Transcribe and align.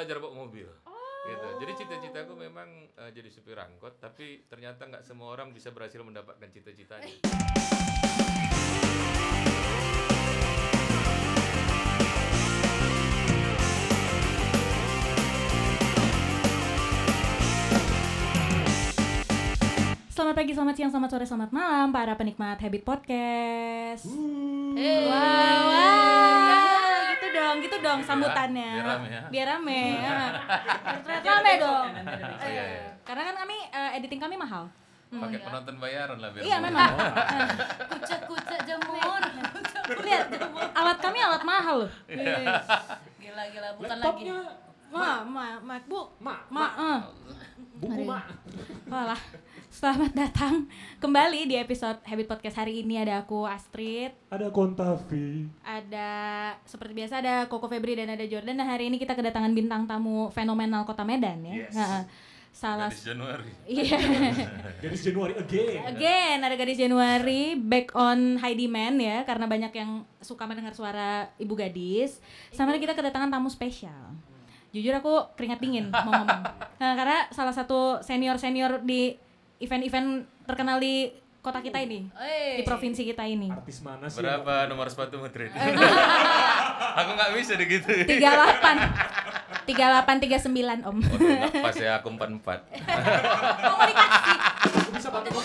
belajar 0.00 0.16
bawa 0.16 0.48
mobil. 0.48 0.64
Gitu. 1.28 1.48
Jadi 1.60 1.72
cita-citaku 1.76 2.32
memang 2.32 2.88
eh, 2.96 3.12
jadi 3.12 3.28
supir 3.28 3.60
angkot, 3.60 4.00
tapi 4.00 4.48
ternyata 4.48 4.88
nggak 4.88 5.04
semua 5.04 5.36
orang 5.36 5.52
bisa 5.52 5.68
berhasil 5.76 6.00
mendapatkan 6.00 6.48
cita-citanya. 6.48 7.20
Selamat 20.08 20.34
pagi, 20.40 20.52
selamat 20.56 20.74
siang, 20.80 20.88
selamat 20.88 21.10
sore, 21.12 21.26
selamat 21.28 21.50
malam 21.52 21.92
para 21.92 22.16
penikmat 22.16 22.56
Habit 22.56 22.88
Podcast. 22.88 24.08
Eh, 24.80 25.04
Wow, 25.04 25.60
wow, 25.68 26.36
gitu 26.48 26.69
dong, 27.50 27.58
gitu 27.66 27.76
dong 27.82 28.00
sambutannya. 28.06 28.70
biar 28.78 28.86
rame 28.86 29.08
ya. 29.10 29.22
Biar 29.26 29.46
rame. 29.58 29.80
ya. 30.06 30.28
Rame 31.26 31.52
dong. 31.58 31.88
Iya, 32.46 32.62
iya. 32.62 32.86
Karena 33.02 33.22
kan 33.26 33.34
kami 33.42 33.56
eh, 33.74 33.90
editing 33.98 34.22
kami 34.22 34.38
mahal. 34.38 34.70
Pakai 35.10 35.42
penonton 35.42 35.74
bayaran 35.82 36.18
lah 36.22 36.30
biar 36.30 36.42
Iya 36.46 36.56
memang. 36.62 36.92
kucek-kucek 37.90 38.60
jamur. 38.62 38.94
Lihat, 40.06 40.26
alat 40.70 40.98
kami 41.02 41.18
alat 41.18 41.42
mahal 41.42 41.76
loh. 41.86 41.92
Iya. 42.06 42.62
Gila-gila 43.18 43.68
bukan 43.74 43.96
lagi. 43.98 44.02
Laptopnya 44.06 44.38
Ma, 44.90 45.22
ma, 45.22 45.54
MacBook. 45.62 46.18
mak, 46.18 46.50
Ma, 46.50 46.66
eh. 46.74 46.98
buku 47.78 48.02
mak. 48.02 48.26
Walah, 48.90 49.20
selamat 49.70 50.12
datang 50.18 50.66
kembali 50.98 51.46
di 51.46 51.54
episode 51.54 52.02
Habit 52.02 52.26
Podcast 52.26 52.58
hari 52.58 52.82
ini 52.82 52.98
ada 52.98 53.22
aku 53.22 53.46
Astrid, 53.46 54.10
Ada 54.26 54.50
kontavi. 54.50 55.46
ada 55.62 56.10
seperti 56.66 56.92
biasa 56.98 57.22
ada 57.22 57.46
Koko 57.46 57.70
Febri 57.70 57.94
dan 57.94 58.10
ada 58.10 58.26
Jordan. 58.26 58.58
Nah 58.58 58.66
hari 58.66 58.90
ini 58.90 58.98
kita 58.98 59.14
kedatangan 59.14 59.54
bintang 59.54 59.86
tamu 59.86 60.26
fenomenal 60.34 60.82
Kota 60.82 61.06
Medan 61.06 61.46
ya. 61.46 61.54
Yes. 61.70 61.74
Nah, 61.78 62.02
salah 62.50 62.90
Gadis 62.90 63.06
Januari. 63.14 63.50
iya. 63.70 63.98
Gadis 64.82 65.02
Januari 65.06 65.34
again. 65.38 65.78
Again 65.86 66.38
ada 66.42 66.54
gadis 66.58 66.78
Januari 66.82 67.54
back 67.54 67.94
on 67.94 68.42
high 68.42 68.58
demand 68.58 68.98
ya 68.98 69.22
karena 69.22 69.46
banyak 69.46 69.70
yang 69.70 70.02
suka 70.18 70.50
mendengar 70.50 70.74
suara 70.74 71.30
ibu 71.38 71.54
gadis. 71.54 72.18
Sama 72.50 72.74
kita 72.74 72.98
kedatangan 72.98 73.30
tamu 73.30 73.46
spesial. 73.46 74.18
Jujur 74.74 74.98
aku 74.98 75.30
keringat 75.38 75.62
dingin 75.62 75.94
mau 75.94 76.10
ngomong. 76.10 76.42
Nah, 76.80 76.96
karena 76.96 77.28
salah 77.28 77.52
satu 77.52 78.00
senior 78.00 78.40
senior 78.40 78.80
di 78.80 79.12
event-event 79.60 80.08
terkenal 80.44 80.80
di 80.80 81.12
kota 81.40 81.60
kita 81.60 81.80
ini, 81.80 82.04
di 82.56 82.62
provinsi 82.64 83.00
kita 83.00 83.24
ini. 83.24 83.48
Artis 83.48 83.80
mana 83.80 84.08
sih? 84.08 84.20
Berapa 84.20 84.68
nomor 84.68 84.88
sepatu 84.88 85.20
Madrid? 85.20 85.48
Eh, 86.90 87.06
Aku 87.06 87.14
nggak 87.14 87.30
bisa 87.38 87.54
deh 87.54 87.68
gitu. 87.70 87.86
38 87.86 88.10
3839 89.68 90.82
Om. 90.82 90.96
Oh, 90.98 91.16
tuh, 91.16 91.28
nggak 91.30 91.62
pas 91.62 91.76
ya 91.76 92.02
aku 92.02 92.08
44. 92.10 92.42
Kau 93.62 93.76
mau 93.78 93.86
dikasih? 93.86 94.36
Aku 94.66 94.90
bisa 94.90 95.08
pakai 95.14 95.30
kok. 95.30 95.44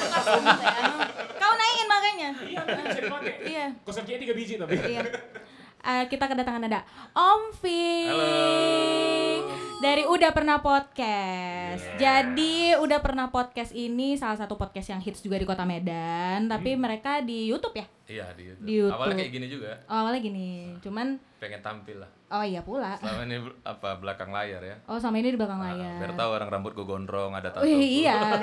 Kau 1.38 1.53
naikin 1.53 1.88
makanya. 1.88 2.29
Iya. 2.41 2.61
Iya. 3.45 3.66
Kosannya 3.85 4.17
tiga 4.17 4.33
biji 4.33 4.57
tapi. 4.57 4.73
Iya. 4.73 5.05
Eh, 5.85 6.03
kita 6.09 6.25
kedatangan 6.25 6.66
ada 6.66 6.81
Om 7.13 7.41
Halo. 8.09 9.34
Dari 9.86 10.02
Udah 10.02 10.33
Pernah 10.33 10.66
Podcast. 10.66 11.86
Yeah. 11.94 12.25
Jadi 12.25 12.73
Udah 12.81 13.05
Pernah 13.05 13.30
Podcast 13.30 13.69
ini 13.69 14.17
salah 14.17 14.33
satu 14.33 14.58
podcast 14.58 14.89
yang 14.89 14.97
hits 14.97 15.22
juga 15.22 15.38
di 15.38 15.45
Kota 15.45 15.61
Medan, 15.61 16.50
tapi 16.50 16.73
mereka 16.73 17.22
di 17.22 17.53
YouTube 17.53 17.78
ya. 17.78 17.86
Iya 18.09 18.25
di 18.33 18.50
YouTube. 18.50 18.66
Di 18.66 18.73
YouTube. 18.81 18.97
Awalnya 18.97 19.16
kayak 19.22 19.30
gini 19.30 19.45
juga, 19.45 19.69
Oh, 19.86 19.95
awalnya 20.02 20.22
gini, 20.25 20.47
cuman 20.81 21.22
pengen 21.38 21.61
tampil 21.61 22.02
lah. 22.02 22.09
oh 22.33 22.41
iya 22.41 22.66
pula. 22.66 22.97
Selama 22.97 23.30
ini 23.30 23.38
apa 23.61 23.89
belakang 24.02 24.33
layar 24.33 24.61
ya. 24.66 24.75
Oh, 24.89 24.97
sama 24.97 25.22
ini 25.22 25.30
di 25.30 25.38
belakang 25.38 25.61
Ah, 25.61 25.69
layar. 25.69 26.02
biar 26.02 26.13
tahu 26.17 26.30
orang 26.33 26.50
rambut 26.50 26.72
gue 26.73 26.86
gondrong 26.86 27.38
ada 27.38 27.53
tato. 27.53 27.61
Wih, 27.61 27.78
iya. 28.02 28.17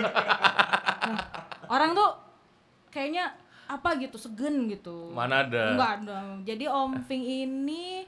Nah, 1.02 1.18
orang 1.66 1.98
tuh 1.98 2.14
kayaknya 2.86 3.34
apa 3.66 3.98
gitu, 3.98 4.14
segen 4.14 4.70
gitu. 4.70 5.10
Mana 5.10 5.42
ada? 5.42 5.74
Enggak 5.74 6.06
dong. 6.06 6.46
Jadi 6.46 6.70
Om 6.70 7.02
Ving 7.02 7.26
ini 7.26 8.06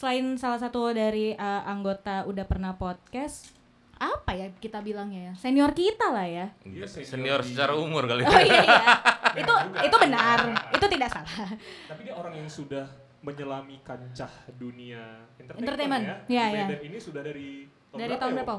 selain 0.00 0.32
salah 0.40 0.56
satu 0.56 0.96
dari 0.96 1.36
uh, 1.36 1.62
anggota 1.68 2.24
udah 2.24 2.48
pernah 2.48 2.72
podcast, 2.72 3.52
apa 4.00 4.32
ya 4.32 4.48
kita 4.56 4.80
bilangnya 4.80 5.28
ya? 5.28 5.32
Senior 5.36 5.76
kita 5.76 6.08
lah 6.08 6.24
ya. 6.24 6.46
Iya, 6.64 6.88
Senior 6.88 7.44
secara 7.44 7.76
umur 7.76 8.08
kali. 8.08 8.24
Oh 8.24 8.40
iya 8.40 8.64
iya. 8.64 8.80
itu 9.44 9.54
itu 9.84 9.96
benar. 10.00 10.40
Itu 10.72 10.88
tidak 10.88 11.12
salah. 11.12 11.52
Tapi 11.84 12.08
dia 12.08 12.16
orang 12.16 12.32
yang 12.32 12.48
sudah 12.48 12.88
menyelami 13.20 13.84
kancah 13.84 14.32
dunia 14.56 15.28
entertainment, 15.36 15.68
Entertainment, 15.68 16.04
ya. 16.08 16.16
iya, 16.32 16.44
iya. 16.48 16.64
Medan 16.72 16.80
ini 16.88 16.96
sudah 16.96 17.20
dari 17.20 17.68
tahun 17.92 17.98
Dari 18.00 18.08
berapa 18.08 18.22
tahun 18.24 18.32
ya, 18.32 18.36
berapa? 18.40 18.56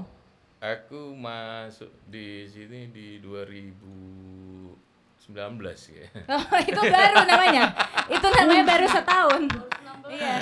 Aku 0.61 1.01
masuk 1.17 1.89
di 2.05 2.45
sini 2.45 2.93
di 2.93 3.17
2019 5.33 5.97
ya. 5.97 6.07
Oh, 6.35 6.59
itu 6.59 6.81
baru 6.81 7.15
namanya. 7.25 7.63
Itu 8.07 8.27
namanya 8.27 8.63
baru 8.67 8.85
setahun. 8.87 9.41
Iya. 10.11 10.35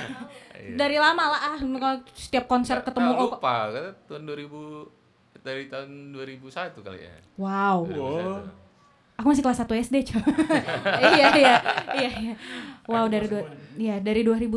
Iya. 0.59 0.75
Dari 0.75 0.97
lama 0.97 1.23
lah 1.29 1.41
ah 1.55 1.59
setiap 2.13 2.45
konser 2.45 2.81
ketemu 2.81 3.09
Ah, 3.09 3.17
oh, 3.17 3.31
lupa 3.31 3.55
kan 3.71 3.85
tahun 4.05 4.23
2000 4.27 4.99
dari 5.39 5.63
tahun 5.65 5.89
2001 6.11 6.75
kali 6.83 6.99
ya. 6.99 7.15
Wow. 7.37 7.87
2001. 7.87 8.67
Aku 9.19 9.27
masih 9.27 9.43
kelas 9.43 9.59
1 9.59 9.83
SD, 9.83 9.95
coy. 10.07 10.23
iya, 11.11 11.27
iya. 11.35 11.55
Iya, 11.91 12.11
iya. 12.23 12.33
Wow, 12.87 13.11
dari 13.11 13.27
dua, 13.27 13.43
iya, 13.75 13.99
dari 13.99 14.23
2001 14.23 14.47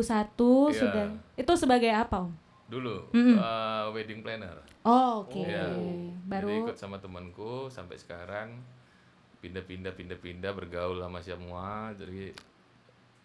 Iya. 0.70 0.78
sudah. 0.78 1.06
Itu 1.34 1.52
sebagai 1.58 1.90
apa, 1.90 2.22
Om? 2.22 2.30
Dulu 2.70 3.10
Mm-mm. 3.10 3.36
uh, 3.36 3.90
wedding 3.90 4.22
planner. 4.22 4.62
Oh, 4.86 5.26
oke. 5.26 5.42
Iya. 5.42 5.66
Baru 6.24 6.46
Jadi 6.46 6.62
ikut 6.62 6.78
sama 6.78 7.02
temanku 7.02 7.66
sampai 7.68 7.98
sekarang 7.98 8.62
pindah-pindah 9.42 9.92
pindah-pindah 9.98 10.52
bergaul 10.54 11.02
sama 11.02 11.18
semua 11.18 11.90
jadi 11.98 12.30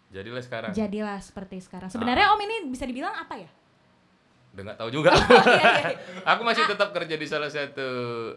jadilah 0.09 0.41
sekarang. 0.41 0.72
jadilah 0.73 1.19
seperti 1.22 1.61
sekarang. 1.61 1.88
Ah. 1.88 1.94
Sebenarnya 1.94 2.33
Om 2.33 2.41
ini 2.41 2.55
bisa 2.73 2.89
dibilang 2.89 3.13
apa 3.13 3.38
ya? 3.38 3.50
Udah 4.57 4.63
nggak 4.73 4.79
tahu 4.81 4.89
juga. 4.89 5.13
Iya, 5.57 5.72
iya. 5.94 5.97
Aku 6.33 6.41
masih 6.41 6.66
tetap 6.66 6.89
kerja 6.89 7.13
di 7.13 7.27
salah 7.29 7.51
satu 7.51 7.89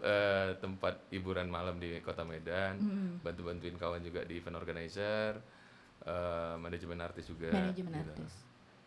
eh, 0.03 0.53
tempat 0.61 1.09
hiburan 1.09 1.49
malam 1.49 1.81
di 1.81 1.97
Kota 2.05 2.21
Medan. 2.21 2.77
Mm-mm. 2.77 3.25
Bantu-bantuin 3.25 3.73
kawan 3.79 4.05
juga 4.05 4.21
di 4.27 4.37
event 4.37 4.61
organizer, 4.61 5.41
eh, 6.05 6.55
manajemen 6.61 7.01
artis 7.01 7.25
juga. 7.25 7.49
Manajemen 7.49 7.97
gitu. 7.97 8.13
artis. 8.13 8.33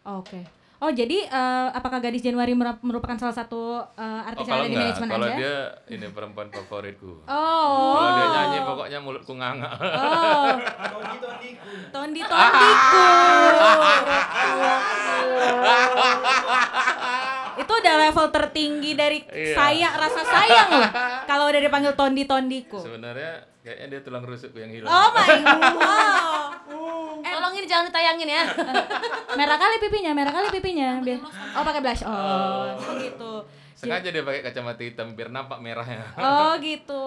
Oke. 0.07 0.64
Oh, 0.79 0.91
jadi 0.91 1.25
eh, 1.25 1.67
apakah 1.71 1.97
Gadis 1.99 2.21
Januari 2.21 2.53
mer- 2.53 2.77
merupakan 2.81 3.15
salah 3.17 3.33
satu 3.33 3.79
eh, 3.95 4.03
Oh 4.03 4.27
artis 4.27 4.45
yang 4.45 4.51
kalau 4.51 4.61
ada 4.61 4.67
di 4.67 4.75
enggak, 4.75 4.85
manajemen 4.85 5.09
kalau 5.09 5.25
Anda? 5.25 5.37
dia 5.39 5.55
ini 5.89 6.07
perempuan 6.11 6.47
favoritku. 6.51 7.13
Oh. 7.25 7.95
Kalau 7.95 8.11
dia 8.13 8.27
nyanyi 8.29 8.59
pokoknya 8.63 8.99
mulutku 9.01 9.33
nganga. 9.33 9.71
Oh. 9.71 10.51
Tondi 11.89 12.21
Tondiku. 12.21 12.35
Itu 17.57 17.73
udah 17.73 17.95
level 18.01 18.27
tertinggi 18.31 18.93
dari 18.93 19.19
Iya. 19.25 19.55
saya 19.55 19.89
rasa 19.95 20.23
sayang 20.23 20.69
loh. 20.73 20.91
Kalau 21.31 21.45
udah 21.47 21.61
dipanggil 21.61 21.93
Tondi 21.93 22.25
Tondiku. 22.25 22.79
Sebenarnya 22.79 23.33
kayaknya 23.61 23.87
dia 23.89 24.01
tulang 24.01 24.23
rusukku 24.23 24.57
yang 24.57 24.71
hilang. 24.71 24.89
Oh 24.89 25.09
my 25.11 25.29
god. 25.41 26.53
tolong 27.25 27.55
ini 27.55 27.67
jangan 27.67 27.89
ditayangin 27.89 28.29
ya. 28.29 28.43
Merah 29.39 29.57
kali 29.57 29.77
pipinya, 29.79 30.13
merah 30.13 30.31
kali 30.31 30.49
pipinya. 30.51 31.01
Biar 31.01 31.19
Oh, 31.55 31.63
pakai 31.63 31.81
blush. 31.81 32.03
Oh, 32.05 32.75
gitu. 32.97 33.33
Sengaja 33.75 34.09
dia 34.09 34.23
pakai 34.23 34.41
kacamata 34.41 34.81
hitam 34.81 35.13
biar 35.13 35.29
nampak 35.29 35.59
merahnya. 35.59 36.07
Oh 36.17 36.55
gitu. 36.57 37.05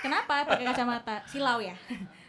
Kenapa 0.00 0.46
pakai 0.46 0.64
kacamata? 0.64 1.20
Silau 1.24 1.58
ya. 1.58 1.74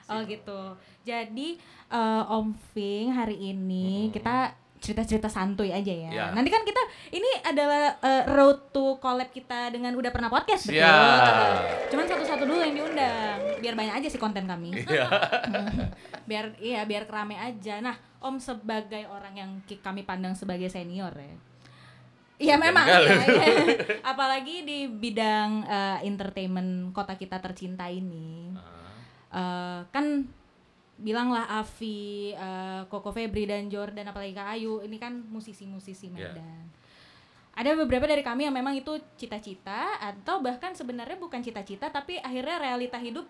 Oh 0.05 0.21
gitu. 0.23 0.73
Jadi 1.01 1.61
eh, 1.87 2.23
Om 2.27 2.47
Ving 2.73 3.13
hari 3.13 3.37
ini 3.47 4.09
kita 4.09 4.53
cerita-cerita 4.85 5.25
santuy 5.25 5.73
aja 5.73 5.89
ya. 5.89 6.09
Ya. 6.13 6.25
Nanti 6.29 6.53
kan 6.53 6.61
kita 6.61 6.77
ini 7.09 7.25
adalah 7.41 7.97
eh, 7.97 8.23
road 8.29 8.69
to 8.69 9.01
collab 9.01 9.33
kita 9.33 9.73
dengan 9.73 9.97
udah 9.97 10.13
pernah 10.13 10.29
podcast 10.29 10.69
betul. 10.69 10.77
Siap. 10.77 11.89
Cuman 11.89 12.05
satu-satu 12.05 12.43
dulu 12.45 12.61
yang 12.61 12.77
diundang. 12.77 13.39
Biar 13.57 13.73
banyak 13.73 13.93
aja 13.97 14.07
sih 14.13 14.21
konten 14.21 14.45
kami. 14.45 14.85
Iya. 14.85 15.09
biar 16.29 16.53
iya 16.61 16.85
biar 16.85 17.09
kerame 17.09 17.33
aja. 17.41 17.81
Nah, 17.81 17.97
Om 18.21 18.37
sebagai 18.37 19.09
orang 19.09 19.33
yang 19.33 19.51
kami 19.81 20.05
pandang 20.05 20.37
sebagai 20.37 20.69
senior 20.69 21.13
ya. 21.17 21.33
Iya 22.35 22.55
memang 22.59 22.83
iya, 22.83 22.99
iya. 23.01 23.47
Apalagi 24.13 24.61
di 24.67 24.85
bidang 24.85 25.65
eh, 25.65 25.97
entertainment 26.05 26.93
kota 26.93 27.17
kita 27.17 27.41
tercinta 27.41 27.89
ini. 27.89 28.53
Ah, 28.53 28.85
Eh, 29.35 29.79
kan 29.91 30.23
bilanglah 30.95 31.43
Avi, 31.49 32.31
eh, 32.31 32.81
Koko 32.87 33.11
Febri 33.11 33.43
dan 33.43 33.67
Jordan 33.67 34.05
apalagi 34.05 34.31
Kak 34.31 34.47
Ayu 34.51 34.79
ini 34.79 34.95
kan 34.95 35.11
musisi-musisi 35.21 36.07
Iya. 36.09 36.31
Medan. 36.31 36.65
Ada 37.51 37.71
beberapa 37.73 38.03
dari 38.03 38.19
kami 38.19 38.43
yang 38.43 38.53
memang 38.53 38.75
itu 38.75 38.91
cita-cita 39.15 39.95
atau 39.97 40.39
bahkan 40.39 40.71
sebenarnya 40.71 41.15
bukan 41.15 41.39
cita-cita 41.39 41.87
tapi 41.87 42.19
akhirnya 42.19 42.59
realita 42.59 42.95
hidup 42.95 43.23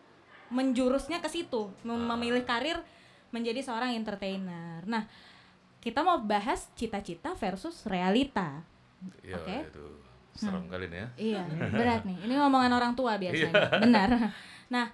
menjurusnya 0.47 1.19
ke 1.19 1.29
situ, 1.29 1.69
mem- 1.81 2.05
Ah. 2.05 2.13
memilih 2.13 2.41
karir 2.41 2.77
menjadi 3.29 3.61
seorang 3.61 3.93
entertainer. 3.93 4.85
Nah, 4.85 5.05
kita 5.79 6.01
mau 6.01 6.17
bahas 6.17 6.69
cita-cita 6.73 7.33
versus 7.35 7.85
realita. 7.85 8.61
Iya, 9.21 9.37
Oke. 9.37 9.57
itu 9.69 9.85
serem 10.33 10.65
kali 10.65 10.85
nih 10.87 10.97
ya. 10.97 11.07
Iya, 11.17 11.41
berat 11.77 12.01
nih. 12.03 12.17
Ini 12.25 12.33
ngomongan 12.35 12.71
orang 12.71 12.93
tua 12.93 13.17
biasanya. 13.17 13.81
Benar. 13.81 14.09
Nah, 14.65 14.89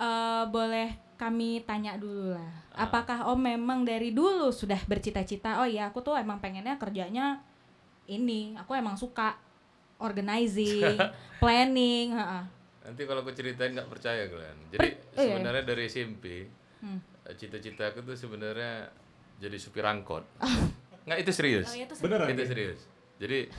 eh, 0.00 0.44
boleh 0.48 0.88
kami 1.20 1.60
tanya 1.68 2.00
dulu 2.00 2.32
lah. 2.32 2.48
Apakah 2.72 3.28
Om 3.28 3.36
memang 3.36 3.84
dari 3.84 4.16
dulu 4.16 4.48
sudah 4.48 4.80
bercita-cita, 4.88 5.60
oh 5.60 5.68
iya 5.68 5.92
aku 5.92 6.00
tuh 6.00 6.16
emang 6.16 6.40
pengennya 6.40 6.80
kerjanya 6.80 7.44
ini. 8.08 8.56
Aku 8.56 8.72
emang 8.72 8.96
suka 8.96 9.36
organizing, 10.00 10.96
planning, 11.42 12.16
heeh. 12.16 12.44
Nanti 12.80 13.02
kalau 13.04 13.20
aku 13.20 13.36
ceritain 13.36 13.76
nggak 13.76 13.92
percaya 13.92 14.24
kalian. 14.32 14.58
Jadi 14.72 14.88
oh 14.96 15.20
iya. 15.20 15.36
sebenarnya 15.36 15.62
dari 15.68 15.84
SMP 15.86 16.24
Hmm. 16.80 16.96
eh, 17.28 17.36
cita-cita 17.36 17.92
aku 17.92 18.00
tuh 18.00 18.16
sebenarnya 18.16 18.88
jadi 19.36 19.56
supir 19.60 19.84
angkot. 19.84 20.24
Nggak 21.04 21.18
itu 21.20 21.32
serius. 21.36 21.68
Oh, 21.68 21.76
itu 21.76 21.94
Beneran? 22.00 22.32
itu 22.32 22.44
serius. 22.48 22.80
Jadi 23.20 23.52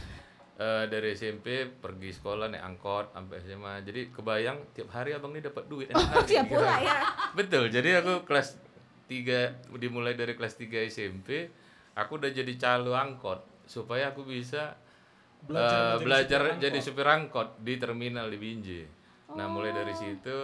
eh, 0.62 0.84
dari 0.86 1.18
SMP 1.18 1.66
pergi 1.66 2.14
sekolah 2.14 2.54
naik 2.54 2.62
angkot 2.62 3.06
sampai 3.18 3.42
SMA. 3.42 3.74
Jadi 3.82 4.14
kebayang 4.14 4.58
tiap 4.78 4.94
hari 4.94 5.18
abang 5.18 5.34
ini 5.34 5.42
dapat 5.42 5.66
duit. 5.66 5.90
Oh, 5.98 6.22
siap 6.22 6.46
kira. 6.46 6.62
pula 6.62 6.76
ya. 6.78 6.98
Betul. 7.34 7.74
Jadi 7.74 7.90
aku 7.98 8.28
kelas 8.30 8.62
3 9.10 9.76
dimulai 9.82 10.14
dari 10.14 10.38
kelas 10.38 10.56
3 10.56 10.88
SMP, 10.88 11.50
aku 11.98 12.22
udah 12.22 12.32
jadi 12.32 12.54
calo 12.56 12.94
angkot 12.94 13.66
supaya 13.66 14.14
aku 14.14 14.24
bisa 14.28 14.78
Belajar 15.42 15.74
eh, 15.74 15.82
menjadi 15.82 16.06
belajar 16.06 16.42
supir 16.46 16.62
jadi 16.62 16.80
supir 16.80 17.08
angkot 17.10 17.48
di 17.66 17.74
terminal 17.82 18.30
di 18.30 18.38
Binjai. 18.38 18.84
Nah, 19.34 19.50
mulai 19.50 19.74
dari 19.74 19.96
situ 19.98 20.38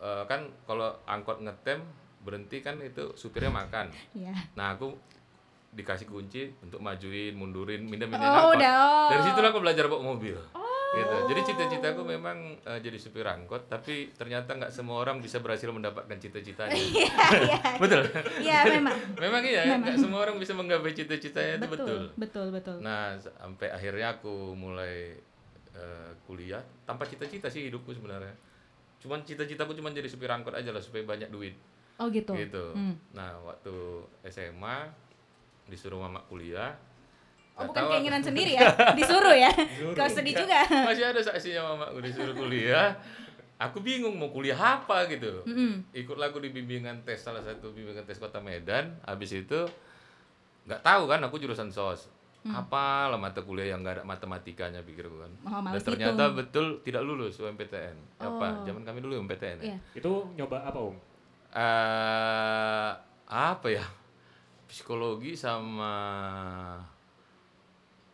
eh, 0.00 0.24
kan 0.24 0.48
kalau 0.64 0.96
angkot 1.04 1.44
ngetem 1.44 1.84
berhenti 2.24 2.58
kan 2.64 2.80
itu 2.80 3.12
supirnya 3.14 3.52
makan. 3.52 3.92
Iya. 4.16 4.34
Nah, 4.56 4.74
aku 4.74 4.96
dikasih 5.76 6.08
kunci 6.08 6.48
untuk 6.64 6.80
majuin, 6.80 7.36
mundurin, 7.36 7.84
mindah-mindahin 7.84 8.24
Oh, 8.26 8.48
angkot. 8.48 8.56
udah, 8.56 8.72
oh. 8.74 9.08
Dari 9.12 9.22
situ 9.22 9.38
aku 9.38 9.60
belajar 9.60 9.84
bawa 9.86 10.02
mobil. 10.08 10.36
Gitu. 10.86 11.16
Jadi 11.28 11.40
cita-citaku 11.44 12.00
memang 12.00 12.56
eh, 12.56 12.80
jadi 12.80 12.96
supir 12.96 13.28
angkot, 13.28 13.68
tapi 13.68 14.16
ternyata 14.16 14.56
nggak 14.56 14.72
semua 14.72 15.04
orang 15.04 15.20
bisa 15.20 15.44
berhasil 15.44 15.68
mendapatkan 15.68 16.16
cita-citanya. 16.16 16.72
Iya, 16.96 17.04
iya. 17.36 17.58
betul. 17.76 18.00
Iya, 18.40 18.58
memang. 18.72 18.96
memang 19.14 19.42
iya, 19.44 19.62
ya, 19.66 19.74
nggak 19.76 19.98
semua 19.98 20.24
orang 20.24 20.40
bisa 20.40 20.56
menggapai 20.56 20.96
cita-citanya 20.96 21.60
itu 21.60 21.68
betul. 21.68 22.00
Betul, 22.16 22.46
betul. 22.48 22.76
Nah, 22.80 23.12
sampai 23.20 23.68
akhirnya 23.68 24.16
aku 24.16 24.56
mulai 24.56 25.20
eh, 25.76 26.10
kuliah 26.24 26.64
tanpa 26.88 27.04
cita-cita 27.04 27.52
sih 27.52 27.68
hidupku 27.68 27.92
sebenarnya. 27.92 28.32
Cuman 28.96 29.20
cita-citaku 29.20 29.76
cuma 29.76 29.92
jadi 29.92 30.08
supir 30.08 30.32
angkot 30.32 30.56
aja 30.56 30.72
lah 30.72 30.80
supaya 30.80 31.04
banyak 31.04 31.28
duit 31.28 31.52
Oh, 31.96 32.08
gitu. 32.08 32.32
gitu. 32.32 32.72
Hmm. 32.72 32.96
Nah, 33.12 33.36
waktu 33.42 33.72
SMA 34.24 34.88
disuruh 35.66 35.98
mama 35.98 36.22
kuliah. 36.26 36.74
Oh, 37.56 37.64
bukan 37.66 37.82
tahu 37.82 37.88
keinginan 37.90 38.22
sendiri 38.28 38.52
ya. 38.52 38.68
Disuruh 38.92 39.32
ya. 39.32 39.48
Kau 39.96 40.06
sedih 40.06 40.36
juga. 40.36 40.60
Masih 40.68 41.08
ada 41.08 41.20
saksinya 41.20 41.72
mamaku 41.72 42.04
disuruh 42.04 42.32
kuliah. 42.32 42.92
Aku 43.56 43.80
bingung 43.80 44.12
mau 44.12 44.28
kuliah 44.28 44.56
apa 44.56 45.08
gitu. 45.08 45.40
Mm-mm. 45.48 45.80
Ikutlah 45.90 46.28
aku 46.28 46.44
di 46.44 46.52
bimbingan 46.52 47.00
tes 47.02 47.24
salah 47.24 47.40
satu 47.40 47.72
bimbingan 47.72 48.04
tes 48.04 48.20
Kota 48.20 48.36
Medan. 48.36 49.00
Habis 49.02 49.32
itu 49.34 49.64
nggak 50.68 50.84
tahu 50.84 51.08
kan 51.08 51.24
aku 51.24 51.40
jurusan 51.40 51.72
sos. 51.72 52.12
Apa 52.46 53.10
lah 53.10 53.18
mata 53.18 53.42
kuliah 53.42 53.74
yang 53.74 53.82
nggak 53.82 53.98
ada 53.98 54.04
matematikanya 54.04 54.78
pikirku 54.78 55.18
kan. 55.18 55.32
Oh, 55.42 55.58
Dan 55.58 55.64
males 55.66 55.82
ternyata 55.82 56.30
gitu. 56.30 56.36
betul 56.38 56.66
tidak 56.84 57.02
lulus 57.02 57.40
UMPTN. 57.40 58.22
Apa? 58.22 58.60
Oh. 58.60 58.62
Zaman 58.62 58.84
kami 58.84 59.00
dulu 59.00 59.18
UMPTN 59.18 59.58
ya. 59.58 59.72
Iya. 59.72 59.78
Itu 59.96 60.30
nyoba 60.36 60.62
apa 60.62 60.78
om? 60.78 60.94
eh 61.56 62.90
apa 63.26 63.66
ya? 63.66 63.82
Psikologi 64.66 65.32
sama 65.32 65.94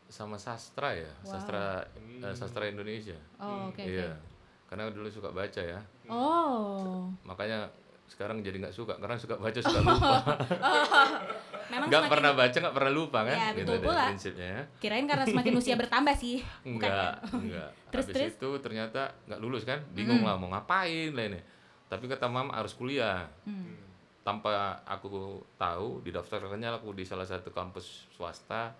sama 0.06 0.37
sastra 0.37 0.93
ya, 0.93 1.08
sastra 1.25 1.81
eh, 1.96 2.34
sastra 2.37 2.69
Indonesia. 2.69 3.16
Oh, 3.40 3.72
oke, 3.72 3.81
oke. 3.81 3.88
Iya. 3.88 4.12
Karena 4.69 4.93
dulu 4.93 5.08
suka 5.08 5.32
baca 5.32 5.56
ya. 5.58 5.81
Oh. 6.04 7.08
Makanya 7.25 7.72
sekarang 8.04 8.44
jadi 8.44 8.60
nggak 8.60 8.76
suka 8.76 8.93
karena 9.00 9.16
suka 9.16 9.40
baca 9.40 9.56
suka 9.56 9.81
lupa. 9.81 10.20
Memang 11.72 11.88
Nggak 11.88 12.02
semakin- 12.04 12.12
pernah 12.12 12.32
baca 12.37 12.56
nggak 12.60 12.76
pernah 12.76 12.93
lupa 12.93 13.19
kan? 13.25 13.32
Ya, 13.32 13.48
gitu 13.50 13.64
betul 13.64 13.72
deh 13.72 13.88
pula. 13.88 14.05
prinsipnya 14.12 14.48
ya. 14.52 14.62
Kirain 14.76 15.06
karena 15.08 15.25
semakin 15.25 15.52
usia 15.56 15.75
bertambah 15.81 16.14
sih. 16.20 16.37
Enggak, 16.69 16.93
ya? 16.93 17.08
enggak. 17.32 17.70
Terus, 17.93 18.05
Habis 18.05 18.14
terus? 18.14 18.32
itu 18.37 18.50
ternyata 18.60 19.00
nggak 19.25 19.40
lulus 19.40 19.64
kan? 19.64 19.81
Bingung 19.96 20.20
lah 20.20 20.37
mau 20.37 20.52
ngapain 20.52 21.16
lah 21.16 21.25
ini. 21.26 21.40
Tapi 21.88 22.05
kata 22.05 22.28
mama 22.28 22.52
harus 22.52 22.76
kuliah. 22.76 23.25
Hmm. 23.48 23.72
Tanpa 24.22 24.50
aku 24.82 25.10
tahu 25.56 25.98
didaftarkannya 26.00 26.70
aku 26.72 26.94
di 26.94 27.02
salah 27.02 27.26
satu 27.26 27.50
kampus 27.50 28.06
swasta 28.10 28.70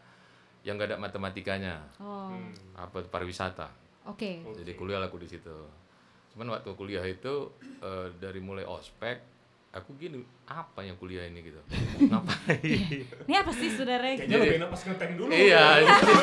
yang 0.63 0.79
gak 0.79 0.95
ada 0.95 0.99
matematikanya. 0.99 1.83
Oh, 1.99 2.31
Apa 2.73 3.03
pariwisata. 3.05 3.67
oke. 4.05 4.55
Jadi 4.55 4.73
kuliah 4.73 4.99
lah 4.99 5.07
aku 5.07 5.19
di 5.19 5.27
situ. 5.27 5.57
Cuman 6.31 6.55
waktu 6.55 6.71
kuliah 6.73 7.03
itu 7.03 7.51
eh, 7.79 8.09
dari 8.17 8.39
mulai 8.39 8.63
ospek 8.63 9.19
aku 9.73 9.97
gini 9.97 10.21
apa 10.47 10.85
yang 10.85 10.95
kuliah 10.95 11.25
ini 11.25 11.43
gitu. 11.43 11.59
Ngapain? 12.11 12.63
Ini 13.27 13.35
apa 13.35 13.51
sih 13.51 13.73
saudara? 13.73 14.05
Kayaknya 14.15 14.37
lebih 14.39 14.59
enak 14.59 14.69
pas 14.71 14.83
ngetem 14.85 15.11
dulu. 15.17 15.31
iya, 15.33 15.65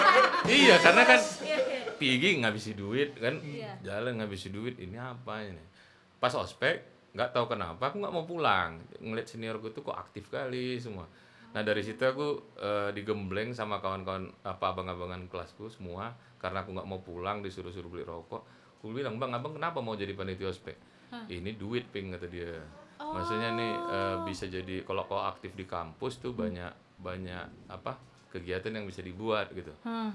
iya 0.63 0.75
karena 0.77 1.04
kan 1.04 1.19
pigi 2.00 2.39
ngabisi 2.39 2.71
duit 2.74 3.12
kan, 3.18 3.36
Iya. 3.44 3.75
jalan 3.83 4.24
ngabisi 4.24 4.48
duit 4.48 4.80
ini 4.80 4.95
apa 4.95 5.44
ini. 5.44 5.60
Pas 6.16 6.31
ospek 6.31 6.80
nggak 7.10 7.30
tahu 7.34 7.46
kenapa 7.50 7.90
aku 7.90 8.02
nggak 8.02 8.14
mau 8.14 8.26
pulang 8.26 8.78
ngeliat 9.02 9.26
seniorku 9.26 9.74
tuh 9.74 9.82
kok 9.82 9.98
aktif 9.98 10.30
kali 10.30 10.78
semua. 10.78 11.10
Nah 11.50 11.62
dari 11.66 11.82
situ 11.82 12.02
aku 12.06 12.58
eh, 12.62 12.90
digembleng 12.94 13.54
sama 13.58 13.82
kawan-kawan 13.82 14.30
apa 14.46 14.66
abang-abangan 14.70 15.26
kelasku 15.26 15.66
semua 15.74 16.14
karena 16.38 16.62
aku 16.62 16.78
nggak 16.78 16.88
mau 16.88 17.02
pulang 17.02 17.42
disuruh-suruh 17.42 17.90
beli 17.90 18.06
rokok. 18.06 18.46
Aku 18.80 18.94
bilang 18.94 19.18
bang 19.18 19.34
abang 19.34 19.58
kenapa 19.58 19.82
mau 19.82 19.98
jadi 19.98 20.14
panitia 20.14 20.54
ospek? 20.54 20.78
Ini 21.10 21.58
duit 21.58 21.90
ping 21.90 22.14
kata 22.14 22.30
dia. 22.30 22.54
Maksudnya 23.02 23.58
nih 23.58 23.74
eh, 23.74 24.18
bisa 24.30 24.46
jadi 24.46 24.86
kalau 24.86 25.10
kau 25.10 25.20
aktif 25.26 25.58
di 25.58 25.66
kampus 25.66 26.22
tuh 26.22 26.38
banyak 26.38 26.70
banyak 27.02 27.72
apa 27.72 27.98
kegiatan 28.30 28.70
yang 28.70 28.86
bisa 28.86 29.02
dibuat 29.02 29.50
gitu. 29.58 29.74
Hah. 29.82 30.14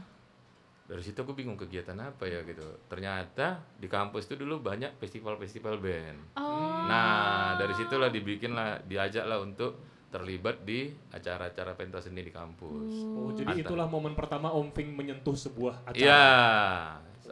Dari 0.84 1.00
situ 1.00 1.16
aku 1.24 1.32
bingung 1.32 1.56
kegiatan 1.56 1.96
apa 1.96 2.28
ya 2.28 2.44
gitu. 2.44 2.64
Ternyata 2.92 3.56
di 3.80 3.88
kampus 3.88 4.28
tuh 4.28 4.36
dulu 4.36 4.60
banyak 4.60 5.00
festival-festival 5.00 5.80
band. 5.80 6.36
Oh. 6.36 6.84
Nah, 6.84 7.56
dari 7.56 7.72
situlah 7.72 8.12
dibikin 8.12 8.52
lah, 8.52 8.76
diajak 8.84 9.24
lah 9.24 9.40
untuk 9.40 9.80
terlibat 10.12 10.62
di 10.62 10.92
acara-acara 11.10 11.74
pentas 11.74 12.06
seni 12.06 12.22
di 12.22 12.30
kampus. 12.30 12.92
Oh, 13.02 13.34
jadi 13.34 13.56
Antar. 13.56 13.66
itulah 13.66 13.86
momen 13.90 14.14
pertama 14.14 14.52
Om 14.52 14.70
Fing 14.70 14.94
menyentuh 14.94 15.34
sebuah 15.34 15.88
acara. 15.88 15.98
Iya. 15.98 16.24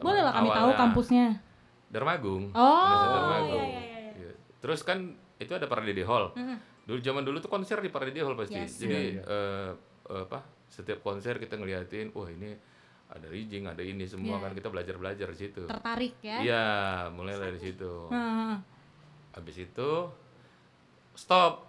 Boleh 0.02 0.22
lah 0.24 0.32
kami 0.34 0.48
tahu 0.50 0.70
kampusnya. 0.74 1.26
Darmagung. 1.92 2.50
Oh, 2.56 2.88
iya, 2.88 3.06
Darmagung. 3.06 3.68
iya, 3.68 3.78
iya, 3.78 3.84
iya. 3.86 4.12
Iya. 4.16 4.32
Terus 4.64 4.80
kan 4.80 5.12
itu 5.38 5.52
ada 5.52 5.68
Parade 5.68 6.02
Hall. 6.08 6.32
Dulu 6.88 6.98
zaman 6.98 7.22
dulu 7.22 7.38
tuh 7.38 7.52
konser 7.52 7.78
di 7.78 7.92
Parade 7.92 8.18
Hall 8.18 8.34
pasti. 8.34 8.58
Yes. 8.58 8.80
Jadi 8.80 9.20
eh, 9.20 9.70
eh, 10.10 10.22
apa? 10.24 10.42
Setiap 10.72 11.04
konser 11.04 11.36
kita 11.36 11.60
ngeliatin, 11.60 12.10
wah 12.16 12.26
ini 12.32 12.56
ada 13.12 13.26
rigging, 13.28 13.68
ada 13.68 13.78
ini 13.78 14.08
semua 14.08 14.40
Iya. 14.40 14.42
kan 14.42 14.52
kita 14.56 14.68
belajar-belajar 14.68 15.28
di 15.28 15.38
situ. 15.38 15.62
Tertarik 15.68 16.16
ya? 16.20 16.38
Iya, 16.40 16.66
mulai 17.12 17.36
dari 17.36 17.60
situ. 17.60 18.08
Hah. 18.08 18.56
Habis 19.32 19.56
itu 19.62 19.90
stop 21.12 21.68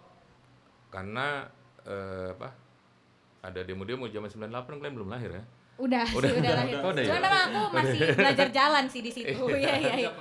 karena 0.88 1.48
eh, 1.84 2.32
apa? 2.32 2.50
Ada 3.44 3.60
demo-demo 3.62 4.08
zaman 4.08 4.32
98 4.32 4.80
kalian 4.80 4.96
belum 4.96 5.10
lahir 5.12 5.36
ya? 5.36 5.44
Udah, 5.74 6.06
Udah, 6.06 6.30
sih, 6.32 6.38
udah 6.40 6.48
udah, 6.48 6.56
lahir. 6.56 6.76
udah. 6.80 6.88
Udah 6.88 7.02
ya? 7.04 7.08
Cuman 7.12 7.22
memang 7.22 7.42
aku 7.44 7.62
masih 7.76 8.00
belajar 8.14 8.48
jalan 8.56 8.84
sih 8.88 9.02
di 9.04 9.12
situ. 9.12 9.44
Iya, 9.60 9.74
iya, 9.82 9.94
iya. 10.00 10.12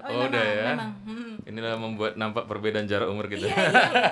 Oh, 0.00 0.26
udah 0.26 0.42
ya. 0.42 0.64
Memang. 0.74 0.90
Hmm. 1.06 1.34
Inilah 1.46 1.74
membuat 1.76 2.12
nampak 2.16 2.50
perbedaan 2.50 2.90
jarak 2.90 3.06
umur 3.06 3.30
kita. 3.30 3.46
Iya, 3.46 3.54
iya, 3.54 3.68
iya. 3.70 4.10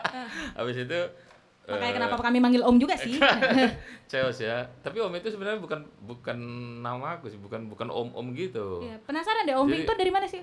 Habis 0.56 0.76
itu 0.80 1.00
Makanya 1.62 1.92
eh, 1.94 1.94
kenapa 1.94 2.18
kami 2.18 2.38
manggil 2.42 2.62
Om 2.66 2.76
juga 2.82 2.98
sih. 2.98 3.22
Ceos 4.10 4.38
ya. 4.42 4.66
Tapi 4.82 4.98
Om 4.98 5.14
itu 5.14 5.30
sebenarnya 5.30 5.62
bukan 5.62 5.86
bukan 6.02 6.38
nama 6.82 7.18
aku 7.18 7.30
sih, 7.30 7.38
bukan 7.38 7.70
bukan 7.70 7.86
Om-om 7.86 8.34
gitu. 8.34 8.82
Iya, 8.82 8.98
Penasaran 9.06 9.46
deh 9.46 9.54
Om 9.54 9.70
Ping 9.70 9.86
tuh 9.86 9.94
dari 9.94 10.10
mana 10.10 10.26
sih? 10.26 10.42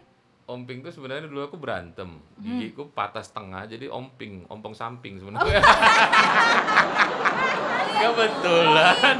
Om 0.50 0.66
Ping 0.66 0.80
tuh 0.82 0.96
sebenarnya 0.96 1.28
dulu 1.28 1.46
aku 1.46 1.60
berantem. 1.60 2.24
Hmm. 2.40 2.42
Gigiku 2.42 2.88
patah 2.96 3.22
setengah 3.22 3.68
jadi 3.68 3.92
Om 3.92 4.16
Ping, 4.16 4.48
ompong 4.48 4.72
samping 4.72 5.20
sebenarnya. 5.20 5.60
Kebetulan. 8.00 9.18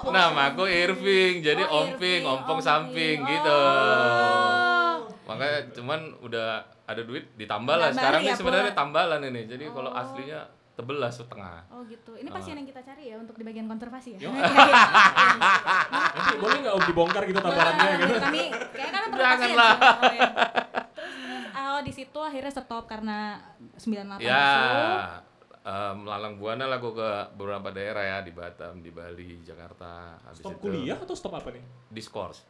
Nama 0.00 0.50
aku 0.50 0.66
Irving, 0.66 1.46
jadi 1.46 1.62
Oh, 1.70 1.86
Om 1.86 2.02
Ping, 2.02 2.26
ompong 2.26 2.58
Om 2.58 2.64
samping 2.64 3.22
Ping. 3.22 3.38
gitu. 3.38 3.54
Oh. 3.54 5.06
Makanya 5.30 5.70
cuman 5.78 6.00
udah 6.26 6.66
ada 6.90 7.02
duit 7.06 7.30
ditambah 7.38 7.78
lah. 7.78 7.94
Sekarang 7.94 8.26
ya 8.26 8.34
ini 8.34 8.34
sebenarnya 8.34 8.74
tambalan 8.74 9.22
ini. 9.30 9.46
Jadi 9.46 9.70
kalau 9.70 9.94
aslinya 9.94 10.42
tebelas 10.80 11.12
setengah. 11.14 11.60
Oh 11.68 11.84
gitu. 11.84 12.12
Ini 12.14 12.28
pasien 12.28 12.54
yang 12.54 12.64
kita 12.64 12.80
cari 12.80 13.04
ya 13.06 13.16
untuk 13.16 13.34
di 13.34 13.44
bagian 13.44 13.66
konservasi 13.66 14.16
ya. 14.16 14.18
Yo. 14.18 14.32
Nanti 16.16 16.34
boleh 16.42 16.56
nggak 16.58 16.74
Om 16.74 16.84
dibongkar 16.86 17.22
gitu 17.24 17.38
tamparannya 17.38 17.84
Nah, 17.84 17.98
gitu? 17.98 18.14
Kami 18.18 18.42
kayak 18.72 18.90
kan 18.90 19.02
perlu 19.06 19.20
Janganlah. 19.20 19.72
pasien 19.76 20.10
sih. 20.10 20.20
Oh, 21.52 21.68
oh 21.70 21.80
di 21.80 21.92
situ 21.92 22.18
akhirnya 22.18 22.50
stop 22.50 22.84
karena 22.84 23.18
98 23.76 24.20
Ya, 24.20 24.42
masuk. 24.42 25.00
eh, 25.62 25.92
melalang 25.94 26.34
buana 26.36 26.64
lah 26.64 26.78
gue 26.78 26.92
ke 26.92 27.10
beberapa 27.34 27.68
daerah 27.70 28.02
ya 28.02 28.18
di 28.20 28.32
Batam, 28.32 28.80
di 28.80 28.90
Bali, 28.90 29.40
Jakarta. 29.40 30.16
Habis 30.22 30.40
Stop 30.40 30.56
itu 30.56 30.62
kuliah 30.62 30.96
atau 30.96 31.12
stop 31.12 31.34
apa 31.34 31.52
nih? 31.52 31.62
Diskors 31.88 32.42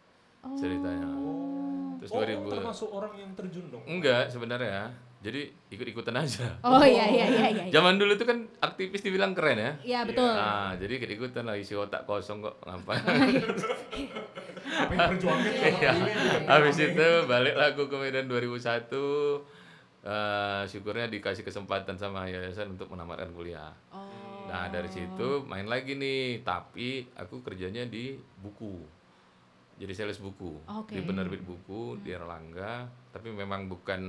ceritanya. 0.57 1.05
Terus 1.99 2.11
oh, 2.11 2.25
2000 2.25 2.49
termasuk 2.51 2.89
orang 2.89 3.13
yang 3.15 3.31
terjun 3.35 3.69
dong. 3.69 3.85
Enggak 3.85 4.33
sebenarnya. 4.33 4.89
Jadi 5.21 5.53
ikut-ikutan 5.69 6.17
aja. 6.17 6.49
Oh 6.65 6.81
iya 6.81 7.05
iya 7.05 7.25
iya 7.29 7.47
iya. 7.53 7.65
Zaman 7.69 8.01
dulu 8.01 8.17
tuh 8.17 8.25
kan 8.25 8.49
aktivis 8.65 9.05
dibilang 9.05 9.37
keren 9.37 9.61
ya. 9.61 9.73
Iya 9.85 10.01
betul. 10.09 10.33
Nah, 10.33 10.73
jadi 10.81 10.97
ikut-ikutan 10.97 11.45
lah 11.45 11.61
isi 11.61 11.77
otak 11.77 12.09
kosong 12.09 12.41
kok 12.41 12.57
ngapain. 12.65 13.05
Apa 14.81 14.93
yang 14.97 15.09
perjuangin 15.13 15.53
ya? 15.53 15.69
Iya. 15.77 15.93
Habis 16.49 16.77
itu 16.81 17.09
balik 17.29 17.53
lagu 17.53 17.85
ke 17.93 17.97
Medan 18.01 18.33
2001. 18.33 18.89
Eh, 20.01 20.63
syukurnya 20.65 21.13
dikasih 21.13 21.45
kesempatan 21.45 22.01
sama 22.01 22.25
yayasan 22.25 22.73
untuk 22.73 22.89
menamatkan 22.89 23.29
kuliah. 23.37 23.77
Oh. 23.93 24.09
Nah, 24.49 24.73
dari 24.73 24.89
situ 24.89 25.45
main 25.45 25.69
lagi 25.69 26.01
nih, 26.01 26.41
tapi 26.41 27.05
aku 27.13 27.45
kerjanya 27.45 27.85
di 27.85 28.17
buku. 28.41 28.81
Jadi 29.77 29.93
sales 29.93 30.17
buku. 30.17 30.65
Oke. 30.65 30.97
Di 30.97 31.05
penerbit 31.05 31.45
buku 31.45 32.01
di 32.01 32.17
Erlangga, 32.17 32.89
tapi 33.13 33.29
memang 33.29 33.69
bukan 33.69 34.01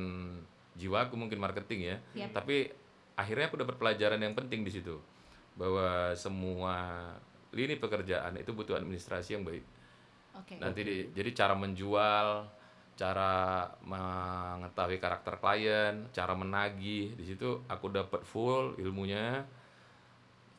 jiwaku 0.73 1.13
mungkin 1.15 1.37
marketing 1.37 1.79
ya. 1.85 1.97
Yap. 2.15 2.31
Tapi 2.33 2.71
akhirnya 3.13 3.47
aku 3.47 3.57
dapat 3.59 3.75
pelajaran 3.75 4.19
yang 4.19 4.33
penting 4.33 4.61
di 4.61 4.71
situ. 4.71 4.97
Bahwa 5.53 6.15
semua 6.15 6.75
lini 7.51 7.75
pekerjaan 7.75 8.39
itu 8.39 8.51
butuh 8.51 8.79
administrasi 8.79 9.35
yang 9.35 9.43
baik. 9.43 9.63
Oke. 10.39 10.55
Nanti 10.57 10.81
di- 10.81 11.07
jadi 11.11 11.29
cara 11.35 11.53
menjual, 11.53 12.47
cara 12.95 13.33
mengetahui 13.83 14.97
karakter 14.97 15.35
klien, 15.37 16.07
cara 16.09 16.31
menagih, 16.31 17.11
di 17.13 17.25
situ 17.25 17.59
aku 17.67 17.91
dapat 17.91 18.23
full 18.23 18.79
ilmunya. 18.79 19.43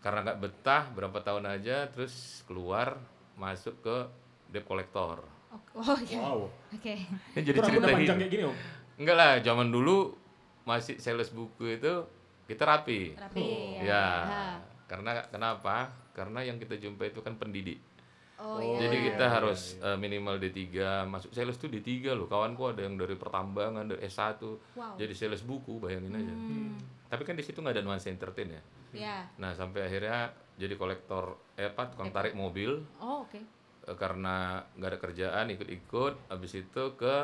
Karena 0.02 0.20
nggak 0.20 0.40
betah 0.40 0.84
berapa 0.92 1.18
tahun 1.22 1.46
aja, 1.48 1.86
terus 1.88 2.42
keluar 2.44 2.98
masuk 3.38 3.80
ke 3.80 3.96
debt 4.50 4.66
collector. 4.66 5.22
Oh 5.72 5.96
iya. 6.02 6.18
Wow. 6.20 6.48
Oke. 6.74 6.96
Ini 7.32 7.40
jadi 7.40 7.58
cerita 7.62 7.86
panjang 7.86 8.18
kayak 8.18 8.32
gini 8.32 8.44
om. 8.44 8.56
Enggak 9.00 9.16
lah, 9.16 9.32
zaman 9.40 9.68
dulu 9.72 10.12
masih 10.62 10.98
sales 11.02 11.30
buku 11.32 11.78
itu 11.80 11.92
kita 12.46 12.62
rapi. 12.66 13.16
Rapi. 13.16 13.80
Ya. 13.82 14.06
Karena 14.86 15.24
kenapa? 15.30 15.88
Karena 16.12 16.44
yang 16.44 16.60
kita 16.60 16.76
jumpa 16.76 17.08
itu 17.08 17.24
kan 17.24 17.34
pendidik. 17.40 17.80
Oh 18.42 18.58
iya. 18.58 18.88
Jadi 18.88 18.96
iya, 18.98 19.06
kita 19.14 19.24
iya, 19.30 19.34
harus 19.38 19.60
eh, 19.78 19.94
minimal 19.94 20.42
D3, 20.42 20.58
masuk 21.06 21.30
sales 21.30 21.56
tuh 21.56 21.70
D3 21.70 22.10
loh. 22.12 22.26
Kawanku 22.26 22.74
ada 22.74 22.82
yang 22.82 22.98
dari 22.98 23.14
pertambangan, 23.14 23.86
dari 23.86 24.02
S1. 24.02 24.42
Wow. 24.74 24.98
Jadi 24.98 25.14
sales 25.14 25.46
buku, 25.46 25.78
bayangin 25.78 26.18
aja. 26.18 26.34
Hmm. 26.34 26.74
Tapi 27.06 27.22
kan 27.22 27.38
di 27.38 27.44
situ 27.46 27.62
nggak 27.62 27.78
ada 27.78 27.84
nuansa 27.86 28.10
entertain 28.10 28.50
ya. 28.50 28.62
Ya. 28.92 29.16
Nah, 29.38 29.54
sampai 29.56 29.86
akhirnya 29.88 30.34
jadi 30.58 30.74
kolektor 30.76 31.40
eh 31.56 31.72
apa 31.72 31.88
tukang 31.88 32.12
tarik 32.12 32.36
mobil 32.36 32.84
Oh 33.00 33.24
oke. 33.24 33.40
eh, 33.88 33.96
karena 33.96 34.60
nggak 34.76 34.90
ada 34.92 34.98
kerjaan 35.00 35.46
ikut-ikut 35.48 36.28
habis 36.28 36.52
itu 36.60 36.84
ke 37.00 37.16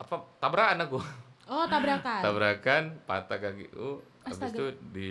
apa 0.00 0.14
tabrakan 0.36 0.78
aku. 0.82 0.98
Oh 1.46 1.64
tabrakan. 1.66 2.20
tabrakan 2.20 2.82
patah 3.04 3.38
kakiku 3.38 4.00
habis 4.22 4.38
Astaga. 4.38 4.54
itu 4.54 4.64
di 4.88 5.10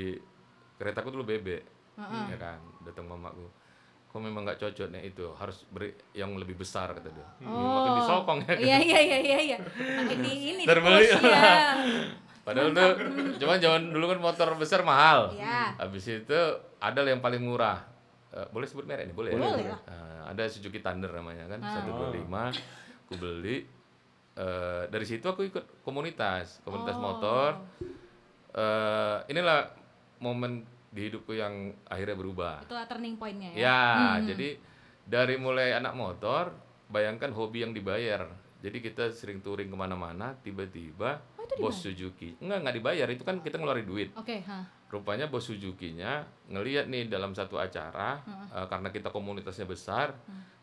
keretaku 0.76 1.12
dulu 1.12 1.28
bebek 1.28 1.62
Heeh. 1.96 2.24
ya 2.30 2.38
kan 2.40 2.58
datang 2.82 3.06
mamaku 3.06 3.44
kok 4.06 4.18
memang 4.18 4.42
nggak 4.42 4.58
cocok 4.58 4.88
nih 4.90 5.02
itu 5.08 5.28
harus 5.36 5.68
beri 5.68 5.92
yang 6.12 6.34
lebih 6.34 6.56
besar 6.56 6.90
kata 6.92 7.06
dia 7.08 7.28
Oh. 7.44 7.52
makin 7.52 7.92
disokong 8.00 8.40
ya 8.40 8.48
kan 8.48 8.58
Iya 8.58 8.78
iya 8.80 9.00
iya 9.04 9.18
iya 9.20 9.38
iya. 9.44 9.58
Makin 10.00 10.18
di 10.20 10.32
ini 10.50 10.64
Terbeli. 10.64 11.06
ya. 11.06 11.20
padahal 12.48 12.70
tuh 12.72 12.92
cuman 13.38 13.58
zaman 13.60 13.82
dulu 13.92 14.06
kan 14.08 14.20
motor 14.24 14.50
besar 14.56 14.82
mahal 14.82 15.30
Iya. 15.32 15.76
habis 15.78 16.08
itu 16.08 16.40
ada 16.78 17.00
yang 17.04 17.20
paling 17.20 17.42
murah 17.42 17.84
Eh, 18.30 18.46
boleh 18.48 18.64
sebut 18.64 18.86
merek 18.86 19.06
nih 19.06 19.16
boleh, 19.16 19.34
ya? 19.34 19.42
Boleh. 19.42 19.66
Nah, 19.66 20.30
ada 20.30 20.46
Suzuki 20.46 20.78
Thunder 20.80 21.10
namanya 21.10 21.50
kan 21.50 21.60
Ah. 21.60 21.82
125 21.82 22.54
aku 23.04 23.14
beli 23.16 23.66
Eh, 24.40 24.84
dari 24.88 25.04
situ 25.04 25.26
aku 25.26 25.44
ikut 25.44 25.84
komunitas 25.84 26.64
komunitas 26.64 26.96
Oh. 26.96 27.04
motor 27.04 27.60
Eh, 28.50 29.18
inilah 29.30 29.70
momen 30.18 30.66
di 30.90 31.06
hidupku 31.06 31.38
yang 31.38 31.70
akhirnya 31.86 32.18
berubah 32.18 32.66
Itulah 32.66 32.90
turning 32.90 33.14
pointnya 33.14 33.54
ya. 33.54 33.60
Ya, 33.62 33.84
Hmm. 34.18 34.26
jadi 34.26 34.50
dari 35.06 35.36
mulai 35.38 35.74
anak 35.74 35.94
motor, 35.94 36.50
bayangkan 36.88 37.30
hobi 37.30 37.62
yang 37.62 37.74
dibayar. 37.74 38.26
Jadi 38.60 38.78
kita 38.80 39.14
sering 39.14 39.40
touring 39.40 39.70
ke 39.70 39.78
mana-mana, 39.78 40.34
tiba-tiba 40.36 41.22
Oh, 41.36 41.46
itu 41.46 41.56
bos 41.58 41.78
Suzuki, 41.78 42.36
enggak 42.38 42.60
nggak 42.60 42.76
dibayar, 42.76 43.08
itu 43.08 43.22
kan 43.22 43.38
kita 43.38 43.56
ngeluarin 43.56 43.86
duit. 43.86 44.10
Oke, 44.18 44.42
ha. 44.44 44.66
Rupanya 44.90 45.30
bos 45.30 45.46
Suzuki-nya 45.46 46.26
ngelihat 46.48 46.90
nih 46.90 47.06
dalam 47.06 47.32
satu 47.32 47.56
acara, 47.56 48.20
eh, 48.50 48.66
karena 48.66 48.90
kita 48.90 49.10
komunitasnya 49.10 49.64
besar, 49.64 50.18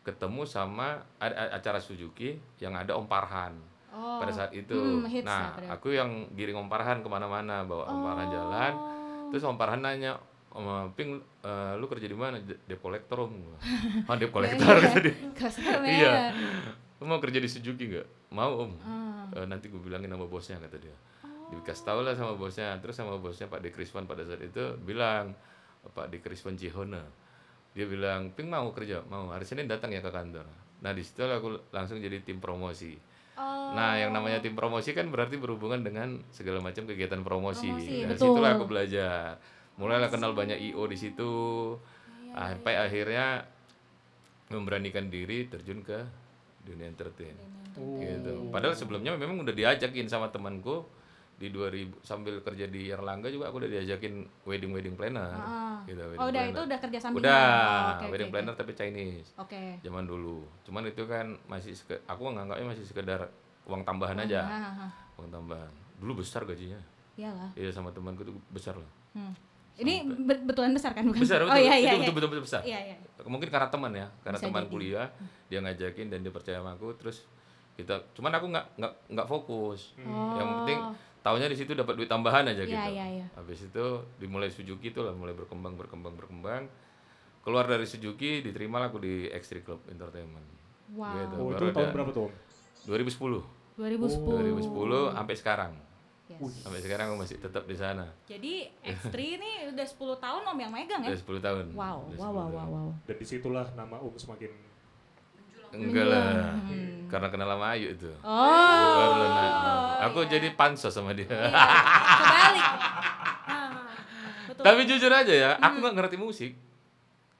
ketemu 0.07 0.41
sama 0.43 1.03
acara 1.19 1.77
Suzuki 1.77 2.31
yang 2.57 2.71
ada 2.73 2.95
Om 2.95 3.05
Parhan 3.05 3.53
Oh. 3.89 4.21
pada 4.21 4.29
saat 4.31 4.53
itu. 4.53 4.71
Hmm, 4.71 5.03
hits 5.03 5.25
nah, 5.25 5.51
pada- 5.51 5.73
aku 5.73 5.89
yang 5.89 6.07
giring 6.31 6.53
Om 6.55 6.67
Parhan 6.67 7.01
ke 7.01 7.07
mana-mana, 7.07 7.61
bawa 7.61 7.83
Om 7.87 7.99
Parhan 7.99 8.27
jalan. 8.29 8.73
Oh. 8.73 8.87
Terus 9.27 9.43
Om 9.43 9.57
Parhan 9.57 9.81
nanya, 9.81 10.15
Om 10.49 10.93
Ping, 10.93 11.17
eh, 11.41 11.73
lu 11.75 11.85
kerja 11.85 12.05
di 12.05 12.13
mana? 12.13 12.37
De- 12.37 12.61
Debt 12.63 12.77
collector 12.77 13.17
om. 13.25 13.33
Ah, 14.05 14.13
debt 14.13 14.29
collector 14.29 14.63
kata 14.79 15.01
dia. 15.01 15.15
Kasar 15.33 15.81
ya. 15.81 15.89
Iya. 15.89 16.11
Lu 16.95 17.05
mau 17.05 17.17
kerja 17.17 17.37
di 17.37 17.45
Suzuki 17.45 17.89
nggak? 17.89 18.31
Mau 18.31 18.63
om. 18.63 18.71
Ah. 18.79 19.25
"Eh, 19.33 19.45
nanti 19.45 19.67
gue 19.67 19.77
bilangin 19.77 20.07
sama 20.07 20.25
bosnya 20.25 20.55
kata 20.57 20.77
dia. 20.77 20.93
Dikasih 21.49 21.83
tahu 21.83 21.99
lah 22.01 22.13
sama 22.13 22.33
bosnya. 22.33 22.77
Terus 22.77 22.93
sama 22.93 23.15
bosnya 23.15 23.45
Pak 23.45 23.59
Dekriswan 23.61 24.03
pada 24.03 24.21
saat 24.21 24.39
itu 24.39 24.61
bilang, 24.79 25.33
Pak 25.87 26.11
Dekriswan 26.11 26.53
Cihona. 26.53 27.01
Dia 27.77 27.85
bilang, 27.85 28.33
Ping 28.33 28.49
mau 28.49 28.73
kerja? 28.73 29.05
Mau. 29.05 29.29
Hari 29.29 29.45
Senin 29.45 29.69
datang 29.69 29.93
ya 29.93 30.01
ke 30.01 30.09
kantor. 30.09 30.49
Nah 30.81 30.91
di 30.97 31.05
situ 31.05 31.21
aku 31.21 31.69
langsung 31.69 32.01
jadi 32.01 32.25
tim 32.25 32.41
promosi. 32.41 32.97
Oh. 33.37 33.69
Nah, 33.77 33.93
yang 34.01 34.09
namanya 34.09 34.41
tim 34.41 34.57
promosi 34.57 34.97
kan 34.97 35.13
berarti 35.13 35.37
berhubungan 35.37 35.85
dengan 35.85 36.25
segala 36.33 36.57
macam 36.57 36.89
kegiatan 36.89 37.21
promosi. 37.21 37.69
Promosi, 37.69 38.01
Dari 38.01 38.17
betul. 38.17 38.33
situlah 38.33 38.57
aku 38.57 38.65
belajar. 38.65 39.37
Mulailah 39.77 40.09
kenal 40.09 40.33
banyak 40.33 40.57
IO 40.73 40.89
di 40.89 40.97
situ. 40.97 41.33
Iya, 42.25 42.57
Sampai 42.57 42.81
akhirnya 42.81 43.45
memberanikan 44.49 45.13
diri 45.13 45.45
terjun 45.45 45.85
ke 45.85 46.01
dunia 46.65 46.89
entertain. 46.89 47.37
Oh. 47.77 48.01
Gitu. 48.01 48.49
Padahal 48.49 48.73
sebelumnya 48.73 49.13
memang 49.13 49.45
udah 49.45 49.53
diajakin 49.53 50.09
sama 50.09 50.33
temanku 50.33 50.81
di 51.37 51.53
2000 51.53 52.01
sambil 52.01 52.41
kerja 52.41 52.65
di 52.65 52.89
Erlangga 52.89 53.29
juga 53.29 53.53
aku 53.53 53.61
udah 53.61 53.69
diajakin 53.69 54.25
wedding 54.41 54.73
wedding 54.73 54.97
planner. 54.97 55.37
Ah. 55.37 55.77
Gitu, 55.85 56.01
wedding 56.01 56.17
Oh, 56.17 56.25
udah 56.25 56.41
planner. 56.41 56.49
itu 56.49 56.61
udah 56.65 56.79
kerja 56.81 56.97
sampingan. 56.97 57.21
Udah, 57.21 57.45
Oh, 57.45 57.85
oke, 57.93 58.05
wedding 58.09 58.29
oke. 58.29 58.33
planner 58.33 58.53
tapi 58.57 58.71
Chinese 58.73 59.29
Oke. 59.37 59.61
zaman 59.85 60.09
dulu. 60.09 60.41
Cuman 60.65 60.89
itu 60.89 61.05
kan 61.05 61.37
masih 61.45 61.77
aku 62.09 62.21
nganggapnya 62.33 62.65
masih 62.65 62.83
sekedar 62.83 63.29
uang 63.69 63.85
tambahan 63.85 64.17
aja. 64.17 64.41
Ah, 64.41 64.57
ah, 64.57 64.83
ah. 64.89 64.91
Uang 65.21 65.29
tambahan. 65.29 65.69
Dulu 66.01 66.25
besar 66.25 66.41
gajinya. 66.41 66.81
Iyalah. 67.13 67.49
Iya 67.53 67.69
sama 67.69 67.93
temanku 67.93 68.25
tuh 68.25 68.33
besar 68.49 68.73
lah. 68.73 68.91
Hmm. 69.13 69.33
Ini 69.77 70.09
be- 70.09 70.41
betulan 70.41 70.73
besar 70.73 70.97
kan 70.97 71.05
bukan? 71.05 71.21
Besar 71.21 71.45
betul. 71.45 71.53
Oh 71.53 71.59
iya 71.61 71.77
iya. 71.77 71.93
itu 71.93 72.01
iya. 72.01 72.09
betul 72.09 72.29
betul 72.33 72.41
besar. 72.41 72.61
Iya 72.65 72.79
iya. 72.81 72.95
Mungkin 73.29 73.49
karena 73.53 73.69
teman 73.69 73.93
ya, 73.93 74.09
karena 74.25 74.37
Bisa 74.41 74.45
teman 74.49 74.65
jadi. 74.65 74.71
kuliah 74.73 75.07
dia 75.53 75.59
ngajakin 75.61 76.07
dan 76.09 76.19
dia 76.25 76.33
percaya 76.33 76.57
sama 76.57 76.73
aku 76.73 76.97
terus 76.97 77.29
kita 77.77 78.01
cuman 78.17 78.33
aku 78.33 78.45
nggak 78.49 78.65
nggak 78.81 78.93
nggak 79.13 79.27
fokus. 79.29 79.93
Oh. 80.01 80.33
Yang 80.33 80.49
penting 80.49 80.79
tahunya 81.27 81.47
di 81.47 81.57
situ 81.57 81.71
dapat 81.73 81.93
duit 81.93 82.07
tambahan 82.07 82.47
aja 82.47 82.57
Iya, 82.57 82.65
gitu. 82.65 82.79
iya, 82.89 83.05
iya. 83.13 83.25
Habis 83.33 83.59
itu 83.65 83.85
dimulai 84.15 84.47
Suzuki 84.47 84.89
itu 84.89 84.99
lah 84.99 85.11
mulai 85.11 85.33
berkembang 85.33 85.75
berkembang 85.75 86.15
berkembang. 86.15 86.71
Keluar 87.41 87.63
dari 87.63 87.83
Suzuki 87.83 88.39
diterima 88.39 88.77
lah 88.77 88.87
aku 88.87 88.97
di 88.97 89.27
X3 89.27 89.59
Club 89.61 89.83
Entertainment. 89.87 90.47
Wow. 90.89 91.11
Gitu. 91.13 91.35
Oh, 91.35 91.47
Baru 91.49 91.55
itu 91.61 91.73
tahun 91.73 91.83
ada- 91.83 91.93
berapa 91.93 92.09
tuh 92.09 92.23
om? 92.23 92.33
2010. 92.85 93.43
2010. 93.75 94.63
2010 94.63 95.11
sampai 95.13 95.35
sekarang. 95.35 95.73
Yes. 96.27 96.59
Sampai 96.59 96.79
sekarang 96.81 97.05
aku 97.07 97.17
masih 97.21 97.37
tetap 97.37 97.63
di 97.63 97.71
sana. 97.73 98.03
Jadi 98.25 98.67
X3 98.81 99.15
ini 99.15 99.51
udah 99.69 99.85
10 99.85 99.95
tahun 100.17 100.41
Om 100.43 100.57
yang 100.59 100.71
megang 100.73 100.99
ya? 101.01 101.09
Udah 101.09 101.21
10 101.23 101.39
tahun. 101.39 101.65
Wow, 101.71 101.97
Udah 102.05 102.19
wow, 102.19 102.27
10 102.27 102.35
wow, 102.35 102.35
tahun. 102.35 102.51
wow, 102.51 102.67
wow. 102.67 102.89
Dan 103.03 103.15
di 103.15 103.25
situlah 103.25 103.67
nama 103.73 103.95
om 103.95 104.11
semakin 104.13 104.51
Enggak 105.71 106.05
lah. 106.05 106.53
Karena 107.07 107.27
kenal 107.27 107.47
sama 107.49 107.71
Ayu 107.71 107.87
itu. 107.91 108.11
Hmm. 108.19 108.27
Oh. 108.27 108.95
Baru. 109.15 109.25
Aku 110.05 110.19
jadi 110.25 110.51
pansos 110.53 110.91
sama 110.91 111.11
dia. 111.11 111.25
Iya. 111.25 111.49
Kebalik. 111.49 112.67
Ah, 113.47 113.71
betul. 114.43 114.59
Tapi 114.59 114.81
jujur 114.83 115.07
aja 115.07 115.31
ya, 115.31 115.51
Hmm. 115.55 115.63
aku 115.63 115.75
nggak 115.79 115.95
ngerti 115.95 116.17
musik. 116.17 116.51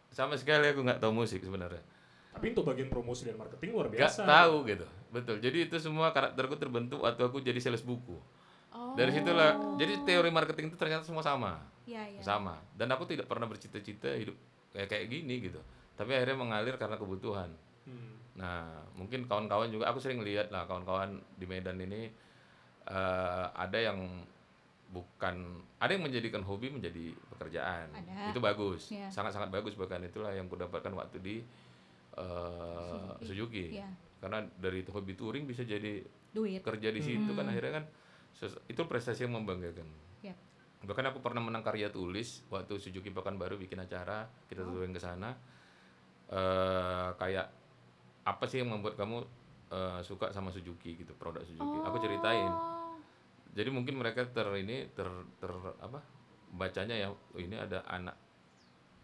Sama 0.07 0.33
sekali 0.33 0.71
aku 0.71 0.81
nggak 0.81 0.97
tahu 0.97 1.11
musik 1.13 1.39
sebenarnya. 1.39 1.83
tapi 2.27 2.53
untuk 2.53 2.69
bagian 2.69 2.85
promosi 2.85 3.25
dan 3.25 3.33
marketing 3.33 3.73
luar 3.73 3.89
biasa. 3.89 4.21
tahu 4.21 4.61
gitu. 4.63 4.85
Betul. 5.09 5.41
Jadi 5.41 5.57
itu 5.65 5.75
semua 5.81 6.13
karakterku 6.13 6.53
terbentuk 6.53 7.01
waktu 7.01 7.17
aku 7.19 7.41
jadi 7.41 7.57
sales 7.57 7.81
buku. 7.81 8.13
Oh. 8.69 8.93
Dari 8.93 9.09
situlah. 9.09 9.57
Jadi 9.75 10.05
teori 10.05 10.29
marketing 10.29 10.69
itu 10.69 10.77
ternyata 10.77 11.01
semua 11.01 11.25
sama. 11.25 11.57
Iya, 11.83 12.05
iya. 12.07 12.21
Sama. 12.21 12.61
Dan 12.71 12.93
aku 12.93 13.09
tidak 13.09 13.25
pernah 13.25 13.49
bercita-cita 13.49 14.13
hidup 14.13 14.37
kayak 14.69 14.85
kayak 14.85 15.05
gini 15.09 15.49
gitu. 15.49 15.57
Tapi 15.97 16.13
akhirnya 16.13 16.37
mengalir 16.37 16.77
karena 16.77 16.93
kebutuhan. 16.93 17.49
Hmm. 17.87 18.13
Nah, 18.35 18.67
mungkin 18.93 19.23
kawan-kawan 19.23 19.71
juga 19.71 19.87
aku 19.87 19.97
sering 19.97 20.19
lihat 20.19 20.51
lah 20.51 20.67
kawan-kawan 20.67 21.15
di 21.33 21.47
Medan 21.47 21.79
ini 21.79 22.11
eh, 22.85 23.45
ada 23.49 23.75
yang 23.75 24.23
bukan 24.87 25.35
ada 25.77 25.91
yang 25.91 26.03
menjadikan 26.03 26.39
hobi 26.41 26.67
menjadi 26.69 27.11
pekerjaan 27.29 27.91
Ada. 27.91 28.31
itu 28.31 28.39
bagus 28.39 28.87
Iya. 28.87 29.07
sangat-sangat 29.07 29.47
bagus 29.49 29.75
bahkan 29.75 29.99
itulah 29.99 30.31
yang 30.31 30.47
kudapatkan 30.47 30.91
waktu 30.93 31.17
di 31.19 31.35
eh, 32.13 33.11
Suzuki, 33.19 33.75
Iya. 33.75 33.89
karena 34.17 34.41
dari 34.57 34.81
hobi 34.83 35.13
touring 35.13 35.43
bisa 35.43 35.61
jadi 35.61 36.01
duit 36.31 36.61
kerja 36.61 36.89
di 36.89 36.97
situ 36.97 37.29
kan 37.31 37.43
Hmm. 37.43 37.51
akhirnya 37.51 37.73
kan 37.77 37.85
itu 38.65 38.81
prestasi 38.83 39.25
yang 39.25 39.33
membanggakan 39.33 39.85
Yap. 40.21 40.37
bahkan 40.83 41.05
aku 41.05 41.19
pernah 41.19 41.41
menang 41.41 41.61
karya 41.61 41.89
tulis 41.89 42.45
waktu 42.47 42.77
Suzuki 42.77 43.09
Pekanbaru 43.09 43.57
bikin 43.57 43.77
acara 43.77 44.23
kita 44.45 44.61
Oh. 44.61 44.71
touring 44.71 44.91
ke 44.91 44.99
sana 44.99 45.33
eh 46.27 47.09
kayak 47.13 47.47
apa 48.27 48.43
sih 48.43 48.59
yang 48.59 48.69
membuat 48.69 48.95
kamu 48.95 49.23
eh, 49.69 49.99
suka 50.01 50.29
sama 50.29 50.49
Suzuki 50.49 50.95
gitu 50.95 51.13
produk 51.13 51.41
Suzuki 51.41 51.77
aku 51.81 51.97
ceritain 51.97 52.49
Oh. 52.49 52.93
jadi 53.53 53.69
mungkin 53.69 53.95
mereka 53.95 54.21
ter 54.25 54.45
ini 54.55 54.91
ter 54.91 55.07
ter 55.35 55.49
apa 55.77 56.03
bacanya 56.49 56.93
ya 56.93 57.07
oh, 57.07 57.17
ini 57.35 57.55
ada 57.55 57.81
anak 57.85 58.13